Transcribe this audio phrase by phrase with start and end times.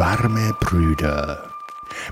[0.00, 1.50] Warme Brüder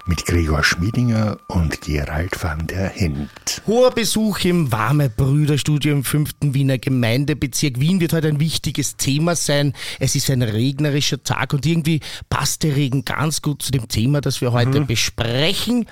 [0.04, 3.62] mit Gregor Schmiedinger und Gerald van der Hint.
[3.66, 6.32] Hoher Besuch im Warme Brüderstudio im 5.
[6.42, 7.80] Wiener Gemeindebezirk.
[7.80, 9.72] Wien wird heute ein wichtiges Thema sein.
[10.00, 14.20] Es ist ein regnerischer Tag und irgendwie passt der Regen ganz gut zu dem Thema,
[14.20, 14.86] das wir heute mhm.
[14.86, 15.86] besprechen.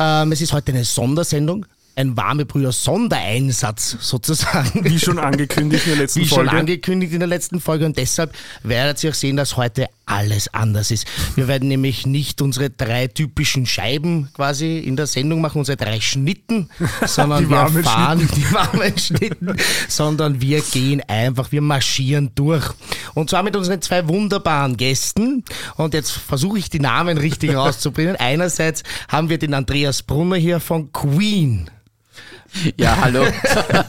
[0.00, 1.64] Ähm, es ist heute eine Sondersendung
[1.96, 4.84] ein warme Brüder Sondereinsatz sozusagen.
[4.84, 6.44] Wie schon angekündigt in der letzten Wie Folge.
[6.44, 9.88] Wie schon angekündigt in der letzten Folge und deshalb werdet ihr auch sehen, dass heute
[10.04, 11.06] alles anders ist.
[11.34, 16.00] Wir werden nämlich nicht unsere drei typischen Scheiben quasi in der Sendung machen, unsere drei
[16.00, 16.68] Schnitten,
[17.06, 18.34] sondern wir fahren Schnitten.
[18.36, 19.56] die warmen Schnitten,
[19.88, 22.68] sondern wir gehen einfach, wir marschieren durch.
[23.14, 25.44] Und zwar mit unseren zwei wunderbaren Gästen.
[25.76, 28.16] Und jetzt versuche ich die Namen richtig rauszubringen.
[28.16, 31.70] Einerseits haben wir den Andreas Brunner hier von Queen.
[32.78, 33.24] Ja, hallo.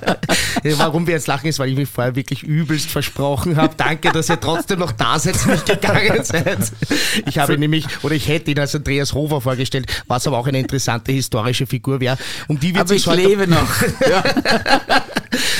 [0.78, 3.74] Warum wir jetzt lachen, ist, weil ich mich vorher wirklich übelst versprochen habe.
[3.78, 6.72] Danke, dass ihr trotzdem noch da seid, nicht gegangen seid.
[7.26, 10.60] Ich habe nämlich, oder ich hätte ihn als Andreas Hofer vorgestellt, was aber auch eine
[10.60, 12.18] interessante historische Figur wäre.
[12.48, 13.68] Um die wird aber sich ich lebe noch.
[14.08, 14.24] Ja.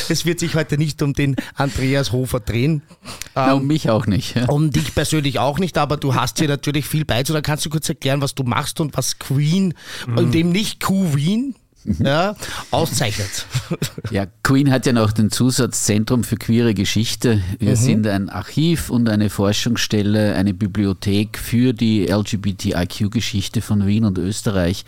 [0.10, 2.82] es wird sich heute nicht um den Andreas Hofer drehen.
[3.36, 4.36] Na, um mich auch nicht.
[4.36, 4.46] Ja.
[4.46, 7.44] Um dich persönlich auch nicht, aber du hast hier natürlich viel beizutragen.
[7.44, 9.74] Kannst du kurz erklären, was du machst und was Queen,
[10.08, 10.18] mhm.
[10.18, 11.56] und dem nicht Queen,
[11.88, 12.06] Mhm.
[12.06, 12.36] ja,
[12.72, 13.46] auszeichnet.
[14.12, 17.42] Ja, Queen hat ja noch den Zusatz Zentrum für queere Geschichte.
[17.60, 17.76] Wir mhm.
[17.76, 24.86] sind ein Archiv und eine Forschungsstelle, eine Bibliothek für die LGBTIQ-Geschichte von Wien und Österreich.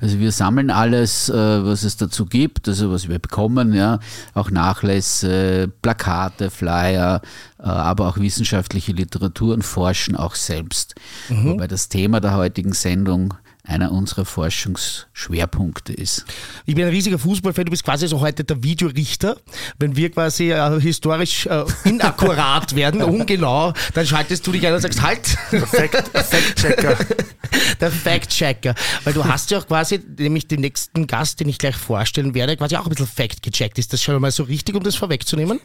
[0.00, 3.98] Also wir sammeln alles, äh, was es dazu gibt, also was wir bekommen, ja,
[4.32, 7.20] auch Nachlässe, Plakate, Flyer,
[7.58, 10.94] äh, aber auch wissenschaftliche Literatur und forschen auch selbst.
[11.28, 11.50] Mhm.
[11.50, 16.24] Wobei das Thema der heutigen Sendung einer unserer Forschungsschwerpunkte ist.
[16.66, 19.36] Ich bin ein riesiger Fußballfan, du bist quasi so heute der Videorichter.
[19.78, 24.80] Wenn wir quasi äh, historisch äh, inakkurat werden, ungenau, dann schaltest du dich ein und
[24.80, 25.36] sagst, halt!
[25.52, 26.98] Der Fact-Checker.
[27.80, 28.74] der Fact-Checker.
[29.04, 32.56] Weil du hast ja auch quasi, nämlich den nächsten Gast, den ich gleich vorstellen werde,
[32.56, 33.78] quasi auch ein bisschen Fact gecheckt.
[33.78, 35.60] Ist das schon mal so richtig, um das vorwegzunehmen?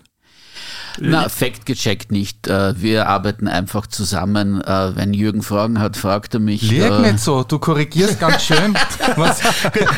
[0.99, 2.47] Na, Fact gecheckt nicht.
[2.47, 4.61] Äh, wir arbeiten einfach zusammen.
[4.61, 6.63] Äh, wenn Jürgen Fragen hat, fragt er mich.
[6.63, 8.75] Leg äh, nicht so, du korrigierst ganz schön.
[9.15, 9.41] Was?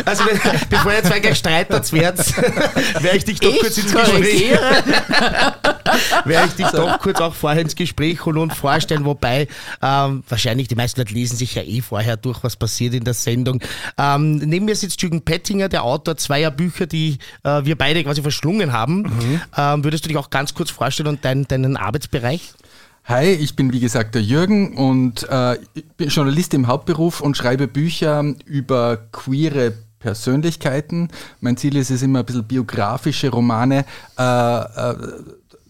[0.06, 0.24] Also,
[0.70, 2.38] bevor ihr zwei gleich streitet werdet,
[3.02, 4.52] werde ich dich doch ich kurz ins Gespräch.
[6.26, 9.48] werde ich dich doch kurz auch vorher ins Gespräch holen und vorstellen, wobei
[9.82, 13.14] ähm, wahrscheinlich die meisten Leute lesen sich ja eh vorher durch, was passiert in der
[13.14, 13.62] Sendung.
[13.98, 18.22] Ähm, neben mir sitzt Jürgen Pettinger, der Autor zweier Bücher, die äh, wir beide quasi
[18.22, 19.02] verschlungen haben.
[19.02, 19.42] Mhm.
[19.58, 20.89] Ähm, würdest du dich auch ganz kurz vorstellen?
[20.90, 22.54] Vorstellen und dein, deinen Arbeitsbereich?
[23.06, 25.58] Hi, ich bin wie gesagt der Jürgen und äh,
[25.98, 31.10] bin Journalist im Hauptberuf und schreibe Bücher über queere Persönlichkeiten.
[31.42, 33.86] Mein Ziel ist es immer ein bisschen biografische Romane
[34.18, 34.96] äh, äh,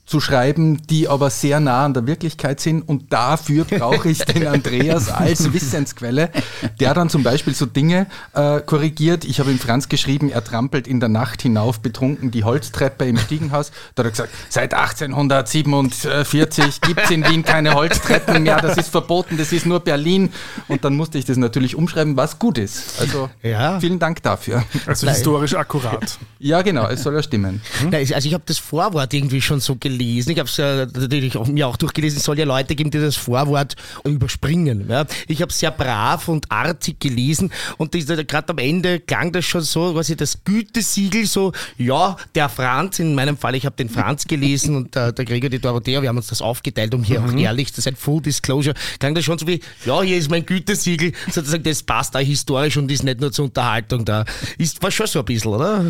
[0.10, 2.82] zu schreiben, die aber sehr nah an der Wirklichkeit sind.
[2.82, 6.32] Und dafür brauche ich den Andreas als Wissensquelle,
[6.80, 9.24] der dann zum Beispiel so Dinge äh, korrigiert.
[9.24, 13.18] Ich habe ihm Franz geschrieben, er trampelt in der Nacht hinauf betrunken die Holztreppe im
[13.18, 13.72] Stiegenhaus.
[13.94, 18.90] Da hat er gesagt, seit 1847 gibt es in Wien keine Holztreppen mehr, das ist
[18.90, 20.32] verboten, das ist nur Berlin.
[20.68, 23.00] Und dann musste ich das natürlich umschreiben, was gut ist.
[23.00, 23.80] Also ja.
[23.80, 24.64] vielen Dank dafür.
[24.88, 26.18] Also historisch akkurat.
[26.40, 27.62] Ja, genau, es soll ja stimmen.
[27.82, 27.94] Hm?
[27.94, 30.32] Also ich habe das Vorwort irgendwie schon so gelesen gelesen.
[30.32, 32.18] Ich habe es ja natürlich auch, mir auch durchgelesen.
[32.18, 34.86] Es soll ja Leute geben, die das Vorwort überspringen.
[34.90, 35.06] Ja.
[35.28, 39.62] Ich habe es sehr brav und artig gelesen und gerade am Ende klang das schon
[39.62, 44.26] so, quasi das Gütesiegel so, ja, der Franz, in meinem Fall, ich habe den Franz
[44.26, 47.30] gelesen und der, der Gregor, die Dorothea, wir haben uns das aufgeteilt, um hier mhm.
[47.30, 50.46] auch ehrlich zu sein, Full Disclosure, klang das schon so wie, ja, hier ist mein
[50.46, 54.26] Gütesiegel, sozusagen, das passt da historisch und ist nicht nur zur Unterhaltung da.
[54.58, 55.86] Ist war schon so ein bisschen, oder?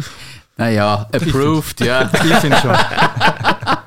[0.58, 2.10] Naja, approved, ja.
[2.12, 2.76] Ich finde schon.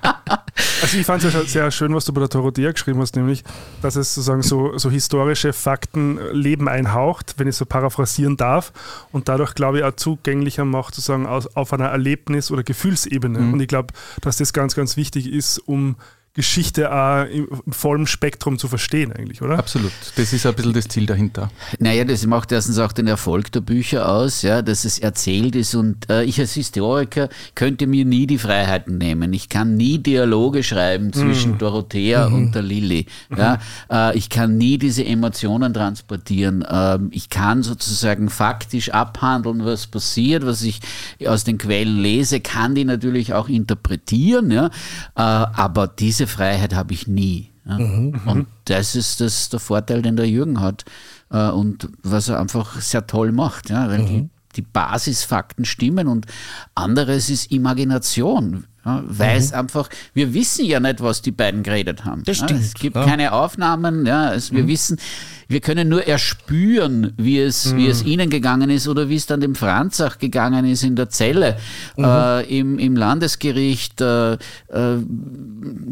[0.82, 3.44] Also ich fand es ja sehr schön, was du bei der Dorothea geschrieben hast, nämlich,
[3.82, 8.72] dass es sozusagen so, so historische Fakten Leben einhaucht, wenn ich so paraphrasieren darf,
[9.12, 13.38] und dadurch, glaube ich, auch zugänglicher macht, sozusagen auf einer Erlebnis- oder Gefühlsebene.
[13.38, 13.52] Mhm.
[13.54, 15.96] Und ich glaube, dass das ganz, ganz wichtig ist, um
[16.34, 19.58] Geschichte auch im vollen Spektrum zu verstehen, eigentlich, oder?
[19.58, 19.92] Absolut.
[20.16, 21.50] Das ist ein bisschen das Ziel dahinter.
[21.78, 25.74] Naja, das macht erstens auch den Erfolg der Bücher aus, ja, dass es erzählt ist.
[25.74, 29.34] Und äh, ich als Historiker könnte mir nie die Freiheiten nehmen.
[29.34, 31.58] Ich kann nie Dialoge schreiben zwischen mm.
[31.58, 32.34] Dorothea mm.
[32.34, 33.04] und der Lilly.
[33.36, 33.56] Ja?
[33.90, 33.92] Mm.
[33.92, 36.62] Äh, ich kann nie diese Emotionen transportieren.
[36.62, 40.80] Äh, ich kann sozusagen faktisch abhandeln, was passiert, was ich
[41.26, 44.50] aus den Quellen lese, kann die natürlich auch interpretieren.
[44.50, 44.66] Ja?
[45.14, 47.50] Äh, aber diese diese Freiheit habe ich nie.
[47.64, 47.78] Ja.
[47.78, 48.46] Mhm, und mhm.
[48.64, 50.84] das ist das, der Vorteil, den der Jürgen hat
[51.30, 53.70] äh, und was er einfach sehr toll macht.
[53.70, 54.06] Ja, weil mhm.
[54.06, 56.26] die die Basisfakten stimmen und
[56.74, 58.66] anderes ist Imagination.
[58.84, 59.58] Ja, weil es mhm.
[59.58, 62.24] einfach, wir wissen ja nicht, was die beiden geredet haben.
[62.24, 62.50] Das stimmt.
[62.50, 63.04] Ja, es gibt ja.
[63.04, 64.68] keine Aufnahmen, ja, es, wir mhm.
[64.68, 64.98] wissen,
[65.46, 67.76] wir können nur erspüren, wie es, mhm.
[67.76, 71.10] wie es ihnen gegangen ist oder wie es dann dem Franzach gegangen ist in der
[71.10, 71.58] Zelle
[71.96, 72.04] mhm.
[72.04, 74.00] äh, im, im Landesgericht.
[74.00, 74.38] Äh, äh,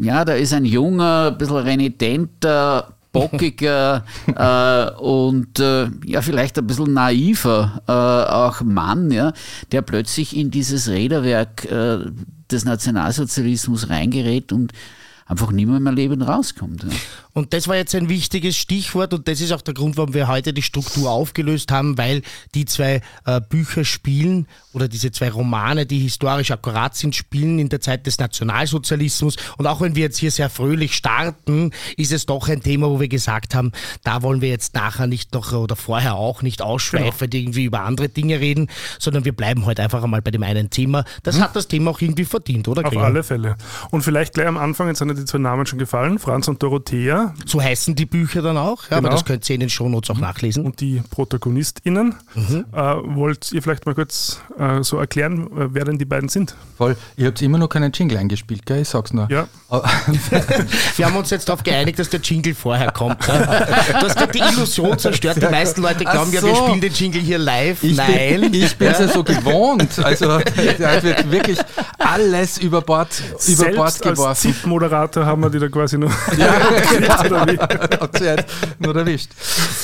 [0.01, 6.67] ja, da ist ein junger, ein bisschen renitenter, bockiger äh, und äh, ja vielleicht ein
[6.67, 9.33] bisschen naiver äh, auch Mann, ja,
[9.71, 11.99] der plötzlich in dieses Räderwerk äh,
[12.51, 14.73] des Nationalsozialismus reingerät und
[15.25, 16.83] einfach nicht mehr Leben rauskommt.
[16.83, 16.89] Ja.
[17.33, 20.27] Und das war jetzt ein wichtiges Stichwort und das ist auch der Grund, warum wir
[20.27, 22.21] heute die Struktur aufgelöst haben, weil
[22.55, 27.69] die zwei äh, Bücher spielen oder diese zwei Romane, die historisch akkurat sind, spielen in
[27.69, 29.35] der Zeit des Nationalsozialismus.
[29.57, 32.99] Und auch wenn wir jetzt hier sehr fröhlich starten, ist es doch ein Thema, wo
[32.99, 33.71] wir gesagt haben,
[34.03, 37.43] da wollen wir jetzt nachher nicht noch oder vorher auch nicht ausschweifend genau.
[37.43, 38.67] irgendwie über andere Dinge reden,
[38.99, 41.03] sondern wir bleiben heute einfach einmal bei dem einen Thema.
[41.23, 41.43] Das hm.
[41.43, 42.85] hat das Thema auch irgendwie verdient, oder?
[42.85, 43.57] Auf alle Fälle.
[43.89, 46.61] Und vielleicht gleich am Anfang, jetzt sind ja die zwei Namen schon gefallen, Franz und
[46.63, 47.20] Dorothea.
[47.45, 48.99] So heißen die Bücher dann auch, ja, genau.
[48.99, 50.21] aber das könnt ihr in den Shownotes auch mhm.
[50.21, 50.65] nachlesen.
[50.65, 52.15] Und die ProtagonistInnen.
[52.35, 52.65] Mhm.
[52.73, 52.77] Äh,
[53.15, 56.55] wollt ihr vielleicht mal kurz äh, so erklären, äh, wer denn die beiden sind?
[56.77, 56.95] Voll.
[57.17, 58.81] Ihr habt immer noch keinen Jingle eingespielt, gell?
[58.81, 59.29] Ich sag's nur.
[59.29, 59.47] Ja.
[60.95, 63.27] Wir haben uns jetzt darauf geeinigt, dass der Jingle vorher kommt.
[63.27, 65.37] du hast gerade die Illusion zerstört.
[65.41, 66.37] Die meisten Leute glauben so.
[66.37, 67.83] ja, wir spielen den Jingle hier live.
[67.83, 68.41] Ich Nein.
[68.41, 68.99] Bin, ich bin ja.
[68.99, 69.99] ja so gewohnt.
[70.03, 70.25] Also
[70.79, 71.59] da wird wirklich
[71.97, 73.09] alles über Bord,
[73.47, 74.27] über Bord geworfen.
[74.27, 76.11] Als ZIP-Moderator haben wir die da quasi nur.
[76.37, 76.53] Ja,
[78.19, 78.45] Jetzt
[78.79, 79.31] nur erwischt.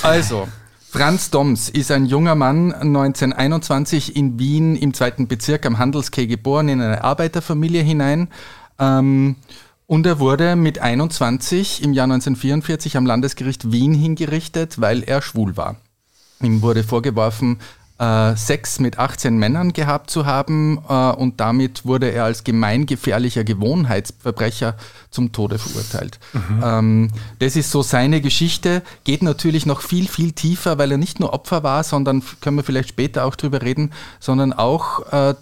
[0.01, 0.47] Also,
[0.89, 6.69] Franz Doms ist ein junger Mann, 1921 in Wien im zweiten Bezirk am Handelskeh geboren,
[6.69, 8.29] in eine Arbeiterfamilie hinein.
[8.79, 9.35] Ähm,
[9.85, 15.56] und er wurde mit 21 im Jahr 1944 am Landesgericht Wien hingerichtet, weil er schwul
[15.56, 15.77] war.
[16.41, 17.59] Ihm wurde vorgeworfen,
[17.99, 23.44] äh, Sex mit 18 Männern gehabt zu haben äh, und damit wurde er als gemeingefährlicher
[23.44, 24.75] Gewohnheitsverbrecher
[25.09, 26.19] zum Tode verurteilt.
[26.33, 26.61] Mhm.
[26.63, 31.19] Ähm, das ist so seine Geschichte, geht natürlich noch viel, viel tiefer, weil er nicht
[31.19, 35.35] nur Opfer war, sondern können wir vielleicht später auch drüber reden, sondern auch äh,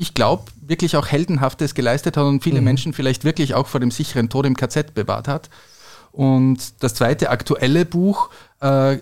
[0.00, 2.64] ich glaube, wirklich auch Heldenhaftes geleistet hat und viele mhm.
[2.64, 5.50] Menschen vielleicht wirklich auch vor dem sicheren Tod im KZ bewahrt hat.
[6.12, 8.30] Und das zweite aktuelle Buch
[8.60, 8.98] äh,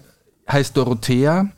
[0.49, 1.49] heißt Dorothea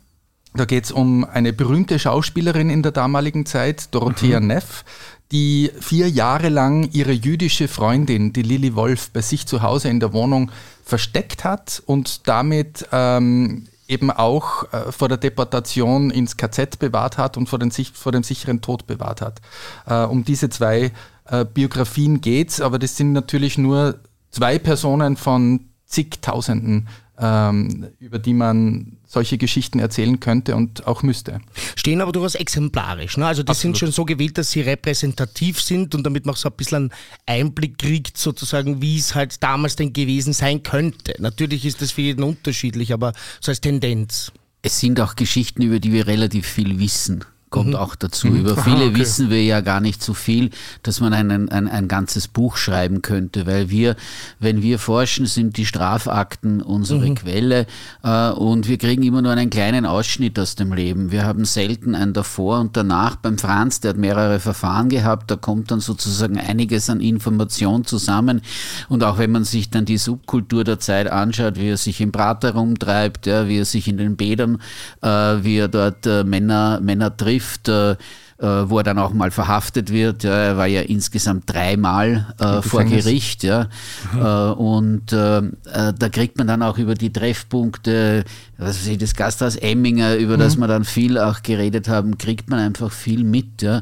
[0.53, 4.47] da geht es um eine berühmte Schauspielerin in der damaligen Zeit, Dorothea mhm.
[4.47, 4.83] Neff,
[5.31, 9.99] die vier Jahre lang ihre jüdische Freundin, die Lilly Wolf, bei sich zu Hause in
[9.99, 10.51] der Wohnung
[10.83, 17.37] versteckt hat und damit ähm, eben auch äh, vor der Deportation ins KZ bewahrt hat
[17.37, 19.41] und vor, den, vor dem sicheren Tod bewahrt hat.
[19.85, 20.91] Äh, um diese zwei
[21.25, 23.99] äh, Biografien geht's, aber das sind natürlich nur
[24.31, 26.87] zwei Personen von zigtausenden
[27.19, 31.41] ähm, über die man solche Geschichten erzählen könnte und auch müsste.
[31.75, 33.17] Stehen aber durchaus exemplarisch.
[33.17, 33.25] Ne?
[33.25, 33.75] Also die Absolut.
[33.75, 36.91] sind schon so gewählt, dass sie repräsentativ sind und damit man so ein bisschen
[37.25, 41.15] einen Einblick kriegt, sozusagen, wie es halt damals denn gewesen sein könnte.
[41.17, 44.31] Natürlich ist das für jeden unterschiedlich, aber so als Tendenz.
[44.61, 47.75] Es sind auch Geschichten, über die wir relativ viel wissen kommt mhm.
[47.75, 48.27] auch dazu.
[48.27, 48.39] Mhm.
[48.41, 48.95] Über viele Aha, okay.
[48.99, 50.51] wissen wir ja gar nicht so viel,
[50.83, 53.95] dass man einen, ein, ein ganzes Buch schreiben könnte, weil wir,
[54.39, 57.15] wenn wir forschen, sind die Strafakten unsere mhm.
[57.15, 57.65] Quelle
[58.03, 61.11] äh, und wir kriegen immer nur einen kleinen Ausschnitt aus dem Leben.
[61.11, 63.15] Wir haben selten ein davor und danach.
[63.15, 68.41] Beim Franz, der hat mehrere Verfahren gehabt, da kommt dann sozusagen einiges an Information zusammen
[68.87, 72.11] und auch wenn man sich dann die Subkultur der Zeit anschaut, wie er sich im
[72.11, 74.61] Prater rumtreibt, ja, wie er sich in den Bädern,
[75.01, 79.13] äh, wie er dort äh, Männer, Männer trifft, trifft, äh, äh, wo er dann auch
[79.13, 80.23] mal verhaftet wird.
[80.23, 83.43] Ja, er war ja insgesamt dreimal äh, vor Gericht.
[83.43, 83.67] Ja.
[84.13, 84.19] Mhm.
[84.19, 88.23] Äh, und äh, äh, da kriegt man dann auch über die Treffpunkte,
[88.57, 90.41] was weiß ich, das Gasthaus Emminger, über mhm.
[90.41, 93.61] das wir dann viel auch geredet haben, kriegt man einfach viel mit.
[93.61, 93.81] Ja.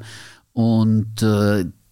[0.53, 1.21] Und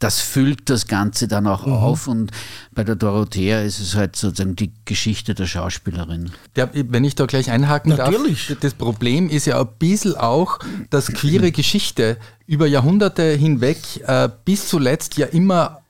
[0.05, 1.73] das füllt das Ganze dann auch mhm.
[1.73, 2.31] auf und
[2.75, 6.31] bei der Dorothea ist es halt sozusagen die Geschichte der Schauspielerin.
[6.55, 8.49] Ja, wenn ich da gleich einhaken Natürlich.
[8.49, 10.59] darf, das Problem ist ja ein bisschen auch,
[10.91, 15.81] dass queere Geschichte über Jahrhunderte hinweg äh, bis zuletzt ja immer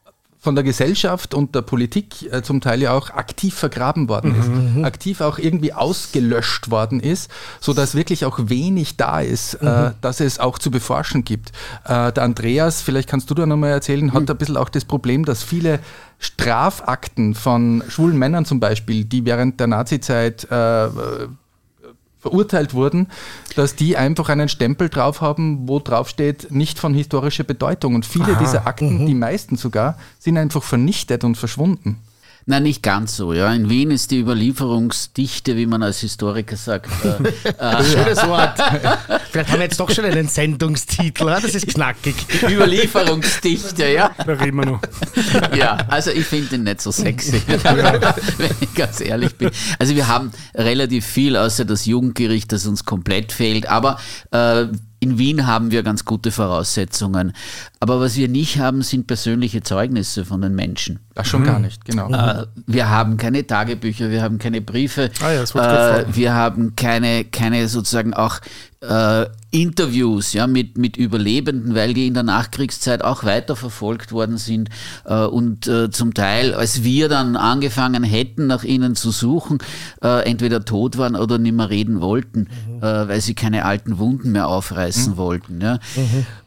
[0.45, 4.47] von der Gesellschaft und der Politik äh, zum Teil ja auch aktiv vergraben worden ist,
[4.47, 4.85] mhm.
[4.85, 9.87] aktiv auch irgendwie ausgelöscht worden ist, so dass wirklich auch wenig da ist, äh, mhm.
[9.87, 11.49] äh, dass es auch zu beforschen gibt.
[11.83, 14.29] Äh, der Andreas, vielleicht kannst du da nochmal erzählen, hat mhm.
[14.29, 15.79] ein bisschen auch das Problem, dass viele
[16.19, 20.89] Strafakten von schwulen Männern zum Beispiel, die während der Nazizeit äh,
[22.25, 23.07] verurteilt wurden,
[23.55, 27.93] dass die einfach einen Stempel drauf haben, wo drauf steht, nicht von historischer Bedeutung.
[27.93, 31.99] Und viele Aha, dieser Akten, uh die meisten sogar, sind einfach vernichtet und verschwunden.
[32.47, 33.33] Nein, nicht ganz so.
[33.33, 33.51] Ja.
[33.51, 36.91] In Wien ist die Überlieferungsdichte, wie man als Historiker sagt.
[37.03, 38.61] Äh, äh, Schönes Wort.
[39.31, 41.25] Vielleicht haben wir jetzt doch schon einen Sendungstitel.
[41.25, 42.15] Das ist knackig.
[42.47, 44.11] Überlieferungsdichte, ja.
[44.17, 44.81] Da reden wir noch.
[45.57, 49.49] Ja, also ich finde den nicht so sexy, wenn ich ganz ehrlich bin.
[49.79, 53.67] Also wir haben relativ viel, außer das Jugendgericht, das uns komplett fehlt.
[53.67, 53.99] Aber
[54.29, 54.67] äh,
[54.99, 57.33] in Wien haben wir ganz gute Voraussetzungen.
[57.79, 60.99] Aber was wir nicht haben, sind persönliche Zeugnisse von den Menschen.
[61.13, 62.09] Das schon gar nicht, genau.
[62.09, 66.75] Äh, wir haben keine Tagebücher, wir haben keine Briefe, Ah ja, das äh, wir haben
[66.75, 68.39] keine, keine sozusagen auch
[68.89, 74.69] äh, Interviews ja, mit, mit Überlebenden, weil die in der Nachkriegszeit auch weiterverfolgt worden sind
[75.05, 79.59] äh, und äh, zum Teil, als wir dann angefangen hätten, nach ihnen zu suchen,
[80.03, 82.47] äh, entweder tot waren oder nicht mehr reden wollten,
[82.81, 85.61] äh, weil sie keine alten Wunden mehr aufreißen wollten.
[85.61, 85.79] Ja.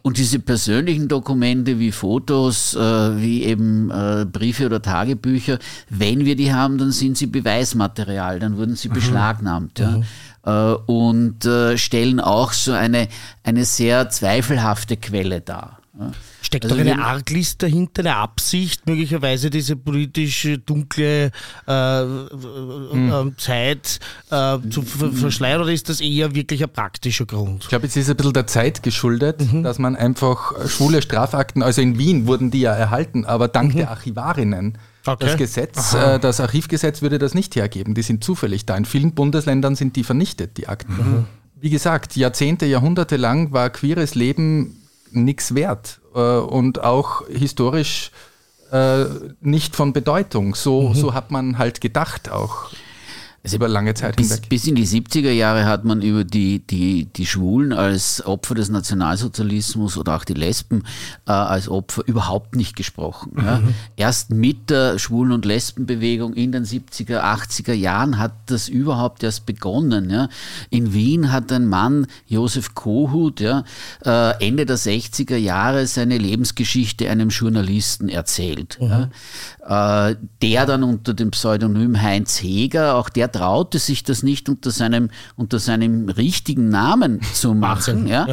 [0.02, 6.36] Und diese persönlichen Dokumente wie Fotos, äh, wie eben äh, Briefe oder Tagebücher, wenn wir
[6.36, 9.78] die haben, dann sind sie Beweismaterial, dann wurden sie beschlagnahmt.
[9.78, 10.00] Ja.
[10.48, 13.08] Äh, und äh, stellen auch so eine,
[13.44, 15.80] eine sehr zweifelhafte Quelle dar.
[15.98, 16.12] Ja.
[16.40, 21.32] Steckt Also doch eine Arglist dahinter, eine Absicht, möglicherweise diese politisch dunkle
[21.66, 23.98] äh, äh, Zeit
[24.30, 27.64] äh, zu ver verschleiern oder ist das eher wirklich ein praktischer Grund?
[27.64, 31.82] Ich glaube, es ist ein bisschen der Zeit geschuldet, dass man einfach schwule Strafakten, also
[31.82, 34.78] in Wien wurden die ja erhalten, aber dank der Archivarinnen.
[35.08, 35.26] Okay.
[35.26, 37.94] Das Gesetz, äh, das Archivgesetz würde das nicht hergeben.
[37.94, 38.76] Die sind zufällig da.
[38.76, 41.26] In vielen Bundesländern sind die vernichtet, die Akten.
[41.60, 48.10] Wie gesagt, Jahrzehnte, Jahrhunderte lang war queeres Leben nichts wert äh, und auch historisch
[48.70, 49.04] äh,
[49.40, 50.54] nicht von Bedeutung.
[50.54, 52.70] So, so hat man halt gedacht auch
[53.54, 54.48] über lange Zeit Bis, hinweg.
[54.48, 58.68] bis in die 70er Jahre hat man über die, die, die Schwulen als Opfer des
[58.68, 60.82] Nationalsozialismus oder auch die Lesben
[61.26, 63.32] äh, als Opfer überhaupt nicht gesprochen.
[63.36, 63.62] Ja.
[63.96, 69.46] Erst mit der Schwulen- und Lesbenbewegung in den 70er, 80er Jahren hat das überhaupt erst
[69.46, 70.10] begonnen.
[70.10, 70.28] Ja.
[70.70, 73.64] In Wien hat ein Mann, Josef Kohut, ja,
[74.04, 78.78] äh, Ende der 60er Jahre seine Lebensgeschichte einem Journalisten erzählt.
[78.80, 79.08] Ja.
[80.10, 84.70] Äh, der dann unter dem Pseudonym Heinz Heger, auch der traute sich das nicht unter
[84.70, 88.26] seinem, unter seinem richtigen Namen zu machen, ja,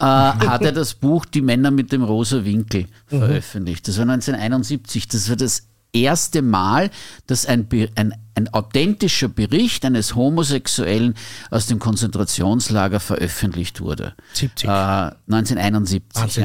[0.00, 3.88] Äh, hat er das Buch Die Männer mit dem rosa Winkel veröffentlicht.
[3.88, 5.08] Das war 1971.
[5.08, 6.90] Das war das erste Mal,
[7.26, 11.14] dass ein, ein, ein authentischer Bericht eines Homosexuellen
[11.50, 14.14] aus dem Konzentrationslager veröffentlicht wurde.
[14.32, 14.68] 70.
[14.68, 16.42] Äh, 1971, Wahnsinn.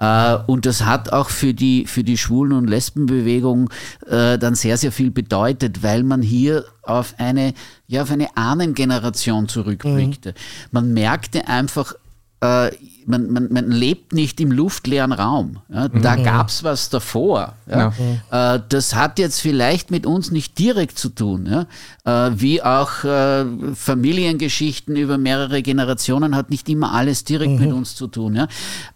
[0.00, 0.34] ja.
[0.34, 3.70] Äh, und das hat auch für die, für die Schwulen- und Lesbenbewegung
[4.06, 7.54] äh, dann sehr, sehr viel bedeutet, weil man hier auf eine,
[7.86, 10.34] ja, auf eine Ahnengeneration zurückblickte.
[10.70, 11.94] Man merkte einfach,
[12.40, 12.70] äh,
[13.08, 15.58] man, man, man lebt nicht im luftleeren Raum.
[15.68, 17.54] Ja, da gab es was davor.
[17.68, 17.92] Ja.
[18.30, 21.48] Äh, das hat jetzt vielleicht mit uns nicht direkt zu tun,
[22.04, 22.28] ja.
[22.28, 27.94] äh, wie auch äh, Familiengeschichten über mehrere Generationen hat nicht immer alles direkt mit uns
[27.94, 28.36] zu tun.
[28.36, 28.48] Ja.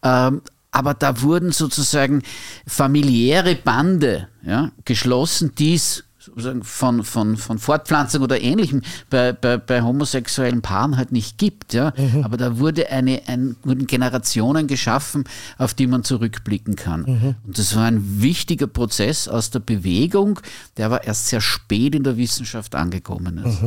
[0.02, 2.22] Ähm, aber da wurden sozusagen
[2.66, 9.56] familiäre Bande ja, geschlossen, die es sozusagen von, von, von Fortpflanzung oder Ähnlichem bei, bei,
[9.56, 11.74] bei homosexuellen Paaren halt nicht gibt.
[11.74, 11.92] Ja?
[12.22, 15.24] Aber da wurde eine, ein, wurden Generationen geschaffen,
[15.58, 17.04] auf die man zurückblicken kann.
[17.44, 20.38] Und das war ein wichtiger Prozess aus der Bewegung,
[20.76, 23.58] der aber erst sehr spät in der Wissenschaft angekommen ist.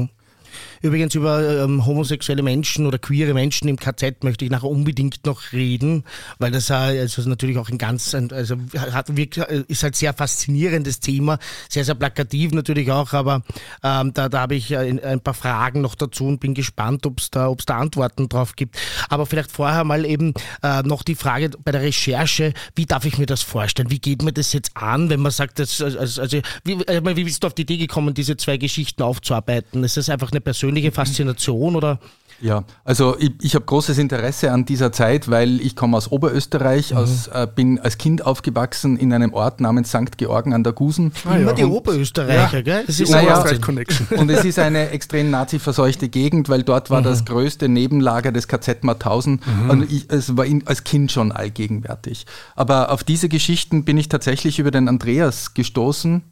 [0.85, 5.51] Übrigens über ähm, homosexuelle Menschen oder queere Menschen im KZ möchte ich nachher unbedingt noch
[5.51, 6.03] reden,
[6.37, 10.99] weil das also natürlich auch ein ganz, also hat wirklich, äh, ist halt sehr faszinierendes
[10.99, 11.39] Thema,
[11.69, 13.41] sehr, sehr plakativ natürlich auch, aber
[13.83, 17.19] ähm, da, da habe ich äh, ein, paar Fragen noch dazu und bin gespannt, ob
[17.19, 18.77] es da, da Antworten drauf gibt.
[19.09, 23.17] Aber vielleicht vorher mal eben äh, noch die Frage bei der Recherche, wie darf ich
[23.17, 23.89] mir das vorstellen?
[23.89, 27.23] Wie geht mir das jetzt an, wenn man sagt, das, also, also wie, äh, wie
[27.23, 29.83] bist du auf die Idee gekommen, diese zwei Geschichten aufzuarbeiten?
[29.83, 32.00] Ist das einfach eine persönliche Faszination oder?
[32.41, 36.94] Ja, also ich, ich habe großes Interesse an dieser Zeit, weil ich komme aus Oberösterreich,
[36.94, 40.17] aus, äh, bin als Kind aufgewachsen in einem Ort namens St.
[40.17, 41.13] Georgen an der Gusen.
[41.24, 42.84] Immer ja, die und- Oberösterreicher, gell?
[42.86, 44.08] Das ist Naja, Connection.
[44.17, 48.84] Und es ist eine extrem nazi-verseuchte Gegend, weil dort war das größte Nebenlager des KZ
[48.84, 49.39] Mauthausen
[49.70, 52.25] und ich, es war in, als Kind schon allgegenwärtig.
[52.55, 56.24] Aber auf diese Geschichten bin ich tatsächlich über den Andreas gestoßen.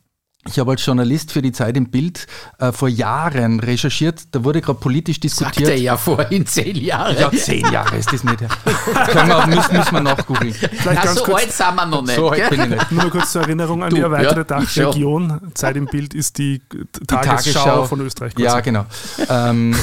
[0.46, 2.28] Ich habe als Journalist für die Zeit im Bild
[2.60, 4.24] äh, vor Jahren recherchiert.
[4.32, 5.80] Da wurde gerade politisch Sagt er diskutiert.
[5.80, 7.18] ja vorhin zehn Jahre.
[7.20, 8.38] Ja, zehn Jahre ist das nicht.
[8.40, 10.54] Können wir, müssen, müssen wir nachgoogeln.
[10.54, 12.16] Vielleicht Na, ganz so kurz, alt sind wir noch nicht.
[12.16, 12.92] So alt bin ich nicht.
[12.92, 14.44] nur kurz zur Erinnerung an Du, die erweiterte ja.
[14.60, 15.40] Dachregion.
[15.54, 18.34] Zeit im Bild ist die Die Tagesschau, von Österreich.
[18.38, 18.64] Ja, quasi.
[18.64, 18.86] genau.
[19.30, 19.74] Ähm,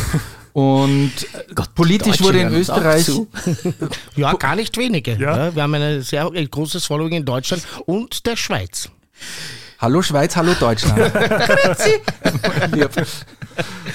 [0.53, 1.13] und
[1.55, 3.11] Gott, politisch Deutsche wurde in Österreich.
[4.17, 5.13] Ja, gar nicht wenige.
[5.17, 5.47] Ja.
[5.47, 5.55] Ja.
[5.55, 8.91] wir haben ein sehr großes Following in Deutschland und der Schweiz.
[9.81, 10.99] Hallo Schweiz, hallo Deutschland.
[12.75, 12.91] Lieb.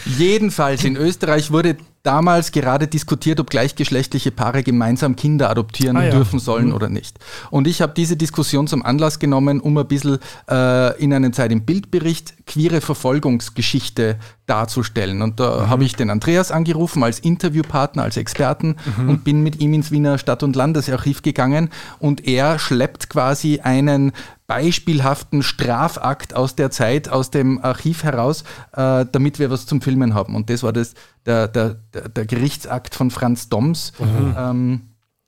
[0.05, 6.11] Jedenfalls in Österreich wurde damals gerade diskutiert, ob gleichgeschlechtliche Paare gemeinsam Kinder adoptieren Ah, ja.
[6.11, 7.17] dürfen sollen oder nicht.
[7.51, 10.19] Und ich habe diese Diskussion zum Anlass genommen, um ein bisschen
[10.49, 15.21] äh, in einem Zeit im Bildbericht queere Verfolgungsgeschichte darzustellen.
[15.21, 18.75] Und da habe ich den Andreas angerufen als Interviewpartner, als Experten
[19.07, 21.69] und bin mit ihm ins Wiener Stadt- und Landesarchiv gegangen
[21.99, 24.11] und er schleppt quasi einen
[24.47, 28.43] beispielhaften Strafakt aus der Zeit, aus dem Archiv heraus,
[28.75, 30.35] äh, damit wir was zum Filmen haben.
[30.35, 30.93] Und das war das,
[31.25, 33.93] der, der, der, Gerichtsakt von Franz Doms.
[33.99, 34.81] Ähm,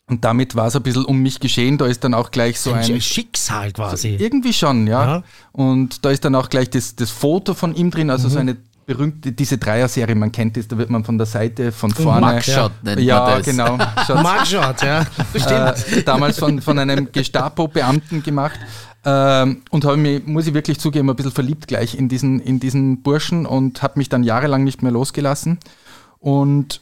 [0.10, 1.78] und damit war es ein bisschen um mich geschehen.
[1.78, 2.84] Da ist dann auch gleich so ein.
[2.84, 4.16] Ein Schicksal quasi.
[4.16, 5.06] Irgendwie schon, ja.
[5.06, 5.24] Ja.
[5.52, 8.56] Und da ist dann auch gleich das, das Foto von ihm drin, also so eine
[8.88, 12.36] berühmte, diese Dreier-Serie, man kennt das, da wird man von der Seite, von vorne.
[12.36, 13.46] Mugshot nennt ja, man das.
[13.46, 13.78] genau.
[14.24, 15.06] Mugshot, ja.
[15.36, 15.98] Stimmt.
[15.98, 18.60] äh, damals von, von einem Gestapo-Beamten gemacht.
[19.04, 22.62] Ähm, und habe mich, muss ich wirklich zugeben, ein bisschen verliebt gleich in diesen, in
[22.62, 25.60] diesen Burschen und habe mich dann jahrelang nicht mehr losgelassen.
[26.20, 26.82] Und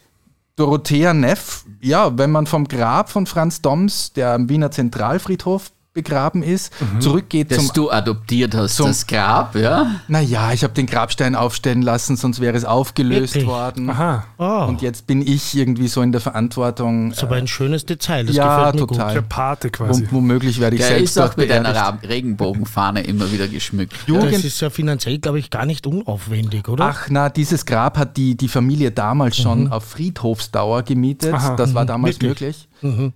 [0.55, 6.43] Dorothea Neff, ja, wenn man vom Grab von Franz Doms, der am Wiener Zentralfriedhof begraben
[6.43, 9.95] ist, zurückgeht Das zum du adoptiert hast, zum- das Grab, ja?
[10.09, 13.47] naja, ich habe den Grabstein aufstellen lassen, sonst wäre es aufgelöst Wirklich?
[13.47, 13.89] worden.
[13.89, 17.11] Aha, Oh, Und jetzt bin ich irgendwie so in der Verantwortung.
[17.11, 18.25] ist aber ein schönes Detail.
[18.25, 19.13] Das ja, gefällt mir total.
[19.13, 20.07] der Pate Wo, quasi.
[20.11, 22.09] womöglich werde ich Der selbst ist auch dort mit einer beerdigt.
[22.09, 23.93] Regenbogenfahne immer wieder geschmückt.
[24.05, 24.07] gut.
[24.15, 26.83] Jugend- Das ist ja finanziell, glaube ich, gar nicht unaufwendig, oder?
[26.85, 31.33] Ach na, dieses Grab hat die, die Familie damals schon auf Friedhofsdauer gemietet.
[31.33, 31.55] Aha.
[31.55, 32.29] Das war damals Wirklich?
[32.41, 32.67] möglich.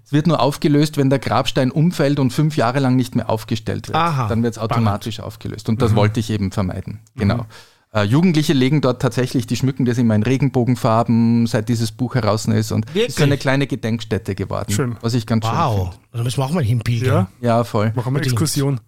[0.04, 3.88] Es wird nur aufgelöst, wenn der Grabstein umfällt und fünf Jahre lang nicht mehr aufgestellt
[3.88, 3.96] wird.
[3.98, 5.70] Aha, Dann wird es automatisch aufgelöst.
[5.70, 7.00] Und das wollte ich eben vermeiden.
[7.16, 7.46] Genau.
[7.92, 12.46] Äh, Jugendliche legen dort tatsächlich, die schmücken das immer in Regenbogenfarben, seit dieses Buch heraus
[12.46, 12.72] ist.
[12.72, 13.08] Und Wirklich?
[13.08, 14.72] ist so eine kleine Gedenkstätte geworden.
[14.72, 14.96] Schön.
[15.02, 15.90] Was ich ganz schön wow.
[16.12, 17.28] Da müssen wir auch mal hinpilgern.
[17.42, 17.92] Ja, Ja, voll.
[17.96, 18.22] machen wir.
[18.22, 18.80] Exkursion.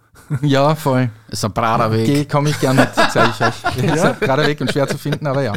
[0.41, 1.09] Ja, voll.
[1.29, 2.05] Das ist ein Praderweg.
[2.05, 3.95] Geh, komme ich gern mit, zeige ich euch.
[3.95, 5.53] Ist gerade weg und schwer zu finden, aber ja.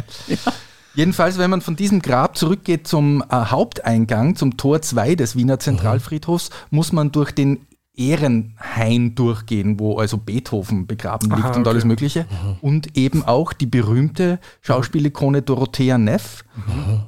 [0.95, 5.59] Jedenfalls, wenn man von diesem Grab zurückgeht zum äh, Haupteingang, zum Tor 2 des Wiener
[5.59, 11.83] Zentralfriedhofs, muss man durch den Ehrenhain durchgehen, wo also Beethoven begraben liegt Aha, und alles
[11.83, 11.87] okay.
[11.87, 12.25] Mögliche.
[12.61, 16.43] Und eben auch die berühmte Schauspielikone Dorothea Neff.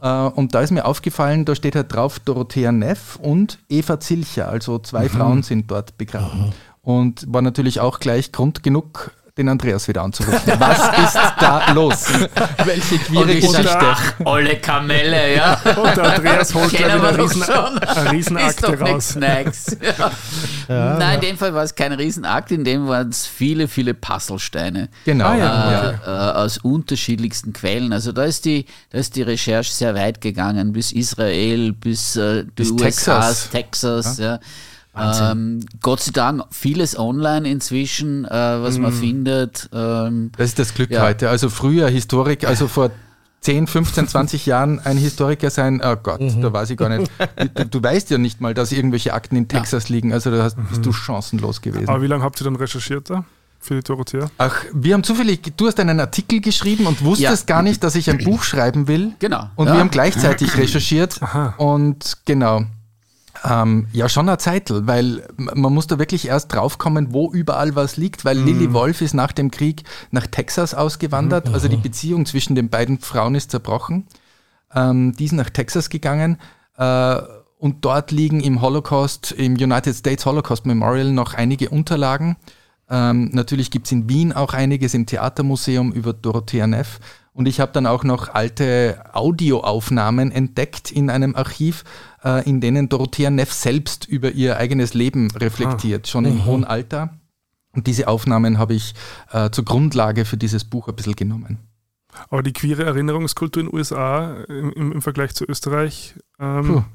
[0.02, 4.50] Äh, und da ist mir aufgefallen, da steht halt drauf Dorothea Neff und Eva Zilcher,
[4.50, 6.54] also zwei Frauen sind dort begraben.
[6.82, 10.54] Und war natürlich auch gleich Grund genug, den Andreas wieder anzurufen.
[10.60, 12.08] Was ist da los?
[12.66, 13.78] Welche queere Geschichte?
[13.80, 15.54] ach, olle Kamelle, ja.
[15.78, 19.10] Und der Andreas holt gleich wieder eine, Riesen, eine Ist Riesenakte raus.
[19.10, 19.78] Snacks.
[20.68, 20.98] Ja.
[21.00, 24.90] Nein, in dem Fall war es kein Riesenakt, in dem waren es viele, viele Puzzlesteine.
[25.06, 25.26] Genau.
[25.26, 25.90] Ah, ja.
[25.92, 27.94] Äh, äh, aus unterschiedlichsten Quellen.
[27.94, 32.44] Also da ist die, da ist die Recherche sehr weit gegangen, bis Israel, bis, äh,
[32.54, 33.50] Bis USA, Texas.
[33.50, 34.18] Texas.
[34.18, 34.40] ja.
[35.00, 39.70] Ähm, Gott sei Dank vieles online inzwischen, äh, was man findet.
[39.74, 41.02] Ähm, Das ist das Glück Ja.
[41.04, 41.30] heute.
[41.30, 42.92] Also früher Historik, also vor
[43.42, 47.10] 10, 15, 20 Jahren ein Historiker sein, oh Gott, da weiß ich gar nicht.
[47.56, 50.58] Du, du weißt ja nicht mal, dass irgendwelche Akten in Texas liegen, also da hast,
[50.70, 51.88] bist du chancenlos gewesen.
[51.88, 53.24] Aber wie lange habt ihr dann recherchiert da
[53.60, 54.30] für die Dorothea?
[54.40, 57.56] Ach, wir haben zufällig, du hast einen Artikel geschrieben und wusstest Ja.
[57.56, 59.12] gar nicht, dass ich ein Buch schreiben will.
[59.20, 59.50] Genau.
[59.56, 59.74] Und Ja.
[59.74, 61.22] wir haben gleichzeitig recherchiert.
[61.22, 61.54] Aha.
[61.58, 62.64] Und genau.
[63.44, 67.98] Ähm, ja, schon eine Zeitl, weil man muss da wirklich erst draufkommen, wo überall was
[67.98, 72.56] liegt, weil Lilly Wolf ist nach dem Krieg nach Texas ausgewandert, also die Beziehung zwischen
[72.56, 74.08] den beiden Frauen ist zerbrochen.
[74.74, 76.38] Ähm, die ist nach Texas gegangen
[76.78, 77.18] äh,
[77.58, 82.38] und dort liegen im Holocaust, im United States Holocaust Memorial noch einige Unterlagen.
[82.90, 87.00] Ähm, natürlich gibt es in Wien auch einiges im Theatermuseum über Dorothea Neff.
[87.38, 91.84] Und ich habe dann auch noch alte Audioaufnahmen entdeckt in einem Archiv,
[92.26, 97.14] äh, in denen Dorothea Neff selbst über ihr eigenes Leben reflektiert, schon im hohen Alter.
[97.74, 98.96] Und diese Aufnahmen habe ich
[99.32, 101.60] äh, zur Grundlage für dieses Buch ein bisschen genommen.
[102.32, 106.86] Aber die queere Erinnerungskultur in den USA im, im, Vergleich zu Österreich, ähm,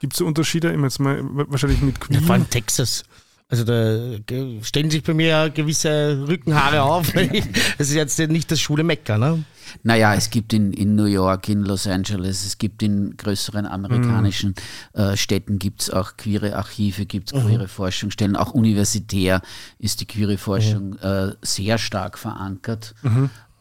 [0.00, 0.68] gibt es Unterschiede?
[0.68, 2.20] Ich meine jetzt mal wahrscheinlich mit Ja, Queen.
[2.20, 3.04] vor allem Texas.
[3.50, 7.12] Also da ge- stellen sich bei mir ja gewisse Rückenhaare auf.
[7.78, 9.42] Es ist jetzt nicht das schwule Mecker, ne?
[9.82, 14.54] Naja, es gibt in, in New York, in Los Angeles, es gibt in größeren amerikanischen
[14.94, 18.34] äh, Städten gibt es auch queere Archive, gibt es queere Forschungsstellen.
[18.36, 19.42] Auch universitär
[19.78, 22.94] ist die queere Forschung äh, sehr stark verankert.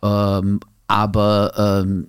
[0.01, 2.07] Ähm, aber ähm,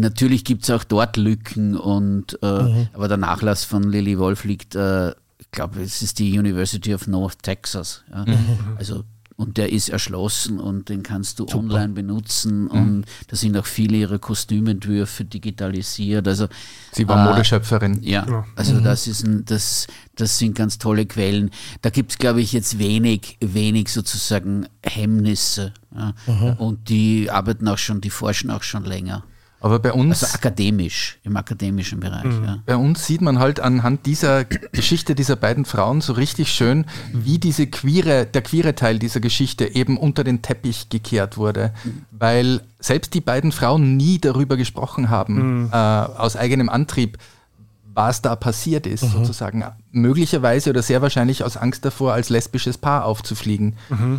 [0.00, 2.46] natürlich gibt es auch dort Lücken und äh,
[2.92, 5.12] aber der Nachlass von Lily Wolf liegt, äh,
[5.52, 8.02] glaube, es ist die University of North Texas.
[8.10, 8.24] Ja?
[8.76, 9.04] Also
[9.36, 13.96] und der ist erschlossen und den kannst du online benutzen und da sind auch viele
[13.96, 16.28] ihrer Kostümentwürfe digitalisiert.
[16.28, 16.48] Also
[16.92, 18.02] Sie war äh, Modeschöpferin.
[18.02, 18.44] ja, Genau.
[18.54, 21.50] also das ist ein, das, das sind ganz tolle Quellen.
[21.80, 25.72] Da gibt es, glaube ich, jetzt wenig, wenig sozusagen Hemmnisse.
[25.96, 26.14] Ja.
[26.58, 29.24] Und die arbeiten auch schon, die forschen auch schon länger.
[29.62, 32.24] Aber bei uns, Also akademisch, im akademischen Bereich.
[32.24, 32.58] Ja.
[32.66, 37.38] bei uns sieht man halt anhand dieser Geschichte dieser beiden Frauen so richtig schön, wie
[37.38, 41.72] diese queere, der queere Teil dieser Geschichte eben unter den Teppich gekehrt wurde.
[42.10, 47.18] Weil selbst die beiden Frauen nie darüber gesprochen haben, äh, aus eigenem Antrieb,
[47.94, 49.64] was da passiert ist, sozusagen.
[49.92, 53.74] Möglicherweise oder sehr wahrscheinlich aus Angst davor, als lesbisches Paar aufzufliegen.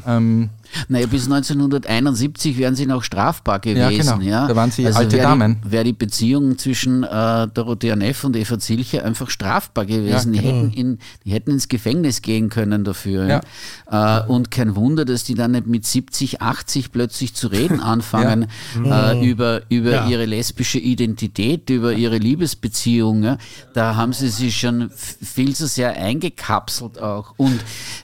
[0.08, 0.50] Ähm,
[0.88, 4.20] Naja, bis 1971 wären sie noch strafbar Ja, gewesen.
[4.20, 4.30] genau.
[4.30, 5.58] Ja, Da waren sie alte wäre die, Damen.
[5.64, 10.34] Wäre die Beziehung zwischen äh, Dorothea Neff und Eva Zilcher einfach strafbar gewesen.
[10.34, 13.42] Ja, die, hätten in, die hätten ins Gefängnis gehen können dafür.
[13.90, 14.22] Ja.
[14.22, 18.48] Äh, und kein Wunder, dass die dann nicht mit 70, 80 plötzlich zu reden anfangen
[18.84, 20.08] äh, über, über Ja.
[20.08, 23.24] ihre lesbische Identität, über ihre Liebesbeziehung.
[23.24, 23.38] Ja.
[23.74, 27.34] Da haben sie sich schon viel zu sehr eingekapselt auch.
[27.38, 27.60] Und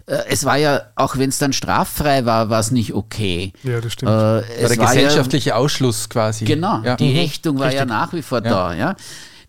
[0.06, 3.54] äh, es war ja, auch wenn es dann straffrei war, war es nicht okay.
[3.64, 4.12] Ja, das stimmt.
[4.12, 6.46] Äh, war der war gesellschaftliche Ausschluss quasi.
[6.46, 6.96] Ja, genau, Ja.
[6.96, 8.74] die Ächtung war ja nach wie vor da.
[8.74, 8.96] Ja.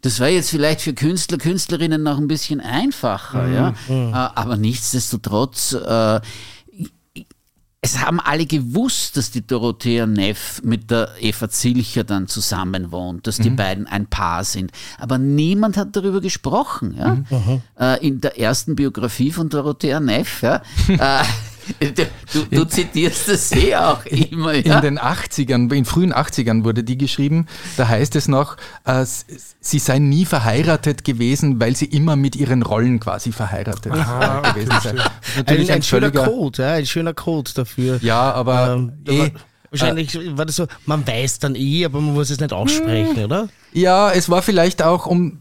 [0.02, 3.74] Das war jetzt vielleicht für Künstler, Künstlerinnen noch ein bisschen einfacher, ja.
[3.88, 6.20] Äh, aber nichtsdestotrotz, äh,
[7.82, 13.26] es haben alle gewusst, dass die Dorothea Neff mit der Eva Zilcher dann zusammen wohnt,
[13.26, 14.70] dass die beiden ein Paar sind.
[14.98, 16.94] Aber niemand hat darüber gesprochen.
[16.98, 17.16] Ja?
[17.78, 20.56] Äh, in der ersten Biografie von Dorothea Neff, ja,
[20.88, 21.24] äh,
[21.78, 24.54] du, du, zitierst das eh auch immer.
[24.54, 24.76] Ja?
[24.76, 29.04] In den 80ern, in frühen 80ern wurde die geschrieben, da heißt es noch, äh,
[29.60, 34.52] sie sei nie verheiratet gewesen, weil sie immer mit ihren Rollen quasi verheiratet Aha, äh,
[34.52, 34.94] gewesen sei.
[34.94, 37.98] Was Ein, Natürlich ein, ein, schöner Code, ja, ein schöner Code dafür.
[38.02, 39.30] ja, aber Ähm, eh, war,
[39.70, 43.48] wahrscheinlich war das so, man weiß dann eh, aber man muss es nicht aussprechen, oder?
[43.72, 45.40] ja, es war vielleicht auch um,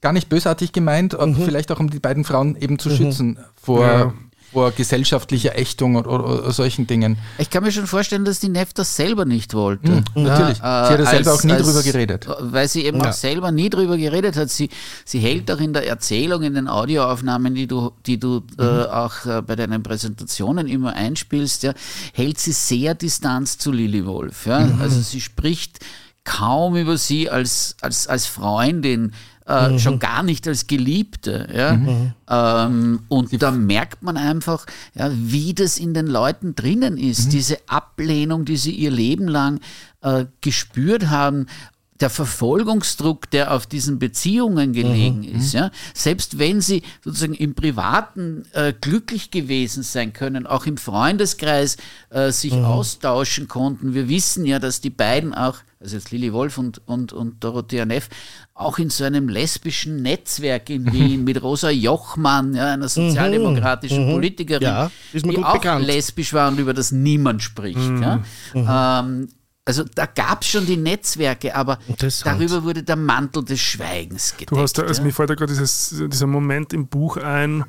[0.00, 1.36] gar nicht bösartig gemeint, Mhm.
[1.44, 4.14] vielleicht auch um die beiden Frauen eben zu schützen vor, Ja.
[4.52, 7.18] Vor gesellschaftlicher Ächtung oder, oder, solchen Dingen.
[7.38, 10.02] Ich kann mir schon vorstellen, dass die Neff das selber nicht wollte.
[10.14, 10.56] natürlich.
[10.56, 12.26] Sie hat ja selber auch nie drüber geredet.
[12.40, 14.50] Weil sie eben auch selber nie drüber geredet hat.
[14.50, 14.68] Sie,
[15.04, 19.24] sie hält auch in der Erzählung, in den Audioaufnahmen, die du, die du äh, auch
[19.26, 21.72] äh, bei deinen Präsentationen immer einspielst, ja,
[22.12, 24.46] hält sie sehr Distanz zu Lili Wolf.
[24.46, 24.68] Ja?
[24.80, 25.78] Also sie spricht
[26.24, 29.12] kaum über sie als, als, als Freundin,
[29.50, 31.48] äh, schon gar nicht als Geliebte.
[31.54, 32.66] Ja?
[32.66, 37.32] Ähm, und da merkt man einfach, ja, wie das in den Leuten drinnen ist.
[37.32, 39.60] Diese Ablehnung, die sie ihr Leben lang
[40.02, 41.46] äh, gespürt haben.
[42.00, 48.44] Der Verfolgungsdruck, der auf diesen Beziehungen gelegen ist, ja, selbst wenn sie sozusagen im Privaten
[48.52, 51.76] äh, glücklich gewesen sein können, auch im Freundeskreis
[52.08, 53.94] äh, sich austauschen konnten.
[53.94, 57.84] Wir wissen ja, dass die beiden auch, also jetzt Lili Wolf und, und, und Dorothea
[57.84, 58.08] Neff,
[58.54, 64.62] auch in so einem lesbischen Netzwerk in Wien mit Rosa Jochmann, ja, einer sozialdemokratischen Politikerin,
[64.62, 65.86] Ja, die auch bekannt.
[65.86, 67.78] lesbisch war und über das niemand spricht.
[67.78, 68.22] Ja.
[68.54, 69.28] Ähm,
[69.70, 71.78] also da gab es schon die Netzwerke, aber
[72.24, 74.50] darüber wurde der Mantel des Schweigens gedeckt.
[74.50, 75.06] Du hast da, also ja.
[75.06, 77.64] mir fällt da gerade dieses, dieser Moment im Buch ein,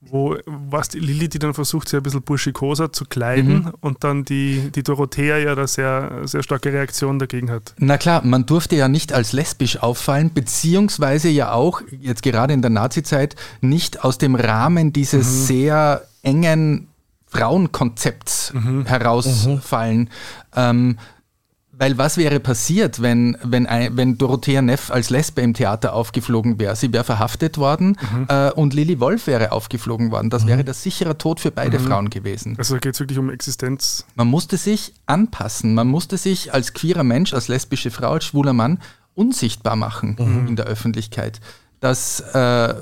[0.00, 4.24] wo was die Lilly, die dann versucht, sie ein bisschen burschikoser zu kleiden und dann
[4.24, 7.72] die, die Dorothea ja da sehr, sehr starke Reaktion dagegen hat.
[7.78, 12.62] Na klar, man durfte ja nicht als lesbisch auffallen, beziehungsweise ja auch, jetzt gerade in
[12.62, 16.88] der Nazizeit, nicht aus dem Rahmen dieses sehr engen
[17.28, 18.52] Frauenkonzepts
[18.84, 20.10] herausfallen.
[20.54, 20.98] Ähm,
[21.78, 26.58] weil was wäre passiert, wenn, wenn, ein, wenn Dorothea Neff als Lesbe im Theater aufgeflogen
[26.58, 26.76] wäre?
[26.76, 27.96] Sie wäre verhaftet worden
[28.28, 30.30] äh, und Lili Wolf wäre aufgeflogen worden.
[30.30, 32.54] Das wäre der sichere Tod für beide Frauen gewesen.
[32.58, 34.06] Also geht es wirklich um Existenz.
[34.14, 35.74] Man musste sich anpassen.
[35.74, 38.78] Man musste sich als queerer Mensch, als lesbische Frau, als schwuler Mann
[39.14, 40.16] unsichtbar machen
[40.48, 41.40] in der Öffentlichkeit.
[41.80, 42.74] Das äh,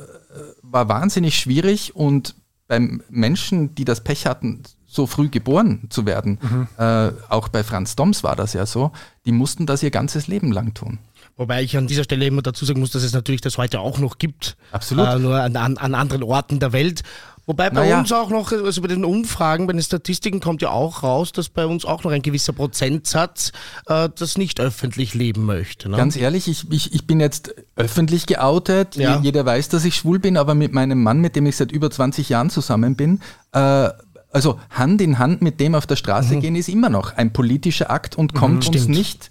[0.62, 2.34] war wahnsinnig schwierig und
[2.68, 6.38] beim Menschen, die das Pech hatten, so früh geboren zu werden,
[6.78, 8.92] äh, auch bei Franz Doms war das ja so,
[9.24, 10.98] die mussten das ihr ganzes Leben lang tun.
[11.36, 13.98] Wobei ich an dieser Stelle immer dazu sagen muss, dass es natürlich das heute auch
[13.98, 14.56] noch gibt.
[14.70, 15.06] Absolut.
[15.06, 17.02] Äh, nur an, an, an anderen Orten der Welt.
[17.46, 17.98] Wobei bei Naja.
[17.98, 21.48] uns auch noch, also bei den Umfragen, bei den Statistiken kommt ja auch raus, dass
[21.48, 23.50] bei uns auch noch ein gewisser Prozentsatz
[23.86, 25.88] äh, das nicht öffentlich leben möchte.
[25.88, 25.96] Ne?
[25.96, 28.94] Ganz ehrlich, ich, ich, ich bin jetzt öffentlich geoutet.
[28.94, 29.18] Ja.
[29.20, 31.90] Jeder weiß, dass ich schwul bin, aber mit meinem Mann, mit dem ich seit über
[31.90, 33.20] 20 Jahren zusammen bin,
[33.52, 33.88] äh,
[34.32, 37.90] also Hand in Hand mit dem auf der Straße gehen, ist immer noch ein politischer
[37.90, 38.88] Akt und kommt uns stimmt.
[38.88, 39.30] nicht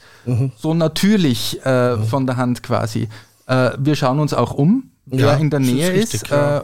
[0.58, 3.10] so natürlich äh, von der Hand quasi.
[3.48, 6.32] Äh, wir schauen uns auch um, wer Ja, in der das ist Nähe richtig, ist,
[6.32, 6.62] äh,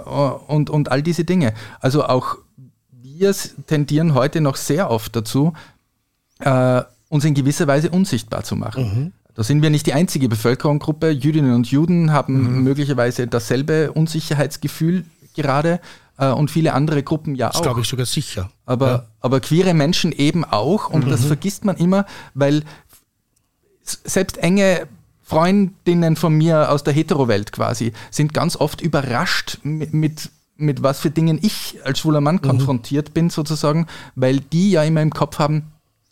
[0.47, 1.53] und, und all diese Dinge.
[1.79, 2.37] Also auch
[2.91, 3.33] wir
[3.65, 5.53] tendieren heute noch sehr oft dazu,
[6.39, 8.83] äh, uns in gewisser Weise unsichtbar zu machen.
[8.83, 9.11] Mhm.
[9.33, 11.09] Da sind wir nicht die einzige Bevölkerungsgruppe.
[11.09, 12.63] Jüdinnen und Juden haben mhm.
[12.63, 15.79] möglicherweise dasselbe Unsicherheitsgefühl gerade
[16.17, 17.61] äh, und viele andere Gruppen ja das auch.
[17.61, 18.49] glaube ich sogar sicher.
[18.65, 19.05] Aber, ja.
[19.21, 21.09] aber queere Menschen eben auch und mhm.
[21.09, 22.63] das vergisst man immer, weil
[23.83, 24.87] selbst enge
[25.23, 31.01] Freundinnen von mir aus der Hetero-Welt quasi sind ganz oft überrascht mit, mit, mit was
[31.01, 32.41] für Dingen ich als schwuler Mann mhm.
[32.41, 35.71] konfrontiert bin sozusagen, weil die ja immer im Kopf haben,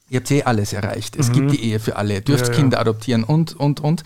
[0.10, 1.16] ihr habt eh alles erreicht.
[1.16, 1.34] Es mhm.
[1.34, 2.82] gibt die Ehe für alle, ihr dürft ja, Kinder ja.
[2.82, 4.04] adoptieren und, und, und.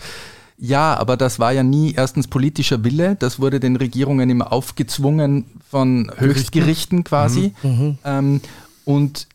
[0.62, 5.46] Ja, aber das war ja nie erstens politischer Wille, das wurde den Regierungen immer aufgezwungen
[5.70, 7.54] von Höchstgerichten quasi.
[7.62, 7.70] Mhm.
[7.70, 7.98] mhm.
[8.04, 8.40] Ähm,
[8.84, 9.26] und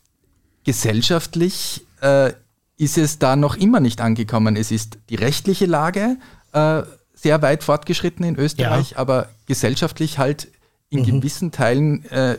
[0.64, 2.32] gesellschaftlich äh,
[2.76, 4.54] ist es da noch immer nicht angekommen.
[4.54, 6.16] Es ist die rechtliche Lage
[6.52, 6.82] äh,
[7.14, 8.98] sehr weit fortgeschritten in Österreich, ja.
[8.98, 10.48] aber gesellschaftlich halt
[10.90, 11.04] in mhm.
[11.06, 12.36] gewissen Teilen äh,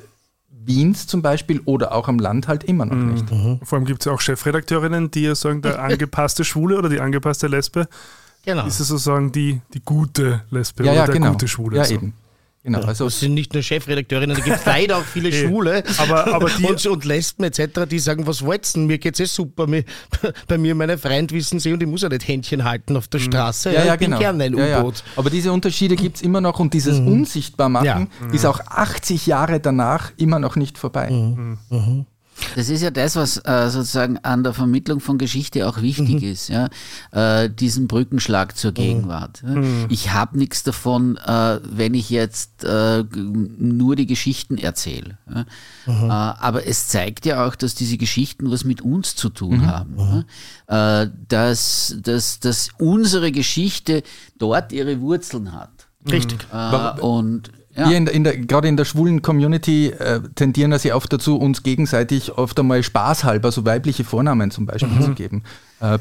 [0.49, 3.13] Wiens zum Beispiel oder auch am Land halt immer noch mhm.
[3.13, 3.31] nicht.
[3.31, 3.59] Mhm.
[3.63, 7.01] Vor allem gibt es ja auch Chefredakteurinnen, die ja sagen, der angepasste Schwule oder die
[7.01, 7.89] angepasste Lesbe
[8.47, 8.65] genau.
[8.65, 11.31] ist sozusagen die, die gute Lesbe ja, oder ja, der genau.
[11.31, 11.77] gute Schwule.
[11.77, 11.93] Ja, so.
[11.93, 12.13] eben.
[12.63, 16.33] Genau, also das sind nicht nur Chefredakteurinnen, da gibt es leider auch viele Schwule aber,
[16.33, 18.87] aber die, und, und Lesben etc., die sagen, was wollt's denn?
[18.87, 19.67] Mir geht's eh super.
[20.47, 23.21] bei mir, meine Freund wissen sie und ich muss ja nicht Händchen halten auf der
[23.21, 23.25] mhm.
[23.25, 23.71] Straße.
[23.71, 24.17] Ja, ja, ich genau.
[24.17, 24.97] bin gerne ein U-Boot.
[24.97, 27.07] Ja, aber diese Unterschiede gibt es immer noch und dieses mhm.
[27.07, 31.09] Unsichtbarmachen ist auch 80 Jahre danach immer noch nicht vorbei.
[31.09, 31.57] Mhm.
[31.69, 32.05] Mhm.
[32.55, 36.31] Das ist ja das, was äh, sozusagen an der Vermittlung von Geschichte auch wichtig mhm.
[36.31, 36.69] ist, ja?
[37.11, 38.75] Äh, diesen Brückenschlag zur mhm.
[38.75, 39.43] Gegenwart.
[39.43, 39.85] Mhm.
[39.89, 45.17] Ich habe nichts davon, äh, wenn ich jetzt äh, nur die Geschichten erzähle.
[45.33, 45.45] Ja?
[45.85, 46.09] Mhm.
[46.09, 49.67] Äh, aber es zeigt ja auch, dass diese Geschichten was mit uns zu tun mhm.
[49.67, 50.25] haben.
[50.67, 51.01] Ja?
[51.03, 54.03] Äh, dass, dass, dass unsere Geschichte
[54.37, 55.71] dort ihre Wurzeln hat.
[56.09, 56.39] Richtig.
[57.01, 57.89] und ja.
[57.89, 61.37] Wir in, in der, gerade in der schwulen Community äh, tendieren ja sehr oft dazu,
[61.37, 65.01] uns gegenseitig oft einmal spaßhalber so weibliche Vornamen zum Beispiel mhm.
[65.01, 65.43] zu geben.
[65.79, 65.99] Äh,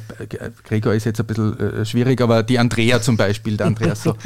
[0.65, 4.17] Gregor ist jetzt ein bisschen äh, schwierig, aber die Andrea zum Beispiel, der Andreas so.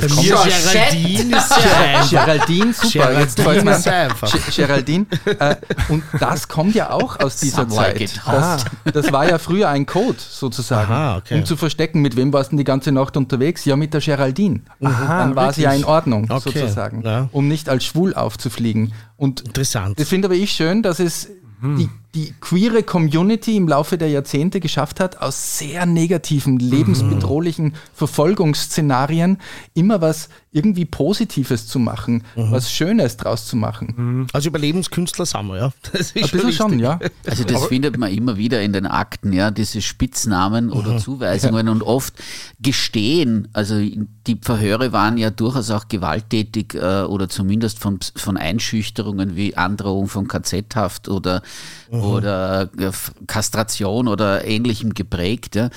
[0.00, 3.08] Das kommt Geraldine ist ja Geraldine, super.
[3.36, 4.54] Geraldine ist einfach.
[4.56, 5.06] Geraldine.
[5.38, 5.56] Äh,
[5.88, 8.20] und das kommt ja auch aus dieser Zeit.
[8.26, 11.38] Das, das, war ja früher ein Code sozusagen, Aha, okay.
[11.38, 13.64] um zu verstecken, mit wem warst du die ganze Nacht unterwegs?
[13.64, 14.62] Ja, mit der Geraldine.
[14.82, 16.50] Aha, Dann war sie ja in Ordnung okay.
[16.58, 17.28] sozusagen, ja.
[17.30, 18.92] um nicht als schwul aufzufliegen.
[19.16, 20.00] Und Interessant.
[20.00, 21.28] Das finde aber ich schön, dass es
[21.60, 29.38] die, die queere Community im Laufe der Jahrzehnte geschafft hat, aus sehr negativen, lebensbedrohlichen Verfolgungsszenarien
[29.74, 32.50] immer was irgendwie Positives zu machen, mhm.
[32.50, 33.94] was Schönes draus zu machen.
[33.96, 34.26] Mhm.
[34.32, 35.72] Also Überlebenskünstler sind wir, ja.
[35.92, 36.98] Das ist Ein bisschen schon, ja.
[37.26, 40.98] Also das findet man immer wieder in den Akten, ja, diese Spitznamen oder mhm.
[40.98, 41.72] Zuweisungen ja.
[41.72, 42.14] und oft
[42.60, 49.36] gestehen, also die Verhöre waren ja durchaus auch gewalttätig äh, oder zumindest von, von Einschüchterungen
[49.36, 51.42] wie Androhung von KZ-Haft oder,
[51.90, 51.97] mhm.
[52.02, 52.90] Oder äh,
[53.26, 55.54] Kastration oder ähnlichem geprägt.
[55.54, 55.70] Ja.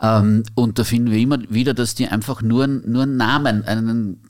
[0.00, 4.20] Ähm, und da finden wir immer wieder, dass die einfach nur, nur einen Namen, einen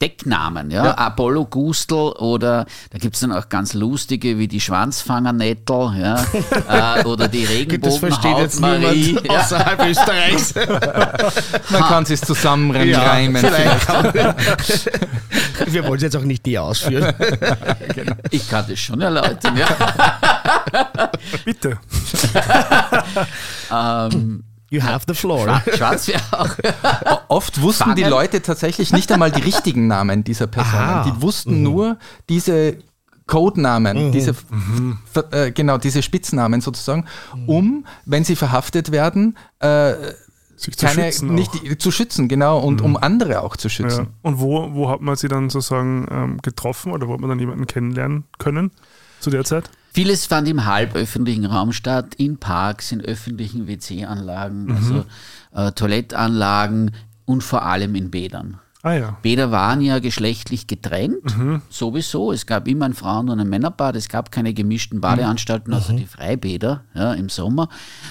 [0.00, 0.84] Decknamen, ja?
[0.84, 0.94] ja.
[0.94, 6.24] Apollo Gustl oder da gibt es dann auch ganz lustige wie die Schwanzfangernettel ja?
[7.00, 9.14] äh, oder die Regenbogenhautmarie.
[9.14, 9.40] Das ja.
[9.40, 10.54] außerhalb Österreichs.
[11.70, 13.42] Man kann es zusammenreimen.
[13.42, 14.92] Ja, vielleicht
[15.66, 17.12] Wir wollen es jetzt auch nicht nie ausführen.
[17.94, 18.14] genau.
[18.30, 19.66] Ich kann das schon erläutern, ja.
[21.44, 21.78] Bitte.
[23.72, 25.62] ähm, You have the floor.
[25.74, 26.50] Schwarz auch.
[27.28, 27.96] Oft wussten Fangen.
[27.96, 30.82] die Leute tatsächlich nicht einmal die richtigen Namen dieser Personen.
[30.82, 31.04] Aha.
[31.04, 31.62] Die wussten mhm.
[31.62, 32.76] nur diese
[33.26, 34.12] Codenamen, mhm.
[34.12, 34.98] diese, mhm.
[35.30, 37.04] Äh, genau, diese Spitznamen sozusagen,
[37.34, 37.48] mhm.
[37.48, 39.94] um, wenn sie verhaftet werden, äh,
[40.56, 41.34] sich zu keine, schützen.
[41.34, 42.86] Nicht, zu schützen, genau, und mhm.
[42.86, 44.04] um andere auch zu schützen.
[44.06, 44.12] Ja.
[44.22, 47.38] Und wo, wo hat man sie dann sozusagen ähm, getroffen oder wo hat man dann
[47.38, 48.72] jemanden kennenlernen können
[49.20, 49.70] zu der Zeit?
[49.98, 54.76] Vieles fand im halböffentlichen Raum statt, in Parks, in öffentlichen WC-Anlagen, mhm.
[54.76, 55.04] also
[55.52, 56.92] äh, Toilettanlagen
[57.24, 58.60] und vor allem in Bädern.
[58.84, 59.18] Ah, ja.
[59.22, 61.62] Bäder waren ja geschlechtlich getrennt, mhm.
[61.68, 62.30] sowieso.
[62.30, 63.96] Es gab immer ein Frauen- und ein Männerbad.
[63.96, 65.96] Es gab keine gemischten Badeanstalten, also mhm.
[65.96, 67.68] die Freibäder ja, im Sommer.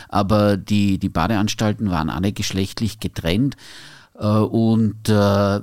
[0.10, 3.56] Aber die, die Badeanstalten waren alle geschlechtlich getrennt.
[4.20, 5.62] Äh, und äh,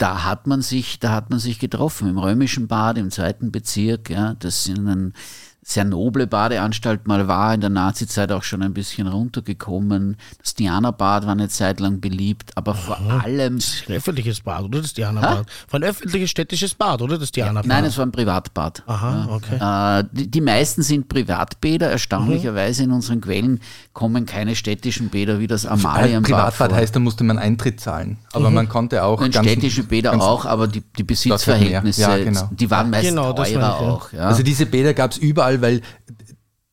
[0.00, 4.08] da hat man sich, da hat man sich getroffen im römischen Bad im zweiten Bezirk.
[4.08, 5.12] Ja, das sind ein,
[5.62, 10.16] sehr noble Badeanstalt mal war, in der Nazizeit auch schon ein bisschen runtergekommen.
[10.42, 13.56] Das Diana-Bad war eine Zeit lang beliebt, aber vor allem.
[13.56, 14.80] Das ist ein öffentliches Bad, oder?
[14.80, 15.46] Das Diana-Bad.
[15.70, 17.18] War ein öffentliches städtisches Bad, oder?
[17.18, 17.66] Das Diana-Bad.
[17.66, 18.82] Nein, es war ein Privatbad.
[18.86, 20.00] Aha, okay.
[20.00, 21.90] Äh, die, die meisten sind Privatbäder.
[21.90, 23.60] Erstaunlicherweise in unseren Quellen
[23.92, 26.78] kommen keine städtischen Bäder wie das Amalienbad Privatbad vor.
[26.78, 28.18] heißt, da musste man Eintritt zahlen.
[28.32, 32.16] Aber man konnte auch Und ganz- städtische Bäder ganz- auch, aber die, die Besitzverhältnisse, Ja,
[32.16, 32.48] genau.
[32.50, 33.72] die waren meist Genau, das teurer ja.
[33.74, 34.12] auch.
[34.12, 34.20] Ja.
[34.26, 35.80] Also diese Bäder gab es überall, weil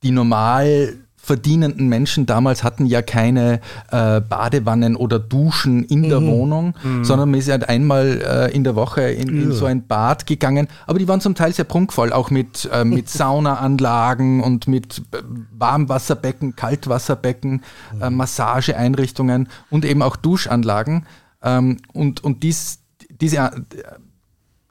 [0.03, 0.93] die normal
[1.27, 3.59] verdienenden Menschen damals hatten ja keine
[3.91, 8.75] äh, Badewannen oder Duschen in der Wohnung, sondern man ist halt einmal äh, in der
[8.75, 10.69] Woche in, in so ein Bad gegangen.
[10.85, 15.17] Aber die waren zum Teil sehr prunkvoll, auch mit, äh, mit Saunaanlagen und mit äh,
[15.51, 17.61] Warmwasserbecken, Kaltwasserbecken,
[17.99, 21.07] äh, Massageeinrichtungen und eben auch Duschanlagen.
[21.43, 22.79] Ähm, und und dies,
[23.19, 23.51] diese äh,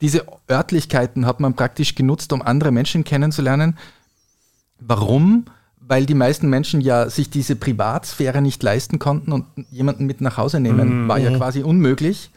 [0.00, 3.76] diese Örtlichkeiten hat man praktisch genutzt, um andere Menschen kennenzulernen.
[4.80, 5.44] Warum?
[5.80, 10.36] Weil die meisten Menschen ja sich diese Privatsphäre nicht leisten konnten und jemanden mit nach
[10.36, 12.30] Hause nehmen, war ja quasi unmöglich.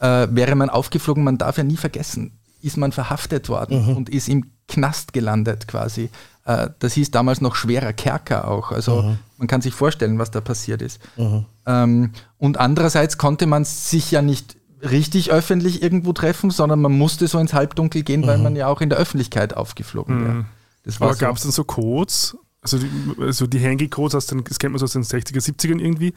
[0.00, 2.32] Äh, wäre man aufgeflogen, man darf ja nie vergessen,
[2.62, 6.10] ist man verhaftet worden und ist im Knast gelandet quasi.
[6.44, 8.72] Äh, das hieß damals noch schwerer Kerker auch.
[8.72, 9.02] Also
[9.38, 11.00] man kann sich vorstellen, was da passiert ist.
[11.66, 17.26] Ähm, und andererseits konnte man sich ja nicht richtig öffentlich irgendwo treffen, sondern man musste
[17.28, 20.44] so ins Halbdunkel gehen, weil man ja auch in der Öffentlichkeit aufgeflogen wäre.
[20.86, 21.20] Das war Aber so.
[21.26, 22.36] gab es dann so Codes?
[22.62, 22.88] Also die,
[23.20, 26.14] also die Handy-Codes, aus den- das kennt man so aus den 60er, 70ern irgendwie.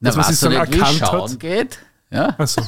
[0.00, 1.38] Na, dass man was sich so dann erkannt hat.
[1.40, 1.78] geht.
[2.12, 2.34] Ja?
[2.38, 2.60] Also,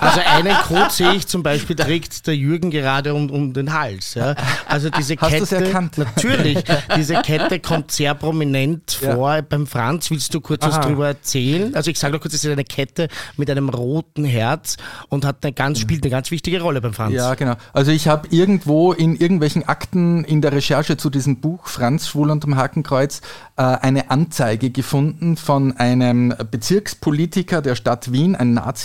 [0.00, 4.14] Also einen Code sehe ich zum Beispiel, trägt der Jürgen gerade um, um den Hals.
[4.14, 4.34] Ja.
[4.68, 5.98] Also diese Hast Kette, erkannt?
[5.98, 6.62] natürlich,
[6.96, 9.14] diese Kette kommt sehr prominent Ja.
[9.14, 10.10] vor beim Franz.
[10.10, 10.86] Willst du kurz was Aha.
[10.86, 11.74] drüber erzählen?
[11.74, 14.76] Also ich sage noch kurz, es ist eine Kette mit einem roten Herz
[15.08, 17.14] und hat eine ganz, spielt eine ganz wichtige Rolle beim Franz.
[17.14, 17.54] Ja, genau.
[17.72, 22.30] Also ich habe irgendwo in irgendwelchen Akten in der Recherche zu diesem Buch Franz Schwul
[22.30, 23.20] unterm Hakenkreuz
[23.56, 28.75] äh, eine Anzeige gefunden von einem Bezirkspolitiker der Stadt Wien, ein Nazi.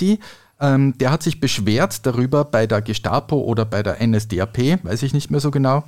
[0.59, 5.13] Ähm, der hat sich beschwert darüber bei der Gestapo oder bei der NSDAP, weiß ich
[5.13, 5.83] nicht mehr so genau.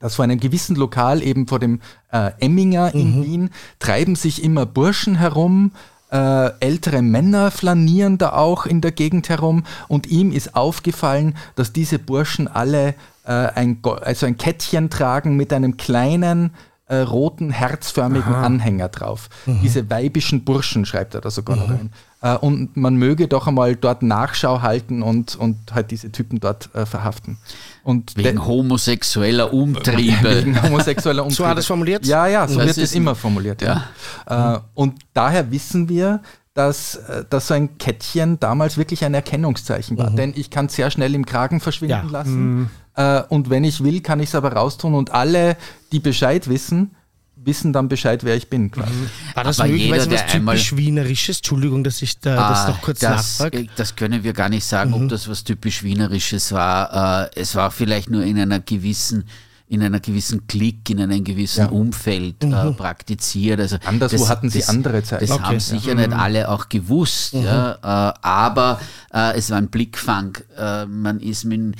[0.00, 1.80] dass vor einem gewissen Lokal, eben vor dem
[2.12, 5.72] äh, Emminger in Wien, treiben sich immer Burschen herum,
[6.12, 11.72] äh, ältere Männer flanieren da auch in der Gegend herum und ihm ist aufgefallen, dass
[11.72, 16.52] diese Burschen alle äh, ein, also ein Kettchen tragen mit einem kleinen
[16.92, 19.30] äh, roten herzförmigen Anhänger drauf.
[19.46, 21.90] Diese weibischen Burschen schreibt er da sogar noch rein.
[22.20, 26.68] Äh, und man möge doch einmal dort Nachschau halten und, und halt diese Typen dort
[26.74, 27.38] äh, verhaften.
[27.82, 30.36] Und Wegen homosexueller Umtriebe.
[30.44, 31.32] wegen homosexueller Umtriebe.
[31.42, 32.04] So hat er es formuliert?
[32.04, 33.62] Ja, ja, so Das wird es immer formuliert.
[33.62, 33.84] Ja.
[34.26, 36.20] Äh, und daher wissen wir,
[36.54, 40.10] dass, äh, dass so ein Kettchen damals wirklich ein Erkennungszeichen war.
[40.10, 42.10] Denn ich kann sehr schnell im Kragen verschwinden Ja.
[42.10, 42.70] lassen.
[42.94, 44.94] Äh, und wenn ich will, kann ich es aber raustun.
[44.94, 45.56] Und alle,
[45.92, 46.90] die Bescheid wissen,
[47.36, 48.70] wissen dann Bescheid, wer ich bin.
[48.70, 48.92] Quasi.
[49.34, 51.38] War das Aber möglicherweise jeder, was einmal- typisch Wienerisches?
[51.38, 53.60] Entschuldigung, dass ich da das Ah, noch kurz das, nachfrage.
[53.62, 57.24] äh, das können wir gar nicht sagen, ob das was typisch Wienerisches war.
[57.34, 59.24] Äh, Es war vielleicht nur in einer gewissen
[59.68, 61.66] in einer gewissen Klick, in einem gewissen Ja.
[61.68, 63.60] Umfeld äh, praktiziert.
[63.60, 65.26] Also Anderswo hatten sie andere Zeichen.
[65.26, 65.60] Das Okay, haben ja.
[65.60, 68.80] sicher nicht alle auch gewusst, ja, äh, aber
[69.12, 70.36] äh, es war ein Blickfang.
[70.58, 71.76] Äh, man ist mit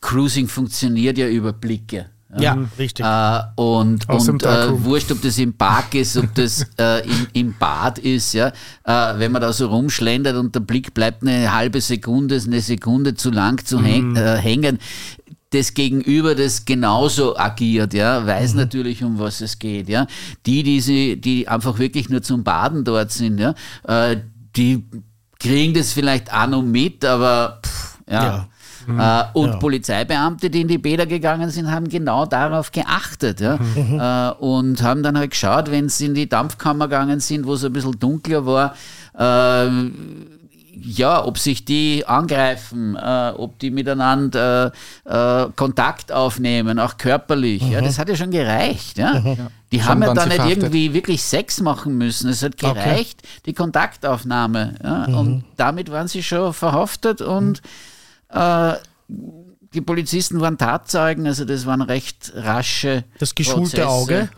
[0.00, 2.06] Cruising funktioniert ja über Blicke.
[2.38, 3.04] ja, richtig.
[3.04, 7.26] Äh, und Aus und äh, wurscht, ob das im Park ist, ob das äh, im,
[7.32, 8.48] im Bad ist, ja.
[8.84, 13.14] Äh, wenn man da so rumschlendert und der Blick bleibt eine halbe Sekunde, eine Sekunde
[13.16, 14.78] zu lang zu häng, äh, hängen,
[15.52, 20.06] das Gegenüber, das genauso agiert, ja, weiß natürlich, um was es geht, ja.
[20.46, 23.54] Die, die, sie, die einfach wirklich nur zum Baden dort sind, ja,
[23.86, 24.16] äh,
[24.56, 24.84] die
[25.38, 28.48] kriegen das vielleicht auch noch mit, aber pff, ja.
[28.88, 29.56] Äh, und Ja.
[29.58, 33.40] Polizeibeamte, die in die Bäder gegangen sind, haben genau darauf geachtet.
[33.40, 33.58] Ja?
[33.76, 37.64] Äh, und haben dann halt geschaut, wenn sie in die Dampfkammer gegangen sind, wo es
[37.64, 38.74] ein bisschen dunkler war,
[39.16, 39.70] äh,
[40.74, 44.72] ja, ob sich die angreifen, äh, ob die miteinander
[45.04, 47.62] äh, äh, Kontakt aufnehmen, auch körperlich.
[47.68, 48.98] Ja, das hat ja schon gereicht.
[48.98, 49.20] Ja?
[49.70, 50.62] Die Schon haben ja da nicht verhaftet.
[50.62, 52.28] irgendwie wirklich Sex machen müssen.
[52.30, 52.72] Es hat Okay.
[52.74, 54.74] gereicht, die Kontaktaufnahme.
[54.82, 55.04] Ja?
[55.04, 57.60] Und damit waren sie schon verhaftet und
[58.30, 58.72] äh,
[59.08, 63.88] die Polizisten waren Tatzeugen, also das waren recht rasche das geschulte Prozesse.
[63.88, 64.28] Auge.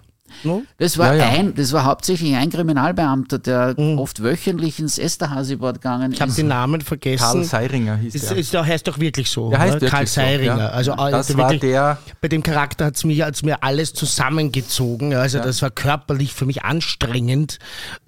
[0.78, 1.38] Das war, Ja, ja.
[1.38, 6.38] ein, das war hauptsächlich ein Kriminalbeamter, der oft wöchentlich ins Esterhazy-Bad gegangen Ich habe ist.
[6.38, 7.18] den Namen vergessen.
[7.22, 8.36] Karl Seiringer hieß Ist, der.
[8.36, 9.50] ist, der heißt doch wirklich so.
[9.50, 10.58] Der heißt wirklich Karl so, Seiringer.
[10.58, 10.68] ja.
[10.68, 13.92] Also, Das also war wirklich, der- Bei dem Charakter hat es mir, hat's mir alles
[13.94, 15.14] zusammengezogen.
[15.14, 17.58] Also das war körperlich für mich anstrengend,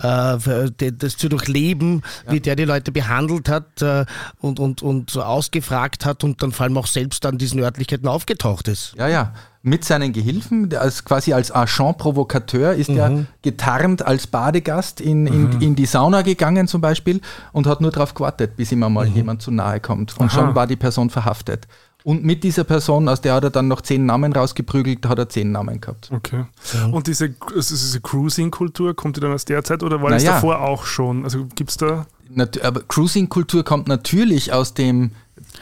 [0.00, 0.36] äh,
[0.92, 4.04] das zu durchleben, wie der die Leute behandelt hat äh,
[4.40, 8.08] und, und, und so ausgefragt hat und dann vor allem auch selbst an diesen Örtlichkeiten
[8.08, 8.94] aufgetaucht ist.
[8.98, 9.32] Ja, ja.
[9.66, 12.96] Mit seinen Gehilfen, als quasi als Agent Provokateur ist Mhm.
[12.98, 17.20] er getarnt als Badegast in, in, in die Sauna gegangen zum Beispiel
[17.52, 18.84] und hat nur darauf gewartet, bis ihm Mhm.
[18.84, 20.16] einmal jemand zu nahe kommt.
[20.18, 21.66] Und schon war die Person verhaftet.
[22.04, 25.28] Und mit dieser Person, aus der hat er dann noch zehn Namen rausgeprügelt, hat er
[25.28, 26.08] zehn Namen gehabt.
[26.12, 26.44] Okay.
[26.92, 30.22] Und diese, also diese Cruising-Kultur, kommt die dann aus der Zeit oder war Na das
[30.22, 30.34] ja.
[30.34, 31.24] davor auch schon?
[31.24, 32.06] Also gibt es da.
[32.88, 35.10] Cruising-Kultur kommt natürlich aus dem,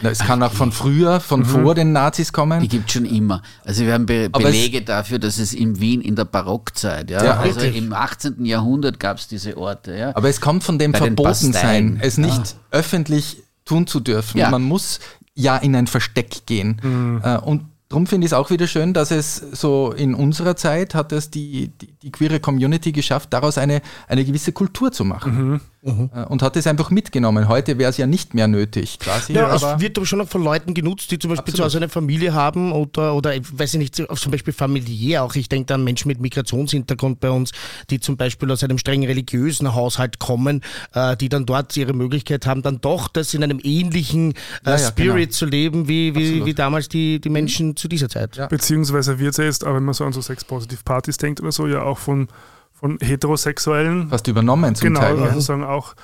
[0.02, 1.44] es kann auch von früher, von Mhm.
[1.46, 2.68] vor den Nazis Die kommen.
[2.68, 3.42] gibt schon immer.
[3.64, 7.10] Also wir haben Be Aber es- Belege dafür, dass es in Wien in der Barockzeit,
[7.10, 7.76] ja, Ja, also wirklich.
[7.76, 8.44] im 18.
[8.44, 10.14] Jahrhundert gab es diese Orte, ja.
[10.16, 14.38] Aber es kommt von dem Bei Verbotensein, es nicht öffentlich tun zu dürfen.
[14.38, 14.50] Ja.
[14.50, 15.00] Man muss
[15.34, 17.20] ja in ein Versteck gehen.
[17.24, 20.94] Äh, und darum finde ich es auch wieder schön, dass es so in unserer Zeit
[20.94, 25.60] hat es die, die, die queere Community geschafft, daraus eine, eine gewisse Kultur zu machen.
[25.84, 27.48] Äh, Und hat es einfach mitgenommen.
[27.48, 29.34] Heute wäre es ja nicht mehr nötig, quasi.
[29.34, 31.56] Ja, aber es wird aber schon auch von Leuten genutzt, die zum Beispiel Absolut.
[31.56, 35.34] zu Hause eine Familie haben oder, oder ich weiß ich nicht, zum Beispiel familiär auch.
[35.34, 37.52] Ich denke da an Menschen mit Migrationshintergrund bei uns,
[37.90, 40.62] die zum Beispiel aus einem streng religiösen Haushalt kommen,
[40.94, 44.72] äh, die dann dort ihre Möglichkeit haben, dann doch das in einem ähnlichen äh, Ja,
[44.72, 45.32] ja, Spirit genau.
[45.32, 48.36] zu leben, wie, wie, wie damals die, die Menschen zu dieser Zeit.
[48.36, 48.46] Ja.
[48.46, 51.82] Beziehungsweise wird ja jetzt, aber wenn man so an so Sex-Positive-Partys denkt oder so, ja
[51.82, 52.28] auch von,
[52.84, 54.08] von Heterosexuellen.
[54.10, 55.18] fast übernommen zum genau, Teil.
[55.18, 55.40] also Ja.
[55.40, 55.94] sagen auch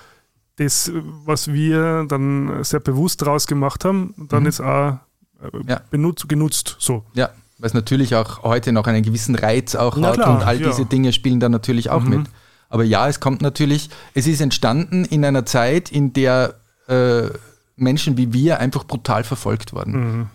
[0.57, 0.91] das,
[1.27, 4.93] was wir dann sehr bewusst draus gemacht haben, dann jetzt auch
[5.43, 5.69] äh, Mhm.
[5.69, 5.81] Ja.
[5.91, 6.77] benutzt, genutzt.
[6.79, 7.05] So.
[7.13, 7.29] Ja,
[7.59, 10.59] weil es natürlich auch heute noch einen gewissen Reiz auch Na hat klar, und all
[10.59, 10.69] ja.
[10.69, 12.27] diese Dinge spielen da natürlich auch mit.
[12.71, 16.55] Aber ja, es kommt natürlich, es ist entstanden in einer Zeit, in der
[16.89, 17.25] äh,
[17.77, 20.31] Menschen wie wir einfach brutal verfolgt wurden.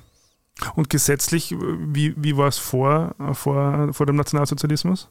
[0.75, 5.09] Und gesetzlich, wie, wie war es vor, äh, vor, vor dem Nationalsozialismus?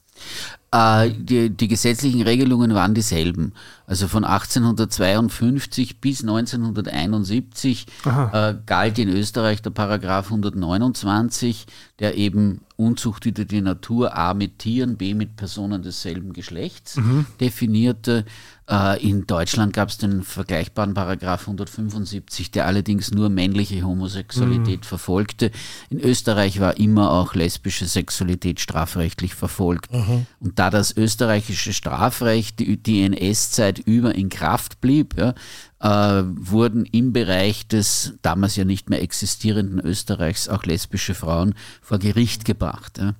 [0.74, 3.52] Äh, die, die gesetzlichen Regelungen waren dieselben.
[3.86, 11.66] Also von 1852 bis 1971 äh, galt in Österreich der Paragraph 129,
[12.00, 16.98] der eben Unzucht wider die Natur A mit Tieren, B mit Personen desselben Geschlechts
[17.40, 18.24] definierte.
[18.68, 25.50] Äh, in Deutschland gab es den vergleichbaren Paragraph 175, der allerdings nur männliche Homosexualität verfolgte.
[25.90, 29.92] In Österreich war immer auch lesbische Sexualität strafrechtlich verfolgt.
[30.40, 35.34] Und da das österreichische Strafrecht die, die NS-Zeit über in Kraft blieb, ja,
[35.80, 41.98] äh, wurden im Bereich des damals ja nicht mehr existierenden Österreichs auch lesbische Frauen vor
[41.98, 42.98] Gericht gebracht.
[42.98, 43.14] Ja.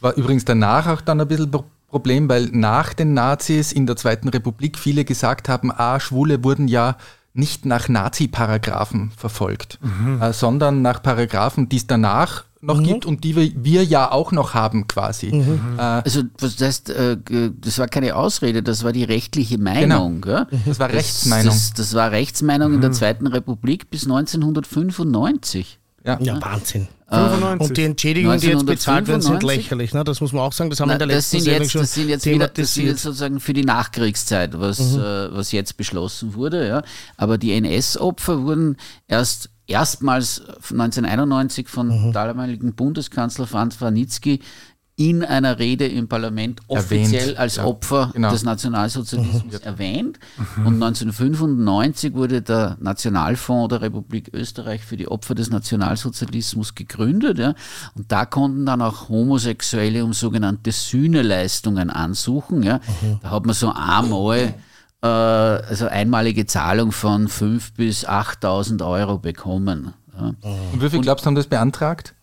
[0.00, 3.96] War übrigens danach auch dann ein bisschen Pro- Problem, weil nach den Nazis in der
[3.96, 6.98] Zweiten Republik viele gesagt haben, ah, Schwule wurden ja
[7.38, 9.78] nicht nach Nazi-Paragraphen verfolgt,
[10.20, 14.32] äh, sondern nach Paragraphen, die es danach noch gibt und die wir, wir ja auch
[14.32, 15.28] noch haben quasi.
[15.28, 17.16] Äh, Also was heißt, äh,
[17.60, 20.24] das war keine Ausrede, das war die rechtliche Meinung.
[20.26, 20.46] Ja?
[20.66, 21.46] das war Rechtsmeinung.
[21.54, 25.78] Das, das war Rechtsmeinung in der Zweiten Republik bis 1995.
[26.04, 26.18] ja.
[26.20, 26.88] Ja, Wahnsinn.
[27.08, 27.68] 95.
[27.68, 29.70] Und die Entschädigungen, die jetzt bezahlt werden, sind 1995?
[29.70, 29.94] lächerlich.
[29.94, 30.04] Ne?
[30.04, 30.70] Das muss man auch sagen.
[30.70, 32.48] Das haben wir in der das, letzten sind Sendung jetzt, schon das sind jetzt wieder,
[32.48, 36.68] das sind jetzt sozusagen für die Nachkriegszeit, was, äh, was jetzt beschlossen wurde.
[36.68, 36.82] Ja.
[37.16, 40.40] Aber die NS-Opfer wurden erst erstmals
[40.70, 44.40] 1991 von damaligen Bundeskanzler Franz Warnitzky
[44.98, 48.32] in einer Rede im Parlament offiziell Erwähnt, als ja, Opfer genau.
[48.32, 50.18] des Nationalsozialismus erwähnt.
[50.56, 57.38] Und 1995 wurde der Nationalfonds der Republik Österreich für die Opfer des Nationalsozialismus gegründet.
[57.38, 57.54] Ja.
[57.94, 62.64] Und da konnten dann auch Homosexuelle um sogenannte Sühneleistungen ansuchen.
[62.64, 62.80] Ja.
[63.22, 64.52] Da hat man so einmal
[65.00, 69.94] äh, also einmalige Zahlung von 5.000 bis 8.000 Euro bekommen.
[70.12, 70.32] Ja.
[70.72, 72.16] Und wie viel glaubst du, haben das beantragt?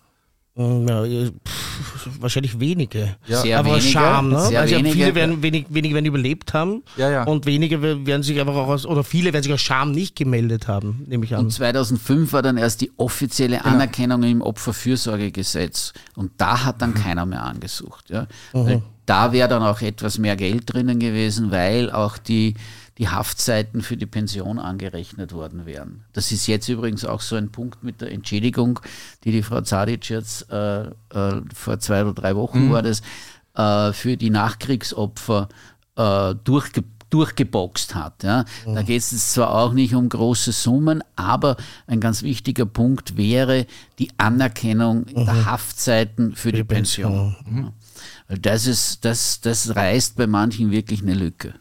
[0.57, 3.17] Ja, ja, pff, wahrscheinlich wenige.
[3.27, 3.41] Ja.
[3.41, 4.39] Sehr aber wenige, Scham, ne?
[4.39, 4.93] sehr also wenige.
[4.93, 7.23] viele werden wenig, wenige werden überlebt haben Ja, ja.
[7.23, 10.69] und wenige werden sich einfach auch aus, oder viele werden sich aus Scham nicht gemeldet
[10.69, 11.45] haben, nehme ich an.
[11.45, 15.91] Und 2005 war dann erst die offizielle Anerkennung im Opferfürsorgegesetz.
[16.15, 18.09] Und da hat dann keiner mehr angesucht.
[18.09, 18.27] Ja.
[18.53, 22.55] Weil da wäre dann auch etwas mehr Geld drinnen gewesen, weil auch die,
[22.97, 26.05] die Haftzeiten für die Pension angerechnet worden wären.
[26.13, 28.79] Das ist jetzt übrigens auch so ein Punkt mit der Entschädigung,
[29.23, 30.91] die die Frau Zadic jetzt äh, äh,
[31.53, 33.01] vor zwei oder drei Wochen war das,
[33.55, 35.49] äh, für die Nachkriegsopfer
[35.95, 38.23] äh, durchge durchgeboxt hat.
[38.23, 38.45] Ja.
[38.65, 41.55] Da geht es zwar auch nicht um große Summen, aber
[41.87, 43.67] ein ganz wichtiger Punkt wäre
[43.99, 47.35] die Anerkennung der Haftzeiten für die, Pension.
[47.45, 47.71] Ja.
[48.27, 51.53] Weil das, ist, das, das reißt bei manchen wirklich eine Lücke.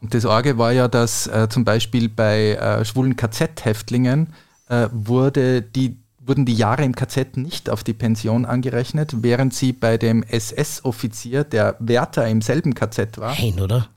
[0.00, 4.32] Und das Orge war ja, dass äh, zum Beispiel bei äh, schwulen KZ-Häftlingen
[4.68, 9.72] äh, wurde die, wurden die Jahre im KZ nicht auf die Pension angerechnet, während sie
[9.72, 13.88] bei dem SS-Offizier, der Wärter im selben KZ war, Nein, oder?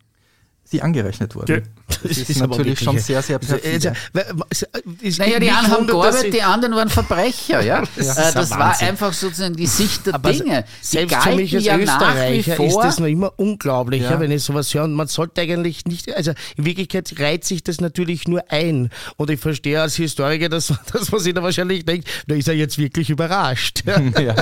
[0.74, 1.45] Sie angerechnet wurden.
[1.45, 3.93] Ge- Das ist, ist natürlich schon sehr, sehr perfide.
[5.17, 7.84] Naja, die einen haben gearbeitet, die anderen waren Verbrecher, ja.
[7.97, 10.63] Äh, ist Das, ein war einfach sozusagen die Sicht der Aber Dinge.
[10.63, 14.19] Die selbst für mich als ja Österreicher ist das noch immer unglaublicher, Ja.
[14.19, 14.84] wenn ich sowas höre.
[14.86, 18.89] Und man sollte eigentlich nicht, also in Wirklichkeit reiht sich das natürlich nur ein.
[19.17, 22.55] Und ich verstehe als Historiker, dass, dass man sich da wahrscheinlich denkt, da ist er
[22.55, 23.84] jetzt wirklich überrascht.
[23.86, 24.01] Ja.
[24.24, 24.36] Ja.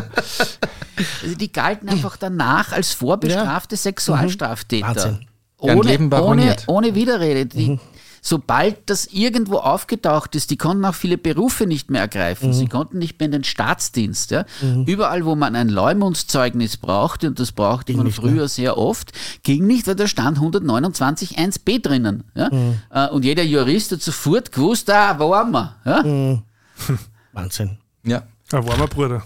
[1.24, 4.88] Also die galten einfach danach als vorbestrafte Sexualstraftäter.
[4.88, 5.26] Wahnsinn.
[5.62, 7.45] Ohne, Leben ohne, ohne Widerrede.
[7.45, 7.80] Die,
[8.24, 12.53] Sobald das irgendwo aufgetaucht ist, die konnten auch viele Berufe nicht mehr ergreifen.
[12.53, 14.30] Sie konnten nicht mehr in den Staatsdienst.
[14.30, 14.45] Ja.
[14.86, 19.88] Überall, wo man ein Leumundszeugnis brauchte, und das brauchte man früher sehr oft, ging nicht,
[19.88, 22.24] weil da stand 129 1b drinnen.
[22.36, 22.51] Ja.
[22.91, 25.76] Äh, Und jeder Jurist hat sofort gewusst, ah, wo waren wir?
[25.84, 26.41] Ja.
[27.34, 27.78] Wahnsinn.
[28.03, 28.22] Ja.
[28.51, 29.24] Ein warmer Bruder.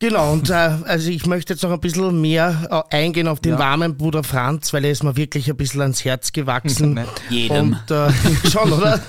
[0.00, 3.58] Genau, und äh, also ich möchte jetzt noch ein bisschen mehr äh, eingehen auf den
[3.58, 7.00] warmen Bruder Franz, weil er ist mir wirklich ein bisschen ans Herz gewachsen.
[7.30, 7.70] Jedem.
[7.72, 8.10] Und, äh,
[8.50, 9.00] schon, oder?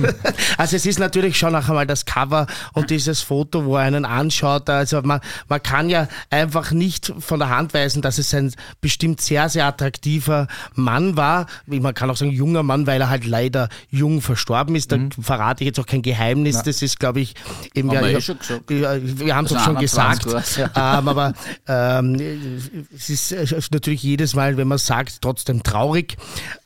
[0.57, 4.05] Also es ist natürlich schon noch einmal das Cover und dieses Foto, wo er einen
[4.05, 4.69] anschaut.
[4.69, 9.21] Also man, man kann ja einfach nicht von der Hand weisen, dass es ein bestimmt
[9.21, 11.47] sehr, sehr attraktiver Mann war.
[11.65, 14.91] Man kann auch sagen junger Mann, weil er halt leider jung verstorben ist.
[14.91, 16.61] Da verrate ich jetzt auch kein Geheimnis.
[16.61, 17.33] Das ist, glaube ich,
[17.73, 18.69] eben Haben wir ja, eh schon gesagt.
[18.69, 20.74] ja, wir haben es auch schon 21 gesagt.
[20.75, 21.33] Ähm, aber
[21.67, 22.15] ähm,
[22.93, 26.17] es ist äh, natürlich jedes Mal, wenn man sagt, trotzdem traurig.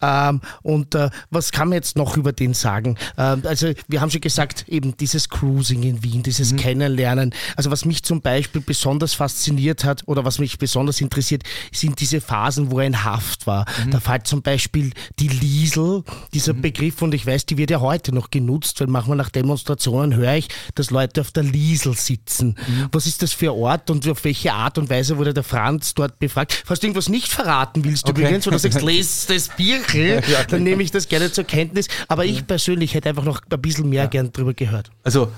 [0.01, 2.97] Ähm, und äh, was kann man jetzt noch über den sagen?
[3.17, 7.33] Ähm, also wir haben schon gesagt, eben dieses Cruising in Wien, dieses Kennenlernen.
[7.55, 12.21] Also was mich zum Beispiel besonders fasziniert hat oder was mich besonders interessiert, sind diese
[12.21, 13.65] Phasen, wo er in Haft war.
[13.91, 16.03] Da fällt zum Beispiel die Liesel,
[16.33, 20.15] dieser Begriff, und ich weiß, die wird ja heute noch genutzt, weil manchmal nach Demonstrationen
[20.15, 22.55] höre ich, dass Leute auf der Liesel sitzen.
[22.91, 25.93] Was ist das für ein Ort und auf welche Art und Weise wurde der Franz
[25.93, 26.63] dort befragt?
[26.65, 28.21] Falls du irgendwas nicht verraten willst Okay.
[28.21, 31.87] übrigens oder sagst, lest das Bierchen, dann nehme ich das gerne zur Kenntnis.
[32.07, 34.91] Aber ich persönlich hätte einfach noch ein bisschen mehr gern drüber gehört.
[35.03, 35.31] Also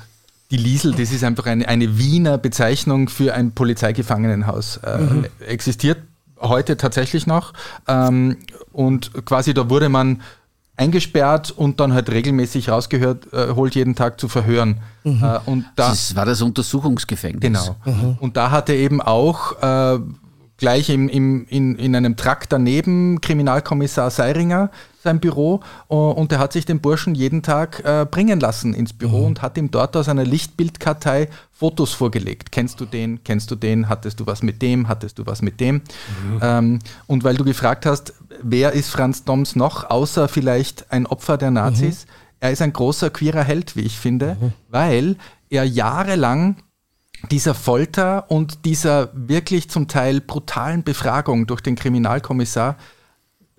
[0.52, 4.78] die Liesel, das ist einfach eine, eine Wiener Bezeichnung für ein Polizeigefangenenhaus.
[4.78, 5.00] Äh,
[5.46, 5.98] Existiert
[6.40, 7.54] heute tatsächlich noch.
[7.88, 8.38] Ähm,
[8.72, 10.22] und quasi da wurde man
[10.82, 14.82] eingesperrt und dann halt regelmäßig rausgehört, äh, holt jeden Tag zu verhören.
[15.04, 15.10] Äh,
[15.46, 17.42] und da, Das war das Untersuchungsgefängnis.
[17.42, 18.18] Genau.
[18.20, 20.00] Und da hatte eben auch äh,
[20.58, 24.70] gleich im, im, in, in einem Trakt daneben Kriminalkommissar Seiringer
[25.04, 28.94] sein Büro äh, und der hat sich den Burschen jeden Tag äh, bringen lassen ins
[28.94, 32.52] Büro und hat ihm dort aus einer Lichtbildkartei Fotos vorgelegt.
[32.52, 33.24] Kennst du den?
[33.24, 33.90] Kennst du den?
[33.90, 34.88] Hattest du was mit dem?
[34.88, 35.82] Hattest du was mit dem?
[36.42, 38.14] Ähm, und weil du gefragt hast,
[38.44, 42.06] wer ist Franz Doms noch, außer vielleicht ein Opfer der Nazis?
[42.40, 44.36] Er ist ein großer queerer Held, wie ich finde,
[44.70, 45.16] weil
[45.50, 46.58] er jahrelang
[47.30, 52.78] dieser Folter und dieser wirklich zum Teil brutalen Befragung durch den Kriminalkommissar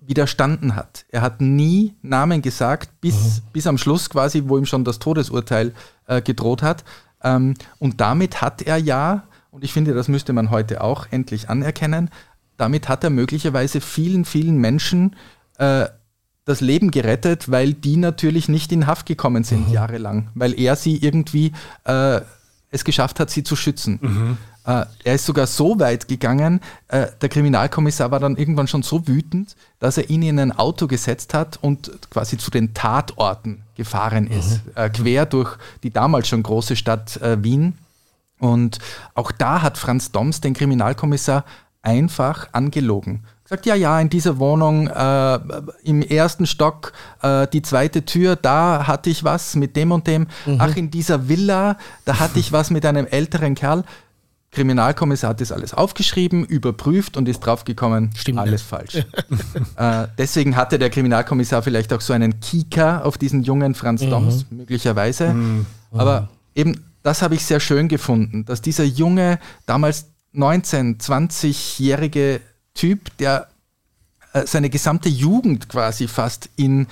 [0.00, 1.04] widerstanden hat.
[1.10, 5.72] Er hat nie Namen gesagt, bis, bis am Schluss quasi, wo ihm schon das Todesurteil
[6.06, 6.82] äh, gedroht hat.
[7.22, 11.48] Ähm, und damit hat er ja, und ich finde, das müsste man heute auch endlich
[11.48, 12.10] anerkennen,
[12.56, 15.16] damit hat er möglicherweise vielen, vielen Menschen
[15.58, 15.86] äh,
[16.44, 20.96] das Leben gerettet, weil die natürlich nicht in Haft gekommen sind jahrelang, weil er sie
[20.96, 21.52] irgendwie
[21.84, 22.20] äh,
[22.70, 24.00] es geschafft hat, sie zu schützen.
[24.64, 29.06] Äh, er ist sogar so weit gegangen, äh, der Kriminalkommissar war dann irgendwann schon so
[29.08, 34.28] wütend, dass er ihn in ein Auto gesetzt hat und quasi zu den Tatorten gefahren
[34.28, 37.76] ist, äh, quer durch die damals schon große Stadt äh, Wien.
[38.38, 38.78] Und
[39.14, 41.44] auch da hat Franz Doms den Kriminalkommissar
[41.82, 43.24] einfach angelogen.
[43.44, 45.38] Gesagt, ja, ja, in dieser Wohnung äh,
[45.82, 50.28] im ersten Stock, äh, die zweite Tür, da hatte ich was mit dem und dem.
[50.58, 53.84] Ach, in dieser Villa, da hatte ich was mit einem älteren Kerl.
[54.52, 58.96] Kriminalkommissar hat das alles aufgeschrieben, überprüft und ist draufgekommen, Stimmt alles falsch.
[59.76, 64.46] äh, deswegen hatte der Kriminalkommissar vielleicht auch so einen Kieker auf diesen jungen Franz Doms,
[64.50, 65.34] möglicherweise.
[65.90, 72.40] Aber eben, das habe ich sehr schön gefunden, dass dieser junge, damals 19-, 20-jährige
[72.74, 73.48] Typ, der
[74.32, 76.86] äh, seine gesamte Jugend quasi fast in,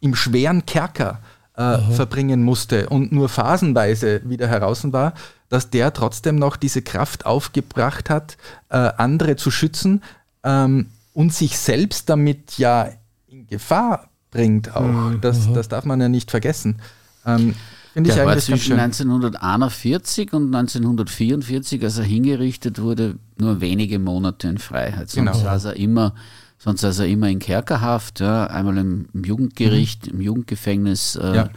[0.00, 1.20] im schweren Kerker
[1.56, 5.14] äh, verbringen musste und nur phasenweise wieder heraus war,
[5.48, 8.36] dass der trotzdem noch diese Kraft aufgebracht hat,
[8.68, 10.02] äh, andere zu schützen
[10.44, 12.90] ähm, und sich selbst damit ja
[13.26, 15.12] in Gefahr bringt auch.
[15.20, 16.80] Das, das darf man ja nicht vergessen.
[17.24, 17.54] Ähm,
[17.96, 18.78] Finde ich war eigentlich ganz zwischen schön.
[18.78, 25.08] 1941 und 1944, als er hingerichtet wurde, nur wenige Monate in Freiheit.
[25.08, 25.44] Sonst Genau.
[25.44, 26.14] saß er immer,
[26.58, 31.16] sonst saß er immer in Kerkerhaft, ja, einmal im, Jugendgericht, im Jugendgefängnis.
[31.16, 31.48] Äh, Ja.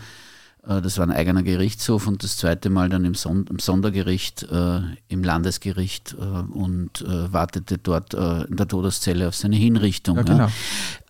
[0.65, 4.43] Äh, das war ein eigener Gerichtshof und das zweite Mal dann im, Son im Sondergericht,
[4.43, 4.79] äh,
[5.09, 10.15] im Landesgericht äh, und äh, wartete dort in der Todeszelle auf seine Hinrichtung.
[10.15, 10.47] Ja, genau.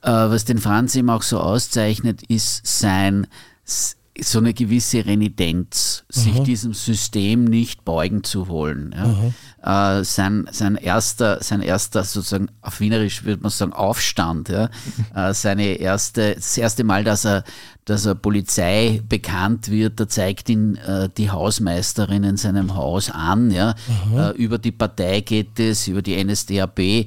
[0.02, 3.28] was den Franz eben auch so auszeichnet, ist sein
[4.24, 8.96] so eine gewisse Renitenz, sich diesem System nicht beugen zu wollen.
[9.62, 10.00] Ja.
[10.00, 14.70] Äh, sein, sein, erster, sein erster sozusagen, auf Wienerisch würde man sagen, Aufstand, ja.
[15.16, 17.44] äh, seine erste, das erste Mal, dass er,
[17.90, 23.50] dass er Polizei bekannt wird, da zeigt ihn äh, die Hausmeisterin in seinem Haus an.
[23.50, 23.74] Ja.
[24.16, 26.78] Äh, über die Partei geht es, über die NSDAP.
[26.80, 27.06] Äh,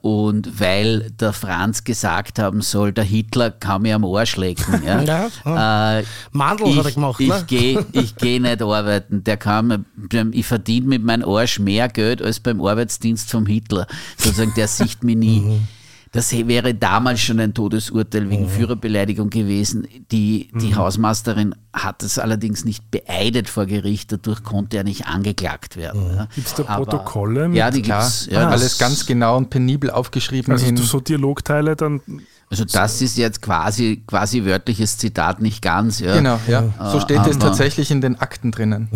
[0.00, 4.82] und weil der Franz gesagt haben soll, der Hitler kann mir am Arsch lecken.
[4.84, 5.02] Ja.
[5.44, 7.44] Ja, Äh, Mandel ich, hat er gemacht, ich ne?
[7.46, 9.22] gehe ich geh nicht arbeiten.
[9.22, 9.84] Der kann,
[10.32, 13.86] ich verdiene mit meinem Arsch mehr Geld als beim Arbeitsdienst vom Hitler.
[14.16, 15.40] Sozusagen, der sieht mich nie.
[15.40, 15.68] Mhm.
[16.14, 19.88] Das wäre damals schon ein Todesurteil wegen Führerbeleidigung gewesen.
[20.10, 20.76] Die, die Mhm.
[20.76, 26.02] Hausmeisterin hat es allerdings nicht beeidet vor Gericht, dadurch konnte er nicht angeklagt werden.
[26.14, 26.28] Ja.
[26.34, 27.48] Gibt es da Aber- Protokolle?
[27.54, 28.28] Ja, die Klar, gibt's.
[28.30, 30.52] Ja, alles das- ganz genau und penibel aufgeschrieben.
[30.52, 32.02] also in, so Dialogteile dann.
[32.50, 35.98] Also das ist jetzt quasi, quasi wörtliches Zitat, nicht ganz.
[36.00, 36.14] Ja.
[36.14, 36.64] genau, ja.
[36.92, 38.88] So steht es tatsächlich in den Akten drinnen.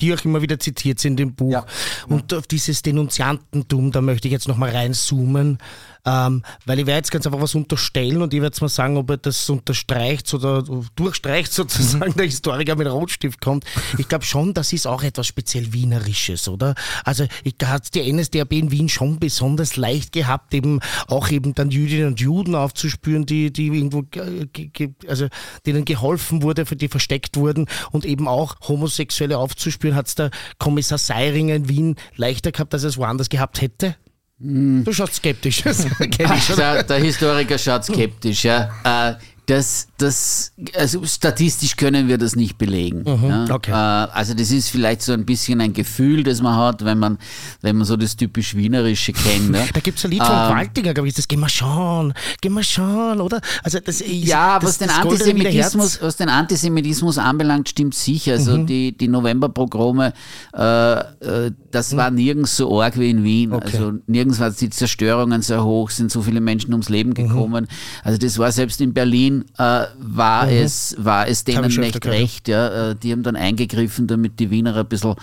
[0.00, 1.52] Die auch immer wieder zitiert sind im Buch.
[1.52, 1.66] Ja.
[2.08, 5.58] Und auf dieses Denunziantentum, da möchte ich jetzt nochmal reinzoomen,
[6.06, 8.96] ähm, weil ich werde jetzt ganz einfach was unterstellen und ich werde jetzt mal sagen,
[8.96, 10.64] ob er das unterstreicht oder
[10.96, 13.64] durchstreicht sozusagen, der Historiker mit Rotstift kommt.
[13.98, 16.74] Ich glaube schon, das ist auch etwas speziell Wienerisches, oder?
[17.04, 21.70] Also ich hat die NSDAP in Wien schon besonders leicht gehabt, eben auch eben dann
[21.70, 25.28] Jüdinnen und Juden aufzuspüren, die, die irgendwo, ge- ge- also
[25.66, 30.30] denen geholfen wurde, für die versteckt wurden und eben auch Homosexuelle aufzuspüren, hat es der
[30.58, 33.96] Kommissar Seiringer in Wien leichter gehabt, als er es woanders gehabt hätte?
[34.38, 35.62] Du schaust skeptisch.
[35.62, 36.56] Schon.
[36.56, 38.44] Der, der Historiker schaut skeptisch.
[38.44, 38.70] Ja.
[38.84, 39.14] Äh,
[39.50, 43.02] das, das, also statistisch können wir das nicht belegen.
[43.04, 43.46] ja.
[43.52, 43.72] okay.
[43.72, 47.18] äh, also das ist vielleicht so ein bisschen ein Gefühl, das man hat, wenn man,
[47.60, 49.50] wenn man so das typisch Wienerische kennt.
[49.50, 49.66] Ne?
[49.74, 52.52] Da gibt es ein Lied von Ähm, Waltinger, glaube ich, das Gehen wir schauen, gehen
[52.54, 53.40] wir schauen, oder?
[53.64, 58.32] Also das ist, Ja, das, was, den Antisemitismus, was den Antisemitismus anbelangt, stimmt sicher.
[58.32, 58.66] Also Mhm.
[58.66, 60.12] die, die Novemberpogrome,
[60.56, 63.50] äh, äh, das war nirgends so arg wie in Wien.
[63.50, 63.56] Mhm.
[63.56, 63.76] Okay.
[63.76, 67.14] Also nirgends waren die Zerstörungen so hoch, sind so viele Menschen ums Leben Mhm.
[67.14, 67.66] gekommen.
[68.04, 72.48] Also das war selbst in Berlin, äh, war, es, war es denen nicht recht.
[72.48, 72.90] Ja.
[72.90, 75.14] Äh, Die haben dann eingegriffen, damit die Wiener ein bisschen,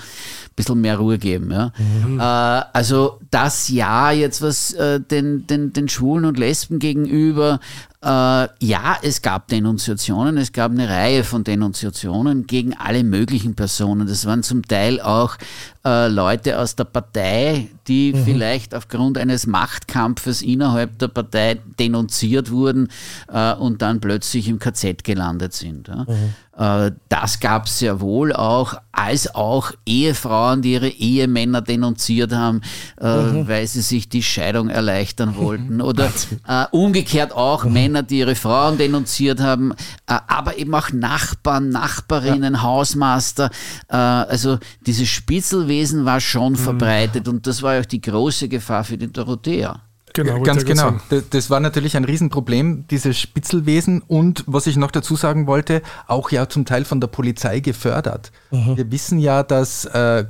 [0.57, 1.51] bisschen mehr Ruhe geben.
[1.51, 1.71] Ja.
[1.77, 2.19] Mhm.
[2.19, 7.61] Äh, also das Ja jetzt, was äh, den, den, den Schwulen und Lesben gegenüber
[8.03, 14.07] äh, ja, es gab Denunziationen, es gab eine Reihe von Denunziationen gegen alle möglichen Personen.
[14.07, 15.35] Das waren zum Teil auch
[15.83, 22.89] äh, Leute aus der Partei, die vielleicht aufgrund eines Machtkampfes innerhalb der Partei denunziert wurden
[23.33, 25.87] äh, und dann plötzlich im KZ gelandet sind.
[25.87, 26.03] Ja.
[26.03, 26.15] Äh,
[26.57, 32.61] das gab es sehr wohl auch, als auch Ehefrauen, die ihre Ehemänner denunziert haben,
[32.99, 35.81] äh, weil sie sich die Scheidung erleichtern wollten.
[35.81, 36.11] Oder
[36.47, 39.73] äh, umgekehrt auch Männer, die ihre Frauen denunziert haben,
[40.07, 43.51] äh, aber eben auch Nachbarn, Nachbarinnen, Hausmaster.
[43.87, 48.97] Äh, also dieses Spitzelwesen war schon verbreitet und das war auch die große Gefahr für
[48.97, 49.81] die Dorothea.
[50.23, 50.93] Genau, Ganz genau.
[51.29, 56.31] Das, war natürlich ein Riesenproblem, dieses Spitzelwesen und was ich noch dazu sagen wollte, auch
[56.31, 58.31] ja zum Teil von der Polizei gefördert.
[58.51, 60.25] Wir wissen ja, dass äh,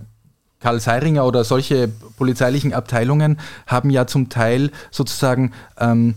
[0.60, 6.16] Karl Seiringer oder solche polizeilichen Abteilungen haben ja zum Teil sozusagen ähm,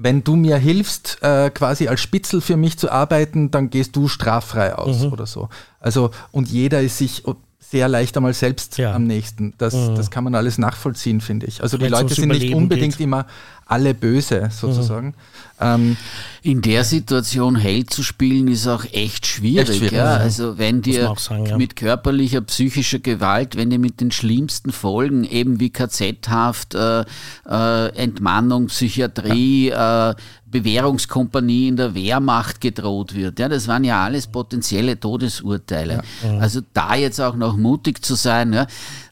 [0.00, 4.06] wenn du mir hilfst, äh, quasi als Spitzel für mich zu arbeiten, dann gehst du
[4.06, 5.48] straffrei aus oder so.
[5.80, 7.24] Also, und jeder ist sich
[7.60, 8.94] sehr leicht einmal selbst Ja.
[8.94, 9.52] am nächsten.
[9.58, 11.62] Das, das kann man alles nachvollziehen, finde ich.
[11.62, 13.04] Also die Wenn's Leute sind nicht unbedingt geht.
[13.04, 13.26] immer
[13.66, 15.14] alle böse, sozusagen.
[15.60, 15.98] Ähm,
[16.40, 19.68] In der Situation Held zu spielen ist auch echt schwierig.
[19.68, 20.16] Echt schwierig, ja.
[20.16, 21.58] Also wenn dir sagen, ja.
[21.58, 27.04] mit körperlicher, psychischer Gewalt, wenn dir mit den schlimmsten Folgen, eben wie KZ-Haft, äh,
[27.46, 30.14] äh, Entmannung, Psychiatrie, äh,
[30.50, 33.38] Bewährungskompanie in der Wehrmacht gedroht wird.
[33.38, 36.02] Ja, das waren ja alles potenzielle Todesurteile.
[36.40, 38.66] Also da jetzt auch noch mutig zu sein, ja,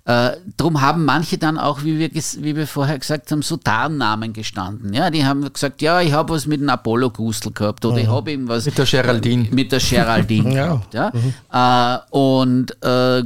[0.05, 4.33] äh, drum haben manche dann auch, wie wir, wie wir vorher gesagt haben, so Tarnnamen
[4.33, 4.95] gestanden.
[4.95, 8.31] Ja, die haben gesagt, ja, ich habe was mit dem Apollo-Gustl gehabt oder ich habe
[8.33, 9.49] eben was Mit der Geraldine.
[9.51, 10.67] mit der Geraldine Ja.
[10.91, 10.95] gehabt.
[11.53, 11.97] Ja.
[11.97, 13.23] Äh, und äh,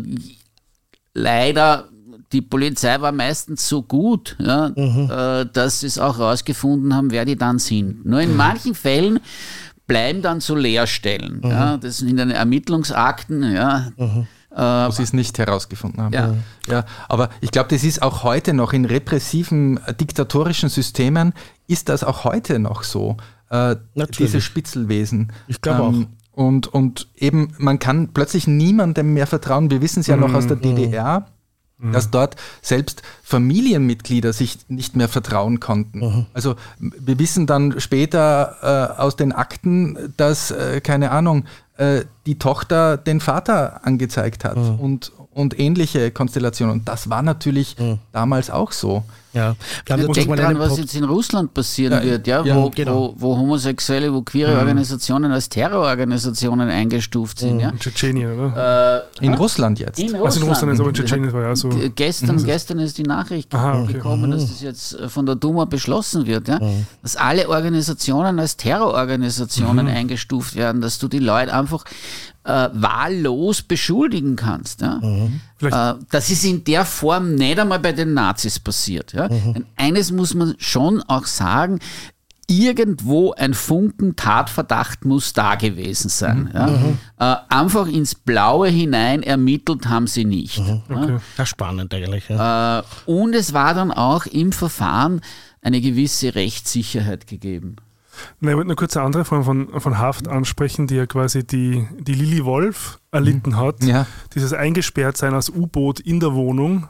[1.15, 1.85] leider
[2.33, 7.24] die Polizei war meistens so gut, ja, äh, dass sie es auch rausgefunden haben, wer
[7.24, 8.05] die dann sind.
[8.07, 9.18] Nur in manchen Fällen
[9.87, 11.41] bleiben dann so Leerstellen.
[11.43, 13.53] Ja, das sind in den Ermittlungsakten.
[13.53, 13.91] Ja,
[14.53, 16.12] wo sie es nicht herausgefunden haben.
[16.12, 16.35] Ja.
[16.68, 21.33] Ja, aber ich glaube, das ist auch heute noch in repressiven, äh, diktatorischen Systemen,
[21.66, 23.16] ist das auch heute noch so,
[23.51, 24.16] äh, Natürlich.
[24.18, 25.33] dieses Spitzelwesen.
[25.49, 29.70] Ich glaube Ähm, Und, und eben, man kann plötzlich niemandem mehr vertrauen.
[29.70, 31.26] Wir wissen es ja noch aus der DDR,
[31.93, 36.26] dass dort selbst Familienmitglieder sich nicht mehr vertrauen konnten.
[36.35, 38.57] Also wir wissen dann später
[38.97, 41.45] äh, aus den Akten, dass, äh, keine Ahnung,
[41.76, 46.81] äh, die Tochter den Vater angezeigt hat und, und ähnliche Konstellationen.
[46.81, 47.76] Und das war natürlich
[48.12, 49.05] damals auch so.
[49.33, 49.55] Ja.
[49.87, 53.14] Wir haben dran, einen was jetzt in Russland passieren Ja, wird, ja, ja, wo, genau.
[53.16, 57.61] wo, wo homosexuelle, wo queere Organisationen als Terrororganisationen eingestuft sind.
[57.61, 57.68] Ja.
[57.70, 59.07] In Tschetschenien, oder?
[59.20, 59.99] Äh, In Russland jetzt.
[60.01, 61.70] in Also in Russland ist aber in Tschetschenien war ja so.
[61.95, 63.93] Gestern, gestern ist die Nachricht Aha, okay.
[63.95, 66.59] gekommen, dass das jetzt äh, von der Duma beschlossen wird, ja?
[67.03, 71.85] dass alle Organisationen als Terrororganisationen eingestuft werden, dass du die Leute einfach
[72.45, 74.81] äh, wahllos beschuldigen kannst.
[74.81, 74.99] Ja?
[75.01, 75.31] Vielleicht-
[75.61, 79.13] Äh, das ist in der Form nicht einmal bei den Nazis passiert.
[79.13, 79.29] Ja?
[79.29, 81.81] Denn eines muss man schon auch sagen,
[82.51, 86.51] irgendwo ein Funken Tatverdacht muss da gewesen sein.
[86.53, 87.33] Ja?
[87.33, 90.59] Äh, einfach ins Blaue hinein ermittelt haben sie nicht.
[90.59, 90.83] Ja?
[90.89, 91.17] Okay.
[91.39, 92.29] Ja, spannend eigentlich.
[92.29, 92.81] Ja.
[92.81, 95.21] Äh, und es war dann auch im Verfahren
[95.63, 97.77] eine gewisse Rechtssicherheit gegeben.
[98.41, 101.47] Nein, ich wollte nur kurz eine andere Form von, von Haft ansprechen, die ja quasi
[101.47, 103.83] die, die Lili Wolf erlitten hat.
[103.83, 104.07] Ja.
[104.35, 106.89] Dieses Eingesperrtsein als U-Boot in der Wohnung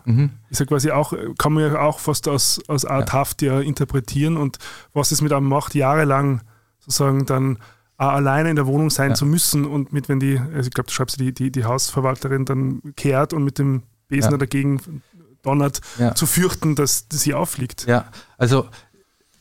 [0.50, 4.36] ist ja quasi auch, kann man ja auch fast als, als Art Haft ja interpretieren
[4.36, 4.58] und
[4.92, 6.42] was es mit einem macht, jahrelang
[6.78, 7.58] sozusagen dann
[7.96, 9.14] auch alleine in der Wohnung sein Ja.
[9.14, 12.44] zu müssen und mit, wenn die, also ich glaube, du schreibst die, die, die Hausverwalterin
[12.46, 14.38] dann kehrt und mit dem Besen Ja.
[14.38, 15.02] dagegen
[15.42, 16.14] donnert, Ja.
[16.14, 17.86] zu fürchten, dass sie auffliegt.
[17.86, 18.06] Ja,
[18.38, 18.66] also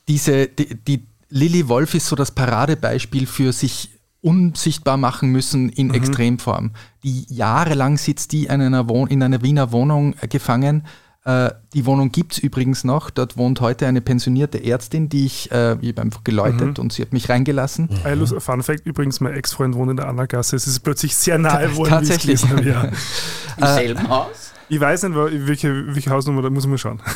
[0.08, 5.94] diese, die, die Lilly Wolf ist so das Paradebeispiel für sich unsichtbar machen müssen in
[5.94, 6.72] Extremform.
[7.04, 10.86] Die jahrelang sitzt die in einer, Wohn in einer Wiener Wohnung äh, gefangen.
[11.24, 13.10] Äh, die Wohnung gibt es übrigens noch.
[13.12, 17.02] Dort wohnt heute eine pensionierte Ärztin, die ich, äh, ich habe einfach geläutet und sie
[17.02, 17.90] hat mich reingelassen.
[18.04, 20.56] Ein lus- Fun Fact, übrigens, mein Ex-Freund wohnt in der Annagasse.
[20.58, 22.42] Es ist plötzlich sehr nahe, wo ich Tatsächlich.
[22.42, 22.86] gelesen ja.
[23.58, 24.52] Im selben Haus?
[24.70, 27.00] Ich weiß nicht, welche, welche Hausnummer, da muss mal schauen.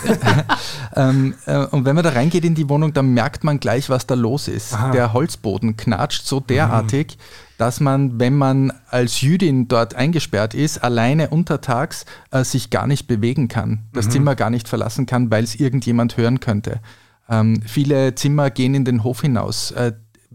[0.96, 4.06] Ähm, äh, und wenn man da reingeht in die Wohnung, dann merkt man gleich, was
[4.06, 4.74] da los ist.
[4.74, 4.92] Aha.
[4.92, 7.18] Der Holzboden knatscht so derartig,
[7.58, 13.08] dass man, wenn man als Jüdin dort eingesperrt ist, alleine untertags äh, sich gar nicht
[13.08, 16.80] bewegen kann, das Zimmer gar nicht verlassen kann, weil es irgendjemand hören könnte.
[17.28, 19.72] Ähm, viele Zimmer gehen in den Hof hinaus.
[19.72, 19.94] Äh,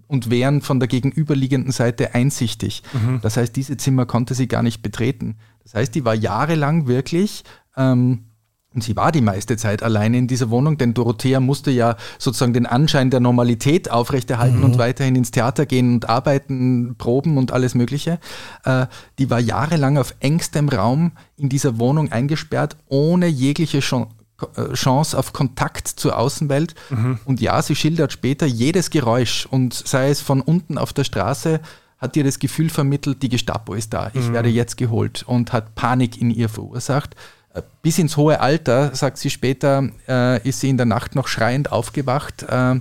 [0.09, 2.83] und wären von der gegenüberliegenden Seite einsichtig.
[3.21, 5.37] Das heißt, diese Zimmer konnte sie gar nicht betreten.
[5.69, 7.45] Das heißt, die war jahrelang wirklich
[7.77, 8.25] ähm,
[8.75, 12.55] und sie war die meiste Zeit alleine in dieser Wohnung, denn Dorothea musste ja sozusagen
[12.55, 17.75] den Anschein der Normalität aufrechterhalten und weiterhin ins Theater gehen und arbeiten, proben und alles
[17.75, 18.19] Mögliche.
[18.65, 18.87] Äh,
[19.19, 24.11] die war jahrelang auf engstem Raum in dieser Wohnung eingesperrt, ohne jegliche Chance
[24.55, 26.75] äh, Chance auf Kontakt zur Außenwelt.
[27.27, 31.61] Und ja, sie schildert später jedes Geräusch und sei es von unten auf der Straße,
[31.99, 35.75] hat ihr das Gefühl vermittelt, die Gestapo ist da, ich werde jetzt geholt und hat
[35.75, 37.17] Panik in ihr verursacht.
[37.55, 41.27] Äh, Bis ins hohe Alter, sagt sie später, äh, ist sie in der Nacht noch
[41.29, 42.81] schreiend aufgewacht äh,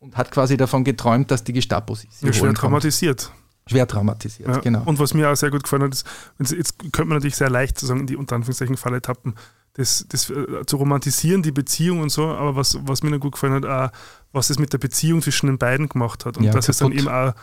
[0.00, 2.58] und hat quasi davon geträumt, dass die Gestapo sie sie Ja, schwer kommt.
[2.58, 3.32] traumatisiert.
[3.68, 4.58] Schwer traumatisiert, Ja.
[4.60, 4.82] genau.
[4.84, 6.06] Und was mir auch sehr gut gefallen hat, ist,
[6.52, 9.34] jetzt, könnte man natürlich sehr leicht sozusagen in die unter Anführungszeichen Falle tappen,
[9.74, 10.32] das, das
[10.66, 13.90] zu romantisieren, die Beziehung und so, aber was, was mir noch gut gefallen hat, auch,
[14.32, 16.92] was es mit der Beziehung zwischen den beiden gemacht hat und Ja, dass es dann
[16.92, 17.02] kaputt.
[17.06, 17.34] eben auch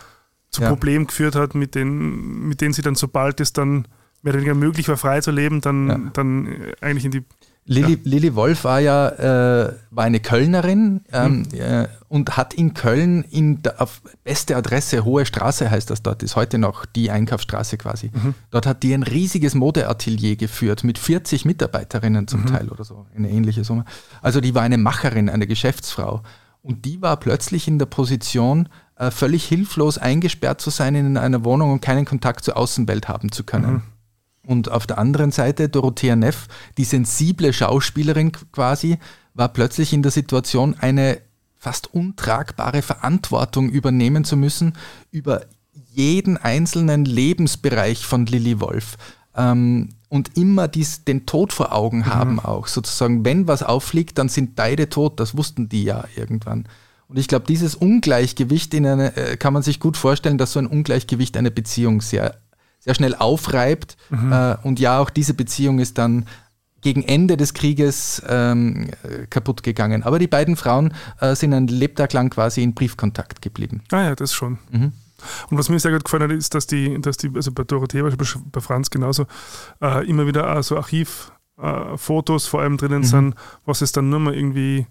[0.53, 0.69] zu Ja.
[0.69, 3.87] Problemen geführt hat, mit denen, mit denen sie dann, sobald es dann
[4.21, 5.99] mehr oder weniger möglich war, frei zu leben, dann, Ja.
[6.13, 7.23] dann äh, eigentlich in die
[7.65, 13.23] Lilly, Lilly Wolf war ja äh, war eine Kölnerin ähm, äh, und hat in Köln
[13.23, 17.77] in der, auf beste Adresse, Hohe Straße heißt das dort, ist heute noch die Einkaufsstraße
[17.77, 18.11] quasi.
[18.51, 23.29] Dort hat die ein riesiges Modeatelier geführt mit 40 Mitarbeiterinnen zum Teil oder so, eine
[23.29, 23.85] ähnliche Summe.
[24.21, 26.21] Also die war eine Macherin, eine Geschäftsfrau.
[26.63, 28.67] Und die war plötzlich in der Position,
[29.11, 33.43] völlig hilflos eingesperrt zu sein in einer Wohnung und keinen Kontakt zur Außenwelt haben zu
[33.43, 33.83] können.
[34.45, 38.99] Und auf der anderen Seite Dorothea Neff, die sensible Schauspielerin quasi,
[39.33, 41.19] war plötzlich in der Situation, eine
[41.57, 44.73] fast untragbare Verantwortung übernehmen zu müssen
[45.11, 45.45] über
[45.93, 48.97] jeden einzelnen Lebensbereich von Lilly Wolf.
[49.35, 52.67] Ähm, und immer dies, den Tod vor Augen haben auch.
[52.67, 55.19] Sozusagen, wenn was auffliegt, dann sind beide tot.
[55.19, 56.65] Das wussten die ja irgendwann.
[57.07, 60.59] Und ich glaube, dieses Ungleichgewicht in eine, äh, kann man sich gut vorstellen, dass so
[60.59, 62.35] ein Ungleichgewicht eine Beziehung sehr,
[62.79, 63.97] sehr schnell aufreibt.
[64.11, 66.25] Äh, und ja, auch diese Beziehung ist dann
[66.81, 70.03] gegen Ende des Krieges ähm, äh, kaputt gegangen.
[70.03, 73.83] Aber die beiden Frauen äh, sind ein Lebtag lang quasi in Briefkontakt geblieben.
[73.91, 74.59] Ah ja, das schon.
[74.71, 74.91] Mhm.
[75.49, 78.03] Und was mir sehr gut gefallen hat, ist, dass die, dass die also bei Dorothea,
[78.03, 78.13] bei,
[78.51, 79.25] bei Franz genauso,
[79.81, 83.05] äh, immer wieder so Archivfotos vor allem drinnen Mhm.
[83.05, 83.35] sind,
[83.65, 84.85] was es dann nur mal irgendwie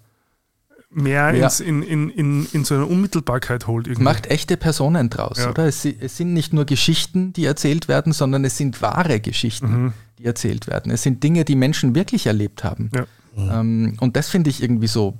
[0.94, 1.44] mehr ja.
[1.44, 3.86] ins, in, in, in, in so eine Unmittelbarkeit holt.
[3.86, 4.04] Irgendwie.
[4.04, 5.50] Macht echte Personen draus, ja.
[5.50, 5.66] oder?
[5.66, 9.92] Es, es, sind nicht nur Geschichten, die erzählt werden, sondern es sind wahre Geschichten, mhm.
[10.18, 10.92] die erzählt werden.
[10.92, 12.90] Es sind Dinge, die Menschen wirklich erlebt haben.
[12.94, 13.06] Ja.
[13.34, 13.50] Mhm.
[13.50, 15.18] Ähm, und das finde ich irgendwie so,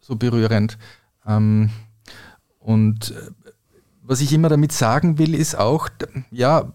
[0.00, 0.78] so berührend.
[1.26, 1.70] Ähm,
[2.60, 3.30] und äh,
[4.02, 5.88] was ich immer damit sagen will, ist auch,
[6.30, 6.72] ja,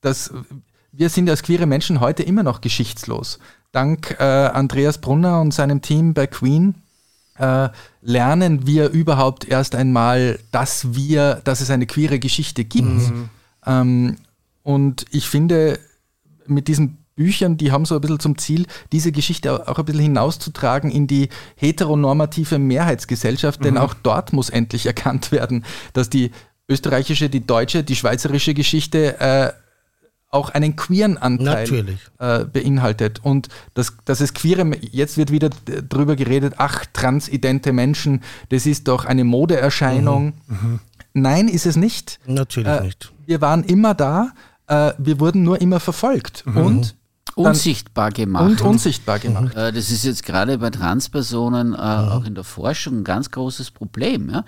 [0.00, 0.32] dass
[0.92, 3.38] wir sind als queere Menschen heute immer noch geschichtslos.
[3.72, 6.76] Dank äh, Andreas Brunner und seinem Team bei Queen
[7.38, 7.68] äh,
[8.02, 12.88] lernen wir überhaupt erst einmal, dass wir, dass es eine queere Geschichte gibt.
[12.88, 13.28] Mhm.
[13.66, 14.16] Ähm,
[14.62, 15.78] und ich finde,
[16.46, 20.02] mit diesen Büchern, die haben so ein bisschen zum Ziel, diese Geschichte auch ein bisschen
[20.02, 23.64] hinauszutragen in die heteronormative Mehrheitsgesellschaft, mhm.
[23.64, 26.30] denn auch dort muss endlich erkannt werden, dass die
[26.68, 29.52] österreichische, die deutsche, die schweizerische Geschichte äh,
[30.34, 33.20] auch einen queeren Anteil äh, beinhaltet.
[33.22, 35.50] Und dass, dass es queere, jetzt wird wieder
[35.88, 40.34] drüber geredet, ach, transidente Menschen, das ist doch eine Modeerscheinung.
[40.46, 40.56] Mhm.
[40.56, 40.80] Mhm.
[41.14, 42.18] Nein, ist es nicht.
[42.26, 43.12] Natürlich äh, nicht.
[43.24, 44.32] Wir waren immer da,
[44.66, 46.44] äh, wir wurden nur immer verfolgt.
[46.46, 46.56] Mhm.
[46.56, 46.96] Und
[47.34, 48.44] unsichtbar gemacht.
[48.44, 49.54] Und unsichtbar gemacht.
[49.54, 51.78] Äh, das ist jetzt gerade bei Transpersonen äh, mhm.
[51.78, 54.44] auch in der Forschung ein ganz großes Problem, ja?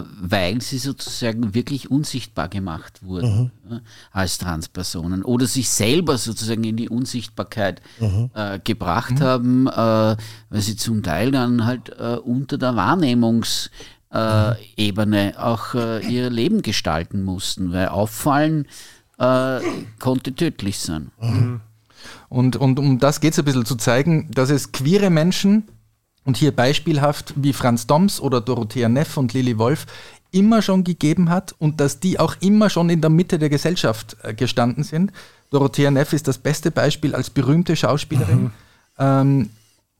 [0.00, 3.70] Äh, weil sie sozusagen wirklich unsichtbar gemacht wurden mhm.
[3.70, 3.80] ja,
[4.12, 8.30] als Transpersonen oder sich selber sozusagen in die Unsichtbarkeit mhm.
[8.34, 9.20] äh, gebracht mhm.
[9.20, 10.16] haben, äh,
[10.50, 13.70] weil sie zum Teil dann halt äh, unter der Wahrnehmungs
[14.76, 18.66] Ebene auch ihr Leben gestalten mussten, weil auffallen
[19.16, 21.12] konnte tödlich sein.
[22.30, 25.68] Und, und um das geht es ein bisschen zu zeigen, dass es queere Menschen,
[26.24, 29.86] und hier beispielhaft wie Franz Doms oder Dorothea Neff und Lili Wolf,
[30.30, 34.16] immer schon gegeben hat und dass die auch immer schon in der Mitte der Gesellschaft
[34.22, 35.12] äh, gestanden sind.
[35.50, 38.42] Dorothea Neff ist das beste Beispiel als berühmte Schauspielerin.
[38.42, 38.50] Mhm.
[38.98, 39.50] Ähm,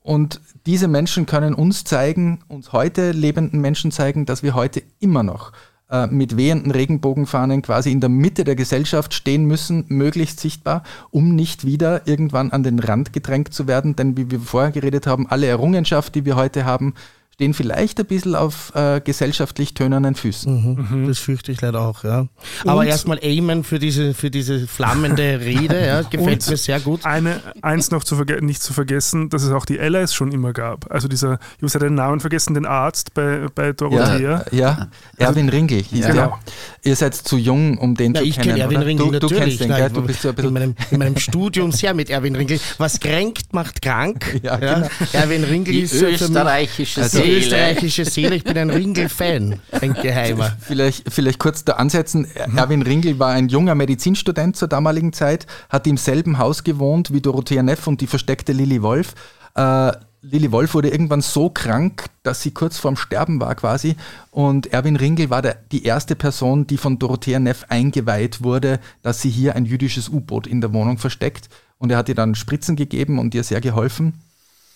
[0.03, 5.23] und diese Menschen können uns zeigen, uns heute lebenden Menschen zeigen, dass wir heute immer
[5.23, 5.51] noch
[5.91, 11.35] äh, mit wehenden Regenbogenfahnen quasi in der Mitte der Gesellschaft stehen müssen, möglichst sichtbar, um
[11.35, 13.95] nicht wieder irgendwann an den Rand gedrängt zu werden.
[13.95, 16.93] Denn wie wir vorher geredet haben, alle Errungenschaft, die wir heute haben,
[17.41, 20.53] stehen vielleicht ein bisschen auf äh, gesellschaftlich tönenden Füßen.
[20.53, 21.07] Mhm, mhm.
[21.07, 22.27] Das fürchte ich leider auch, ja.
[22.67, 27.03] Aber erstmal Amen für diese, für diese flammende Rede, ja, gefällt mir sehr gut.
[27.03, 30.91] Eine, eins noch zu nicht zu vergessen, dass es auch die Allies schon immer gab.
[30.91, 34.45] Also dieser, ich habe den Namen vergessen, den Arzt bei, bei Dorothea.
[34.51, 34.87] Ja, ja.
[35.17, 36.11] Erwin Ringel hieß ja.
[36.11, 36.39] genau.
[36.83, 38.57] Ihr seid zu jung, um den Na, zu ich kennen.
[38.57, 39.33] Ich Erwin Ringel du, natürlich.
[39.33, 42.11] Du kennst den, Nein, du bist so ein in, meinem, in meinem Studium sehr mit
[42.11, 42.59] Erwin Ringel.
[42.77, 44.39] Was kränkt, macht krank.
[44.43, 44.87] Ja, genau.
[45.13, 48.35] Erwin Ringel ist österreichische also, österreichische Seele.
[48.35, 50.55] Ich bin ein Ringel-Fan, ein Geheimer.
[50.59, 52.27] Vielleicht, vielleicht kurz da ansetzen.
[52.47, 52.57] Mhm.
[52.57, 57.21] Erwin Ringel war ein junger Medizinstudent zur damaligen Zeit, hat im selben Haus gewohnt wie
[57.21, 59.15] Dorothea Neff und die versteckte Lilly Wolf.
[59.55, 59.91] Äh,
[60.23, 63.95] Lilly Wolf wurde irgendwann so krank, dass sie kurz vorm Sterben war quasi.
[64.29, 69.21] Und Erwin Ringel war der, die erste Person, die von Dorothea Neff eingeweiht wurde, dass
[69.21, 71.49] sie hier ein jüdisches U-Boot in der Wohnung versteckt.
[71.79, 74.13] Und er hat ihr dann Spritzen gegeben und ihr sehr geholfen.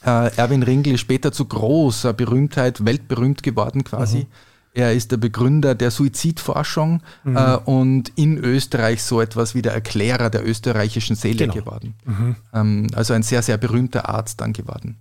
[0.06, 4.20] Äh, Erwin Ringel ist später zu großer Berühmtheit, weltberühmt geworden quasi.
[4.20, 4.28] Mhm.
[4.74, 7.38] Er ist der Begründer der Suizidforschung mhm.
[7.38, 11.54] äh, und in Österreich so etwas wie der Erklärer der österreichischen Seele genau.
[11.54, 11.96] geworden.
[12.04, 12.36] Mhm.
[12.54, 14.98] Ähm, also ein sehr, sehr berühmter Arzt dann geworden.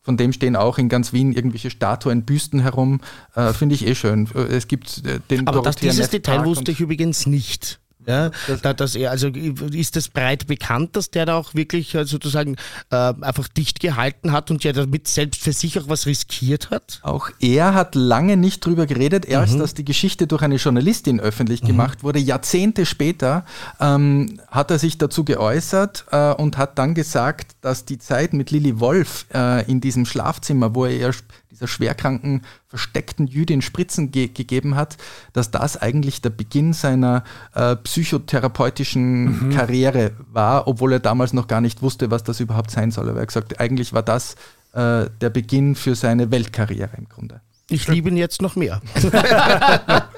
[0.00, 3.02] Von dem stehen auch in ganz Wien irgendwelche Statuen, Büsten herum.
[3.34, 4.26] Äh, Finde ich eh schön.
[4.34, 7.78] Es gibt äh, den Aber das, dieses Detail wusste ich übrigens nicht.
[8.08, 11.94] Ja, das, da, dass er, also ist das breit bekannt, dass der da auch wirklich
[11.94, 12.56] äh, sozusagen
[12.90, 17.00] äh, einfach dicht gehalten hat und ja damit selbst für sich auch was riskiert hat?
[17.02, 19.58] Auch er hat lange nicht drüber geredet, erst mhm.
[19.58, 21.66] dass die Geschichte durch eine Journalistin öffentlich mhm.
[21.66, 22.18] gemacht wurde.
[22.18, 23.44] Jahrzehnte später
[23.78, 28.50] ähm, hat er sich dazu geäußert äh, und hat dann gesagt, dass die Zeit mit
[28.50, 31.12] Lilly Wolf äh, in diesem Schlafzimmer, wo er
[31.58, 34.96] dieser schwerkranken, versteckten Jüdin Spritzen ge gegeben hat,
[35.32, 39.50] dass das eigentlich der Beginn seiner äh, psychotherapeutischen mhm.
[39.50, 43.08] Karriere war, obwohl er damals noch gar nicht wusste, was das überhaupt sein soll.
[43.08, 44.36] Aber er hat gesagt, eigentlich war das
[44.72, 47.40] äh, der Beginn für seine Weltkarriere im Grunde.
[47.70, 48.80] Ich liebe ihn jetzt noch mehr.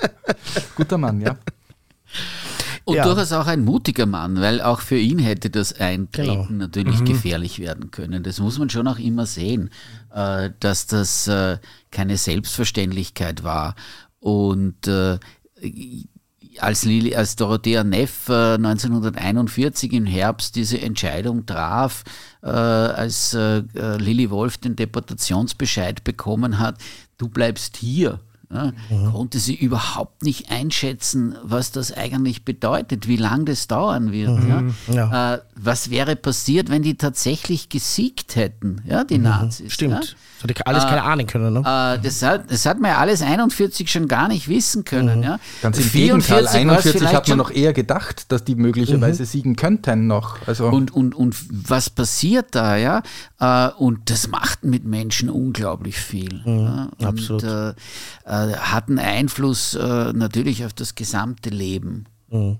[0.77, 1.37] Guter Mann, ja.
[2.85, 3.05] Und ja.
[3.05, 6.65] durchaus auch ein mutiger Mann, weil auch für ihn hätte das Eintreten genau.
[6.65, 7.05] natürlich mhm.
[7.05, 8.23] gefährlich werden können.
[8.23, 9.71] Das muss man schon auch immer sehen,
[10.15, 11.59] äh, dass das äh,
[11.91, 13.75] keine Selbstverständlichkeit war.
[14.19, 15.19] Und äh,
[16.59, 22.03] als, Lili, als Dorothea Neff 1941 im Herbst diese Entscheidung traf,
[22.43, 26.79] als Lili Wolf den Deportationsbescheid bekommen hat,
[27.19, 28.21] du bleibst hier,
[28.53, 29.13] ja, mhm.
[29.13, 34.31] konnte sie überhaupt nicht einschätzen, was das eigentlich bedeutet, wie lange das dauern wird.
[34.31, 34.75] Mhm.
[34.93, 35.35] Ja.
[35.35, 39.25] Äh, was wäre passiert, wenn die tatsächlich gesiegt hätten, ja, die mhm.
[39.25, 39.73] Nazis?
[39.73, 40.17] Stimmt.
[40.43, 41.53] Das hätte alles äh, keine Ahnung können.
[41.53, 41.61] Ne?
[41.61, 45.19] Äh, das, hat, das hat man ja alles 41 schon gar nicht wissen können.
[45.19, 45.25] Mhm.
[45.25, 45.41] Ja.
[45.63, 49.27] Ganz im Gegenteil, 41 hat man noch eher gedacht, dass die möglicherweise mhm.
[49.27, 50.39] siegen könnten noch.
[50.47, 53.03] Also und, und, und was passiert da, ja?
[53.39, 56.43] Äh, und das macht mit Menschen unglaublich viel.
[56.45, 56.89] Mhm, ja?
[56.99, 57.43] und, absolut.
[57.43, 57.71] Äh,
[58.25, 62.07] äh, hat einen Einfluss äh, natürlich auf das gesamte Leben.
[62.31, 62.59] Mhm.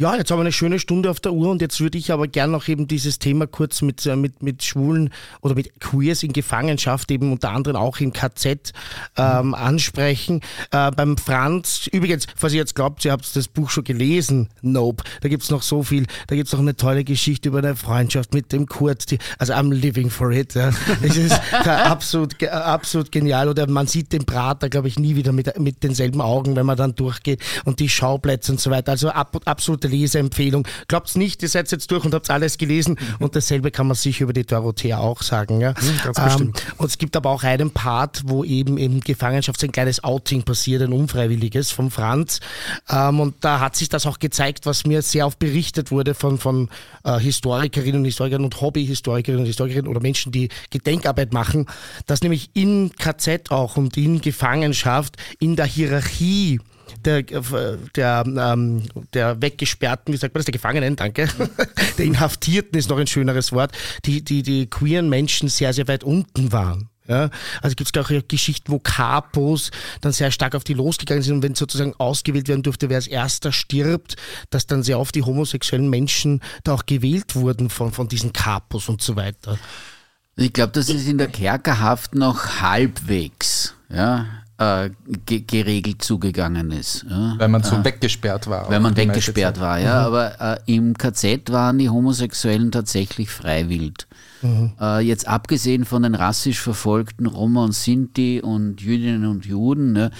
[0.00, 2.28] Ja, jetzt haben wir eine schöne Stunde auf der Uhr und jetzt würde ich aber
[2.28, 6.32] gerne noch eben dieses Thema kurz mit, äh, mit, mit Schwulen oder mit Queers in
[6.32, 8.72] Gefangenschaft, eben unter anderem auch im KZ,
[9.16, 10.40] ähm, ansprechen.
[10.70, 15.02] Äh, beim Franz, übrigens, falls ihr jetzt glaubt, ihr habt das Buch schon gelesen, nope,
[15.20, 18.52] da gibt's noch so viel, da gibt's noch eine tolle Geschichte über eine Freundschaft mit
[18.52, 20.54] dem Kurt, die, also I'm living for it.
[20.54, 20.70] Ja.
[21.02, 25.58] Es ist absolut, absolut genial oder man sieht den Prater, glaube ich, nie wieder mit,
[25.58, 28.92] mit denselben Augen, wenn man dann durchgeht und die Schauplätze und so weiter.
[28.92, 30.66] Also ab, absolut Leseempfehlung.
[30.86, 33.24] Glaubt's nicht, ihr seid jetzt durch und habt alles gelesen mhm.
[33.24, 35.60] und dasselbe kann man sich über die Dorothea auch sagen.
[35.60, 35.70] Ja?
[35.70, 36.12] Mhm.
[36.16, 40.42] Ähm, und es gibt aber auch einen Part, wo eben in Gefangenschaft ein kleines Outing
[40.42, 42.40] passiert, ein unfreiwilliges von Franz.
[42.88, 46.38] Ähm, und da hat sich das auch gezeigt, was mir sehr oft berichtet wurde von,
[46.38, 46.68] von
[47.04, 51.66] äh, Historikerinnen und Historikern und Hobbyhistorikerinnen und Historikerinnen oder Menschen, die Gedenkarbeit machen,
[52.06, 56.60] dass nämlich in KZ auch und in Gefangenschaft in der Hierarchie
[57.08, 57.22] der,
[57.96, 58.82] der, ähm,
[59.14, 61.28] der Weggesperrten, wie sagt man das, der Gefangenen, danke,
[61.98, 63.72] der Inhaftierten ist noch ein schöneres Wort,
[64.04, 66.90] die, die, die queeren Menschen sehr, sehr weit unten waren.
[67.08, 67.30] Ja,
[67.62, 69.70] also gibt es auch Geschichten, wo Capos
[70.02, 73.06] dann sehr stark auf die losgegangen sind und wenn sozusagen ausgewählt werden durfte, wer als
[73.06, 74.16] erster stirbt,
[74.50, 78.90] dass dann sehr oft die homosexuellen Menschen da auch gewählt wurden von, von diesen Capos
[78.90, 79.58] und so weiter.
[80.36, 83.74] Ich glaube, das ist in der Kerkerhaft noch halbwegs.
[83.88, 84.26] Ja,
[84.58, 84.90] äh,
[85.24, 87.06] ge geregelt zugegangen ist.
[87.08, 87.36] Ja.
[87.38, 88.68] Weil man so äh, weggesperrt war.
[88.68, 90.00] Weil man weggesperrt war, ja.
[90.00, 90.06] Mhm.
[90.06, 94.06] Aber äh, im KZ waren die Homosexuellen tatsächlich freiwillig.
[94.42, 94.72] Mhm.
[94.80, 100.10] Äh, jetzt abgesehen von den rassisch verfolgten Roma und Sinti und Jüdinnen und Juden, ne,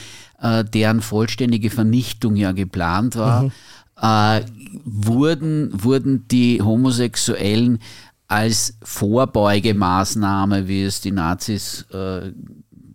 [0.41, 3.53] äh, deren vollständige Vernichtung ja geplant war, mhm.
[4.01, 4.43] Äh,
[4.85, 7.81] wurden, wurden die Homosexuellen
[8.29, 12.31] als Vorbeugemaßnahme, wie es die Nazis äh,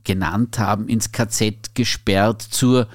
[0.03, 2.87] genannt haben, ins KZ gesperrt zur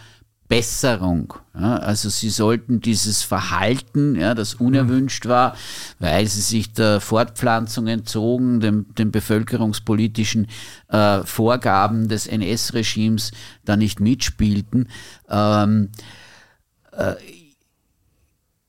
[0.49, 1.35] Besserung.
[1.55, 5.55] Ja, also sie sollten dieses Verhalten, ja, das unerwünscht war,
[5.99, 10.47] weil sie sich der Fortpflanzung entzogen, dem, den bevölkerungspolitischen
[10.89, 13.33] äh, Vorgaben des NS-Regimes
[13.67, 14.89] da nicht mitspielten,
[15.29, 15.91] ähm,
[16.93, 17.15] äh,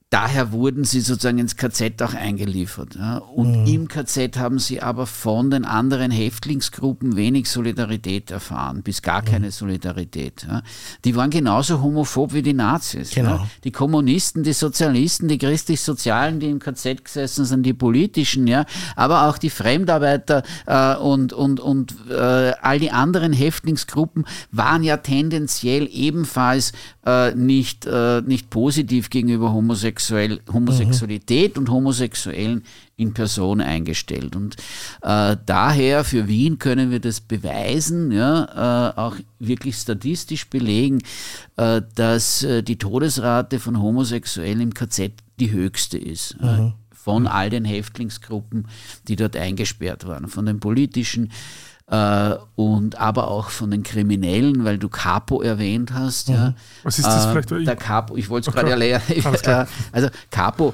[0.09, 2.95] daher wurden sie sozusagen ins KZ auch eingeliefert.
[2.95, 3.17] Ja.
[3.19, 3.67] Und mhm.
[3.67, 9.25] im KZ haben sie aber von den anderen Häftlingsgruppen wenig Solidarität erfahren, bis gar mhm.
[9.25, 10.47] keine Solidarität.
[10.49, 10.63] Ja.
[11.05, 13.11] Die waren genauso homophob wie die Nazis.
[13.11, 13.35] Genau.
[13.35, 13.47] Ja.
[13.63, 19.29] Die Kommunisten, die Sozialisten, die christlich-sozialen, die im KZ gesessen sind, die politischen, ja, aber
[19.29, 25.87] auch die Fremdarbeiter äh, und, und, und äh, all die anderen Häftlingsgruppen waren ja tendenziell
[25.91, 26.71] ebenfalls
[27.09, 31.61] äh, nicht, äh, nicht positiv gegenüber Homosexuell, Homosexualität mhm.
[31.61, 32.63] und Homosexuellen
[32.97, 34.35] in Person eingestellt.
[34.35, 34.57] Und
[35.01, 41.01] äh, daher für Wien können wir das beweisen, ja, äh, auch wirklich statistisch belegen,
[41.55, 46.35] äh, dass äh, die Todesrate von Homosexuellen im KZ die höchste ist.
[46.41, 46.73] Mhm.
[46.91, 48.67] von all den Häftlingsgruppen,
[49.07, 51.31] die dort eingesperrt waren, von den politischen,
[51.89, 56.29] äh, und aber auch von den Kriminellen, weil du Capo erwähnt hast.
[56.29, 56.35] Mhm.
[56.35, 56.53] Ja.
[56.83, 57.67] Was ist das äh, vielleicht?
[57.67, 59.67] Der Capo, ich wollte es gerade erklären.
[59.91, 60.73] also Capo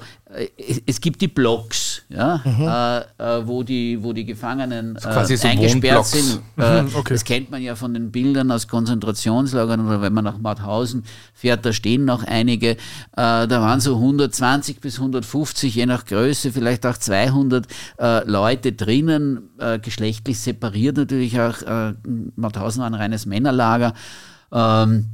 [0.88, 2.68] es gibt die Blocks, ja, mhm.
[2.68, 6.42] äh, äh wo, die, wo die Gefangenen äh, so eingesperrt sind.
[6.58, 7.14] Äh, mhm, okay.
[7.14, 11.04] Das kennt man ja von den Bildern aus Konzentrationslagern oder wenn man nach Mauthausen
[11.36, 12.72] fährt, da stehen noch einige.
[12.72, 12.78] Äh,
[13.16, 17.68] da waren so 120 bis 150, je nach Größe, vielleicht auch 200
[18.00, 19.50] äh, Leute drinnen,
[19.82, 21.56] geschlechtlich separiert natürlich auch.
[22.36, 23.94] Mauthausen war ein reines Männerlager.
[24.52, 25.08] Ähm,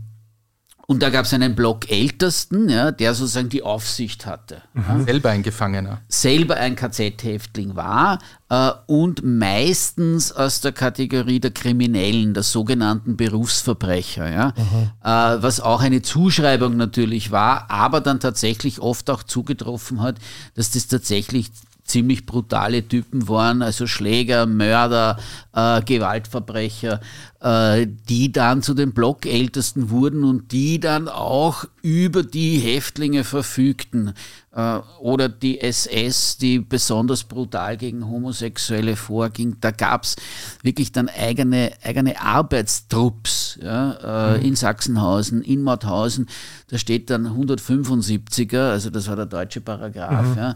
[0.91, 4.61] und da gab es einen Block Ältesten, ja, der sozusagen die Aufsicht hatte.
[4.73, 5.05] Mhm.
[5.05, 6.01] Selber ein Gefangener.
[6.09, 8.19] Selber ein KZ-Häftling war
[8.49, 14.29] äh, und meistens aus der Kategorie der Kriminellen, der sogenannten Berufsverbrecher.
[14.29, 14.91] Ja, mhm.
[15.01, 20.17] äh, was auch eine Zuschreibung natürlich war, aber dann tatsächlich oft auch zugetroffen hat,
[20.55, 21.51] dass das tatsächlich
[21.91, 25.17] ziemlich brutale Typen waren, also Schläger, Mörder,
[25.53, 27.01] äh, Gewaltverbrecher,
[27.41, 34.13] äh, die dann zu den Blockältesten wurden und die dann auch über die Häftlinge verfügten.
[34.53, 39.57] Äh, oder die SS, die besonders brutal gegen Homosexuelle vorging.
[39.61, 40.17] Da gab es
[40.61, 44.45] wirklich dann eigene, eigene Arbeitstrupps ja, äh, mhm.
[44.45, 46.27] in Sachsenhausen, in Mauthausen.
[46.67, 50.27] Da steht dann 175er, also das war der deutsche Paragraph.
[50.27, 50.37] Mhm.
[50.37, 50.55] Ja,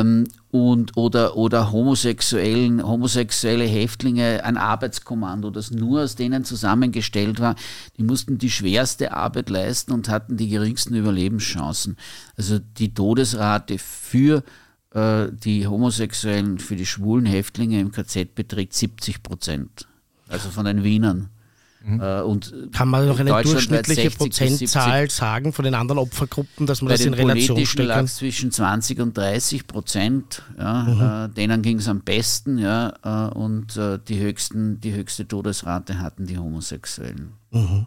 [0.00, 7.54] ähm, und, oder, oder homosexuellen, homosexuelle Häftlinge, ein Arbeitskommando, das nur aus denen zusammengestellt war,
[7.98, 11.96] die mussten die schwerste Arbeit leisten und hatten die geringsten Überlebenschancen.
[12.36, 14.42] Also die Todesrate für
[14.94, 19.86] äh, die Homosexuellen, für die schwulen Häftlinge im KZ beträgt 70 Prozent.
[20.28, 21.28] Also von den Wienern.
[21.88, 22.00] Mhm.
[22.00, 26.90] Äh, und Kann man noch eine durchschnittliche Prozentzahl sagen von den anderen Opfergruppen, dass man
[26.90, 28.06] das in Relation stellen kann?
[28.06, 30.42] zwischen 20 und 30 Prozent.
[30.58, 31.30] Ja, mhm.
[31.30, 32.58] äh, denen ging es am besten.
[32.58, 37.32] Ja, äh, und äh, die, höchsten, die höchste Todesrate hatten die Homosexuellen.
[37.50, 37.86] Mhm.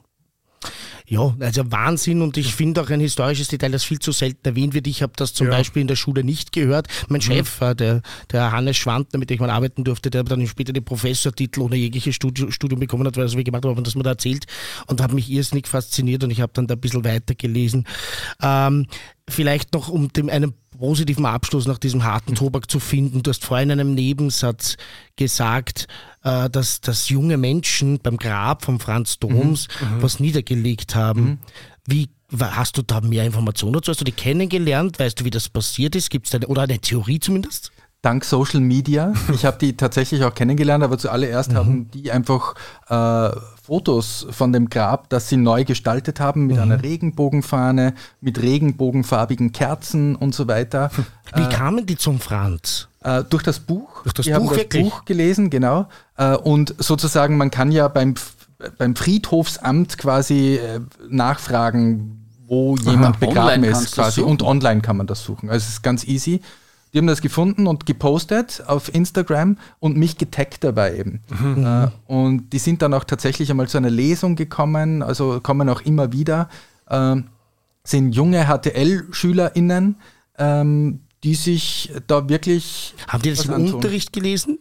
[1.07, 4.73] Ja, also Wahnsinn und ich finde auch ein historisches Detail, das viel zu selten erwähnt
[4.73, 4.87] wird.
[4.87, 5.53] Ich habe das zum ja.
[5.53, 6.87] Beispiel in der Schule nicht gehört.
[7.09, 7.23] Mein mhm.
[7.23, 7.77] Chef, mhm.
[7.77, 8.01] der,
[8.31, 11.75] der Hannes Schwantner, mit dem ich mal arbeiten durfte, der dann später den Professortitel ohne
[11.75, 14.45] jegliches Studium bekommen hat, weil er so wie gemacht hat, das mir da erzählt
[14.87, 17.85] und hat mich irrsinnig fasziniert und ich habe dann da ein bisschen weiter gelesen.
[18.41, 18.87] Ähm,
[19.27, 23.21] vielleicht noch, um dem einen positiven Abschluss nach diesem harten Tobak zu finden.
[23.21, 24.77] Du hast vorhin in einem Nebensatz
[25.15, 25.87] gesagt,
[26.23, 29.97] äh, dass, dass junge Menschen beim Grab von Franz Doms mhm.
[29.97, 30.01] mhm.
[30.01, 31.21] was niedergelegt haben.
[31.21, 31.39] Mhm.
[31.85, 32.09] Wie
[32.39, 33.91] hast du da mehr Informationen dazu?
[33.91, 34.97] Hast du die kennengelernt?
[34.97, 36.09] Weißt du, wie das passiert ist?
[36.09, 37.70] Gibt es da oder eine Theorie zumindest?
[38.01, 39.13] Dank Social Media.
[39.33, 41.55] Ich habe die tatsächlich auch kennengelernt, aber zuallererst mhm.
[41.55, 42.55] haben die einfach
[42.89, 43.29] äh,
[43.63, 46.63] Fotos von dem Grab, das sie neu gestaltet haben, mit mhm.
[46.63, 50.91] einer Regenbogenfahne, mit regenbogenfarbigen Kerzen und so weiter.
[51.35, 52.87] Wie äh, kamen die zum Franz?
[53.03, 54.03] Äh, durch das Buch.
[54.03, 54.83] Durch das die Buch haben das wirklich?
[54.83, 55.87] Buch gelesen, genau.
[56.17, 58.15] Äh, und sozusagen, man kann ja beim,
[58.77, 64.21] beim Friedhofsamt quasi äh, nachfragen, wo jemand Aha, begraben ist quasi.
[64.21, 65.49] Und online kann man das suchen.
[65.49, 66.41] Also es ist ganz easy.
[66.93, 71.21] Die haben das gefunden und gepostet auf Instagram und mich getaggt dabei eben.
[71.29, 71.65] Mhm.
[71.65, 75.81] Äh, und die sind dann auch tatsächlich einmal zu einer Lesung gekommen, also kommen auch
[75.81, 76.49] immer wieder.
[76.89, 77.17] Äh,
[77.83, 79.95] sind junge HTL-SchülerInnen,
[80.37, 82.93] ähm, die sich da wirklich.
[83.07, 83.75] Haben die das im antun.
[83.75, 84.59] Unterricht gelesen?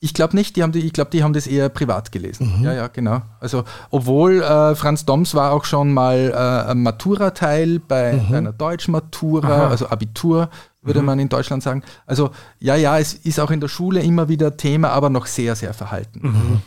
[0.00, 2.58] Ich glaube nicht, die haben die, ich glaube, die haben das eher privat gelesen.
[2.58, 2.64] Mhm.
[2.64, 3.22] Ja, ja, genau.
[3.40, 8.30] Also, obwohl äh, Franz Doms war auch schon mal äh, Matura-Teil bei, mhm.
[8.30, 10.50] bei, einer Deutschmatura, also Abitur,
[10.82, 11.06] würde mhm.
[11.06, 11.82] man in Deutschland sagen.
[12.06, 15.56] Also, ja, ja, es ist auch in der Schule immer wieder Thema, aber noch sehr,
[15.56, 16.20] sehr verhalten.
[16.22, 16.62] Mhm.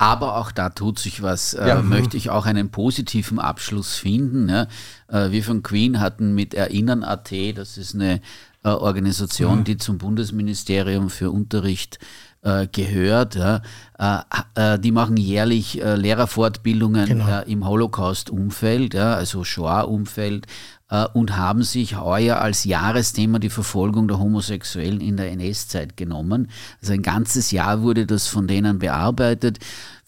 [0.00, 1.54] Aber auch da tut sich was.
[1.54, 1.80] Äh, ja.
[1.80, 4.48] Äh, möchte ich auch einen positiven Abschluss finden.
[4.48, 4.68] Ja?
[5.08, 8.20] Äh, wir von Queen hatten mit Erinnern.at, das ist eine
[8.62, 9.64] äh, Organisation, mhm.
[9.64, 11.98] die zum Bundesministerium für Unterricht
[12.42, 13.34] äh, gehört.
[13.34, 13.62] Ja.
[13.98, 17.40] Äh, äh, die machen jährlich äh, Lehrerfortbildungen genau.
[17.40, 20.46] Äh, im Holocaust-Umfeld, ja, also Shoah-Umfeld,
[21.12, 26.48] und haben sich heuer als Jahresthema die Verfolgung der Homosexuellen in der NS-Zeit genommen.
[26.80, 29.58] Also ein ganzes Jahr wurde das von denen bearbeitet.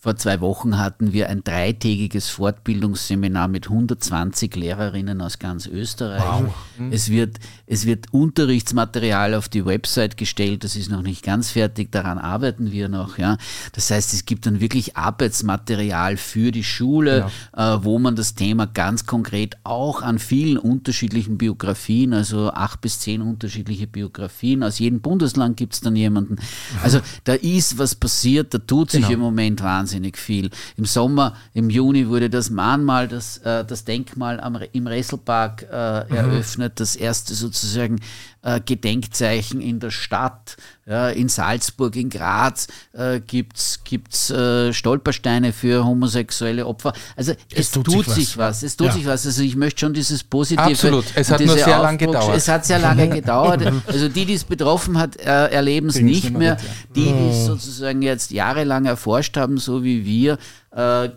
[0.03, 6.23] Vor zwei Wochen hatten wir ein dreitägiges Fortbildungsseminar mit 120 Lehrerinnen aus ganz Österreich.
[6.23, 6.55] Wow.
[6.79, 6.91] Mhm.
[6.91, 7.37] Es, wird,
[7.67, 12.73] es wird Unterrichtsmaterial auf die Website gestellt, das ist noch nicht ganz fertig, daran arbeiten
[12.73, 13.19] wir noch.
[13.19, 13.37] Ja.
[13.73, 17.75] Das heißt, es gibt dann wirklich Arbeitsmaterial für die Schule, ja.
[17.75, 23.01] äh, wo man das Thema ganz konkret auch an vielen unterschiedlichen Biografien, also acht bis
[23.01, 26.37] zehn unterschiedliche Biografien, aus jedem Bundesland gibt es dann jemanden.
[26.83, 29.13] Also da ist was passiert, da tut sich genau.
[29.13, 30.51] im Moment wahnsinnig wahnsinnig viel.
[30.77, 36.05] Im Sommer, im Juni wurde das Mahnmal, das, äh, das Denkmal am, im Resselpark äh,
[36.05, 36.17] mhm.
[36.17, 37.99] eröffnet, das erste sozusagen
[38.43, 40.57] äh, Gedenkzeichen in der Stadt.
[40.87, 46.95] Ja, in Salzburg, in Graz äh, gibt es äh, Stolpersteine für homosexuelle Opfer.
[47.17, 48.63] Also es, es tut, tut, sich, sich was.
[48.63, 48.93] Es tut ja.
[48.95, 49.25] sich was.
[49.25, 50.65] Also ich möchte schon dieses Positive.
[50.65, 51.05] Absolut.
[51.15, 52.37] Es hat nur sehr lange gedauert.
[52.37, 53.73] Es hat sehr lange gedauert.
[53.87, 56.55] Also die, die es betroffen hat, äh, erleben es nicht mehr.
[56.55, 56.69] Mit, ja.
[56.97, 60.39] Die, die es sozusagen jetzt jahrelang erforscht haben, so wie wir,
[60.75, 61.11] äh,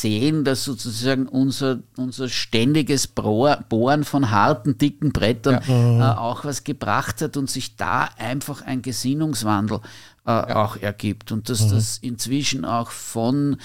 [0.00, 6.14] sehen, dass sozusagen unser, unser ständiges Bohren von harten, dicken Brettern ja.
[6.14, 9.80] äh, auch was gebracht hat und sich da einfach ein Gesinnungswandel
[10.26, 10.64] äh, ja.
[10.64, 11.70] auch ergibt und dass mhm.
[11.70, 13.56] das inzwischen auch von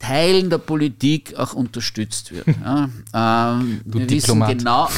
[0.00, 2.46] Teilen der Politik auch unterstützt wird.
[2.64, 2.88] Ja,
[3.52, 4.48] ähm, Du wir Diplomat.
[4.48, 4.88] wissen genau,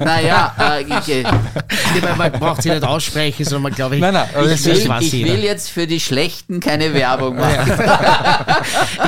[0.00, 1.24] naja, äh, ich, äh,
[2.16, 4.00] man braucht sie nicht aussprechen, sondern man glaube ich.
[4.00, 7.72] Nein, nein, ich, will, ich will jetzt für die Schlechten keine Werbung machen.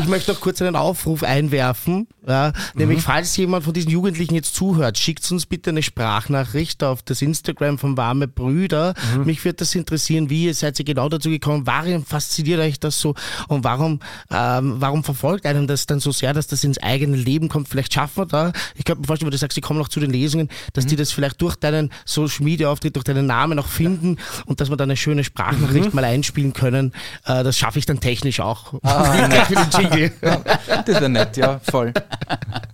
[0.00, 2.06] Ich möchte noch kurz einen Aufruf einwerfen.
[2.26, 7.02] Ja, nämlich, falls jemand von diesen Jugendlichen jetzt zuhört, schickt uns bitte eine Sprachnachricht auf
[7.02, 8.94] das Instagram von Warme Brüder.
[9.24, 11.66] Mich würde das interessieren, wie ihr seid ihr genau dazu gekommen?
[11.66, 13.14] Warum fasziniert euch das so?
[13.48, 17.48] Und warum, ähm, warum verfolgt einem das dann so sehr, dass das ins eigene Leben
[17.48, 17.68] kommt?
[17.68, 20.00] Vielleicht schaffen wir da, ich könnte mir vorstellen, wenn du sagst, sie kommen noch zu
[20.00, 23.68] den Lesungen, dass die das vielleicht durch deinen Social Media Auftritt, durch deinen Namen noch
[23.68, 24.16] finden
[24.46, 26.92] und dass wir da eine schöne Sprachnachricht mal einspielen können.
[27.24, 28.74] Äh, das schaffe ich dann technisch auch.
[28.80, 30.12] Den Jingle.
[30.20, 31.92] Das wäre nett, ja, voll.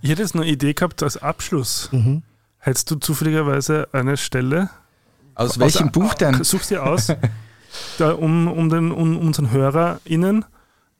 [0.01, 1.89] Ich hätte jetzt noch eine Idee gehabt als Abschluss.
[2.59, 4.69] Hättest du zufälligerweise eine Stelle?
[5.35, 6.43] Aus welchem Buch denn?
[6.43, 7.07] Suchst dir aus,
[7.97, 10.45] da, um, um, den, um unseren HörerInnen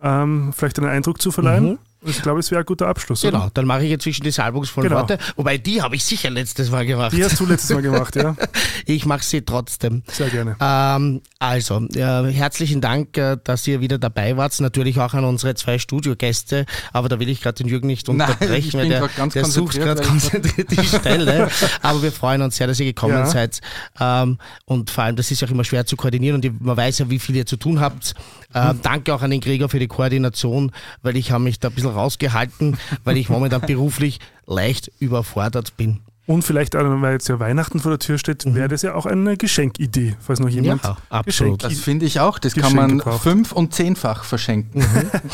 [0.01, 1.71] ähm, vielleicht einen Eindruck zu verleihen.
[1.71, 3.21] Und ich glaube, es wäre ein guter Abschluss.
[3.21, 3.51] Genau, Oder?
[3.53, 5.01] dann mache ich jetzt zwischen die salbungsvollen Genau.
[5.01, 5.17] Worte.
[5.35, 7.11] Wobei, die habe ich sicher letztes Mal gemacht.
[7.13, 8.35] Die hast du letztes Mal gemacht, ja?
[8.85, 10.03] Ich mache sie trotzdem.
[10.07, 10.55] Sehr gerne.
[10.61, 14.57] Ähm, also, äh, herzlichen Dank, äh, dass ihr wieder dabei wart.
[14.59, 16.65] Natürlich auch an unsere zwei Studiogäste.
[16.93, 19.75] Aber da will ich gerade den Jürgen nicht Nein, unterbrechen, bin der, ganz der sucht
[19.75, 21.49] gerade konzentriert die Stelle.
[21.81, 23.25] Aber wir freuen uns sehr, dass ihr gekommen Ja.
[23.25, 23.59] seid.
[23.99, 26.99] Ähm, und vor allem, das ist ja auch immer schwer zu koordinieren und man weiß
[26.99, 28.13] ja, wie viel ihr zu tun habt.
[28.53, 30.71] Ähm, danke auch an den Gregor für die Koordination,
[31.01, 35.99] weil ich habe mich da ein bisschen rausgehalten, weil ich momentan beruflich leicht überfordert bin.
[36.27, 39.05] Und vielleicht, auch, weil jetzt ja Weihnachten vor der Tür steht, wäre das ja auch
[39.05, 41.63] eine Geschenkidee, falls noch jemand Ja, absolut.
[41.63, 42.37] Das finde ich auch.
[42.37, 43.23] Das kann Geschenke man braucht.
[43.23, 44.85] fünf- und zehnfach verschenken.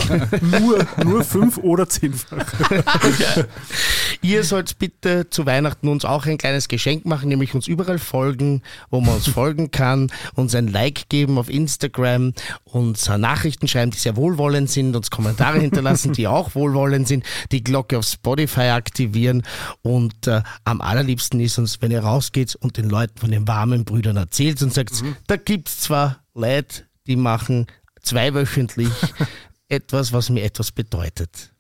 [0.42, 2.46] nur, nur fünf oder zehnfach.
[4.22, 8.62] Ihr sollt bitte zu Weihnachten uns auch ein kleines Geschenk machen, nämlich uns überall folgen,
[8.92, 12.34] wo man uns folgen kann, uns ein Like geben auf Instagram,
[12.66, 17.64] uns Nachrichten schreiben, die sehr wohlwollend sind, uns Kommentare hinterlassen, die auch wohlwollend sind, die
[17.64, 19.42] Glocke auf Spotify aktivieren
[19.82, 23.86] und äh, am allerliebsten ist uns, wenn ihr rausgeht und den Leuten von den warmen
[23.86, 24.92] Brüdern erzählt und sagt,
[25.28, 27.68] da gibt's zwar Leute, die machen
[28.02, 28.90] zweiwöchentlich
[29.68, 31.52] etwas, was mir etwas bedeutet.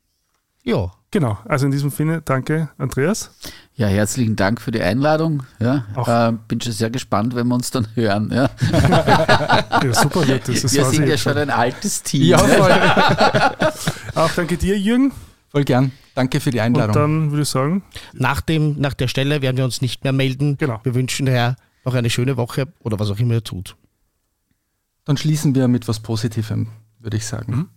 [0.64, 0.92] Ja.
[1.12, 3.30] Genau, also in diesem Sinne, danke Andreas.
[3.76, 5.44] Ja, herzlichen Dank für die Einladung.
[5.60, 6.08] Ja, Auch.
[6.08, 8.32] äh, bin schon sehr gespannt, wenn wir uns dann hören.
[8.34, 8.50] Ja.
[9.84, 10.62] Ja, super, das.
[10.62, 12.24] das Wir sind ja jetzt schon ein altes Team.
[12.24, 13.72] Ja, voll.
[14.16, 15.12] Auch danke dir, Jürgen.
[15.50, 15.92] voll gern.
[16.16, 16.94] Danke für die Und Einladung.
[16.96, 17.84] dann würde ich sagen,
[18.14, 20.58] Nach, dem, nach der Stelle werden wir uns nicht mehr melden.
[20.58, 20.80] Genau.
[20.84, 23.76] Wir wünschen daher noch eine schöne Woche oder was auch immer ihr tut.
[25.06, 26.68] Dann schließen wir mit was Positivem,
[27.00, 27.70] würde ich sagen.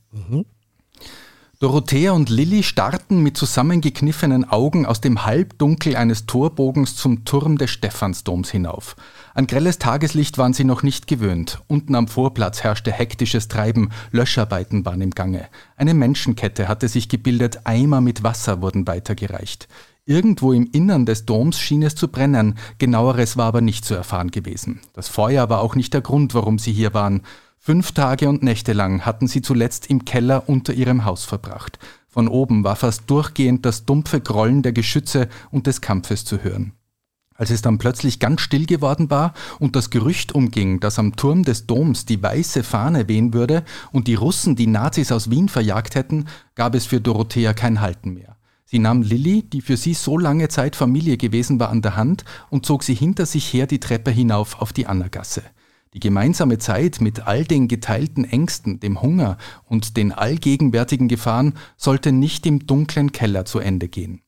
[1.58, 7.70] Dorothea und Lilly starrten mit zusammengekniffenen Augen aus dem Halbdunkel eines Torbogens zum Turm des
[7.70, 8.94] Stephansdoms hinauf.
[9.32, 11.62] An grelles Tageslicht waren sie noch nicht gewöhnt.
[11.66, 15.48] Unten am Vorplatz herrschte hektisches Treiben, Löscharbeiten waren im Gange.
[15.78, 19.66] Eine Menschenkette hatte sich gebildet, Eimer mit Wasser wurden weitergereicht.
[20.04, 24.30] Irgendwo im Innern des Doms schien es zu brennen, genaueres war aber nicht zu erfahren
[24.30, 24.80] gewesen.
[24.92, 27.22] Das Feuer war auch nicht der Grund, warum sie hier waren.
[27.66, 31.80] Fünf Tage und Nächte lang hatten sie zuletzt im Keller unter ihrem Haus verbracht.
[32.06, 36.74] Von oben war fast durchgehend das dumpfe Grollen der Geschütze und des Kampfes zu hören.
[37.34, 41.43] Als es dann plötzlich ganz still geworden war und das Gerücht umging, dass am Turm
[41.43, 45.97] des Doms die weiße Fahne wehen würde und die Russen die Nazis aus Wien verjagt
[45.97, 48.36] hätten, gab es für Dorothea kein Halten mehr.
[48.64, 52.24] Sie nahm Lilly, die für sie so lange Zeit Familie gewesen war, an der Hand
[52.48, 55.43] und zog sie hinter sich her die Treppe hinauf auf die Annergasse.
[55.97, 62.12] Die gemeinsame Zeit mit all den geteilten Ängsten, dem Hunger und den allgegenwärtigen Gefahren sollte
[62.12, 64.20] nicht im dunklen Keller zu Ende gehen.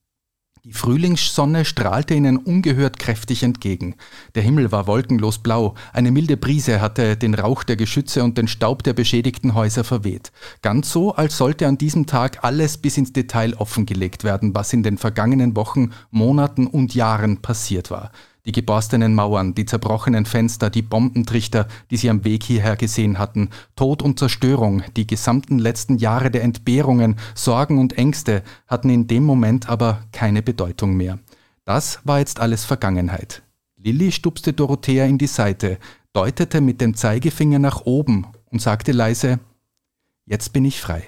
[0.64, 3.96] Die Frühlingssonne strahlte ihnen ungehört kräftig entgegen.
[4.34, 8.48] Der Himmel war wolkenlos blau, eine milde Brise hatte den Rauch der Geschütze und den
[8.48, 10.32] Staub der beschädigten Häuser verweht.
[10.62, 14.82] Ganz so, als sollte an diesem Tag alles bis ins Detail offengelegt werden, was in
[14.82, 18.10] den vergangenen Wochen, Monaten und Jahren passiert war.
[18.48, 23.50] Die geborstenen Mauern, die zerbrochenen Fenster, die Bombentrichter, die sie am Weg hierher gesehen hatten,
[23.76, 29.22] Tod und Zerstörung, die gesamten letzten Jahre der Entbehrungen, Sorgen und Ängste hatten in dem
[29.22, 31.18] Moment aber keine Bedeutung mehr.
[31.66, 33.42] Das war jetzt alles Vergangenheit.
[33.76, 35.76] Lilly stupste Dorothea in die Seite,
[36.14, 39.40] deutete mit dem Zeigefinger nach oben und sagte leise,
[40.24, 41.04] Jetzt bin ich frei.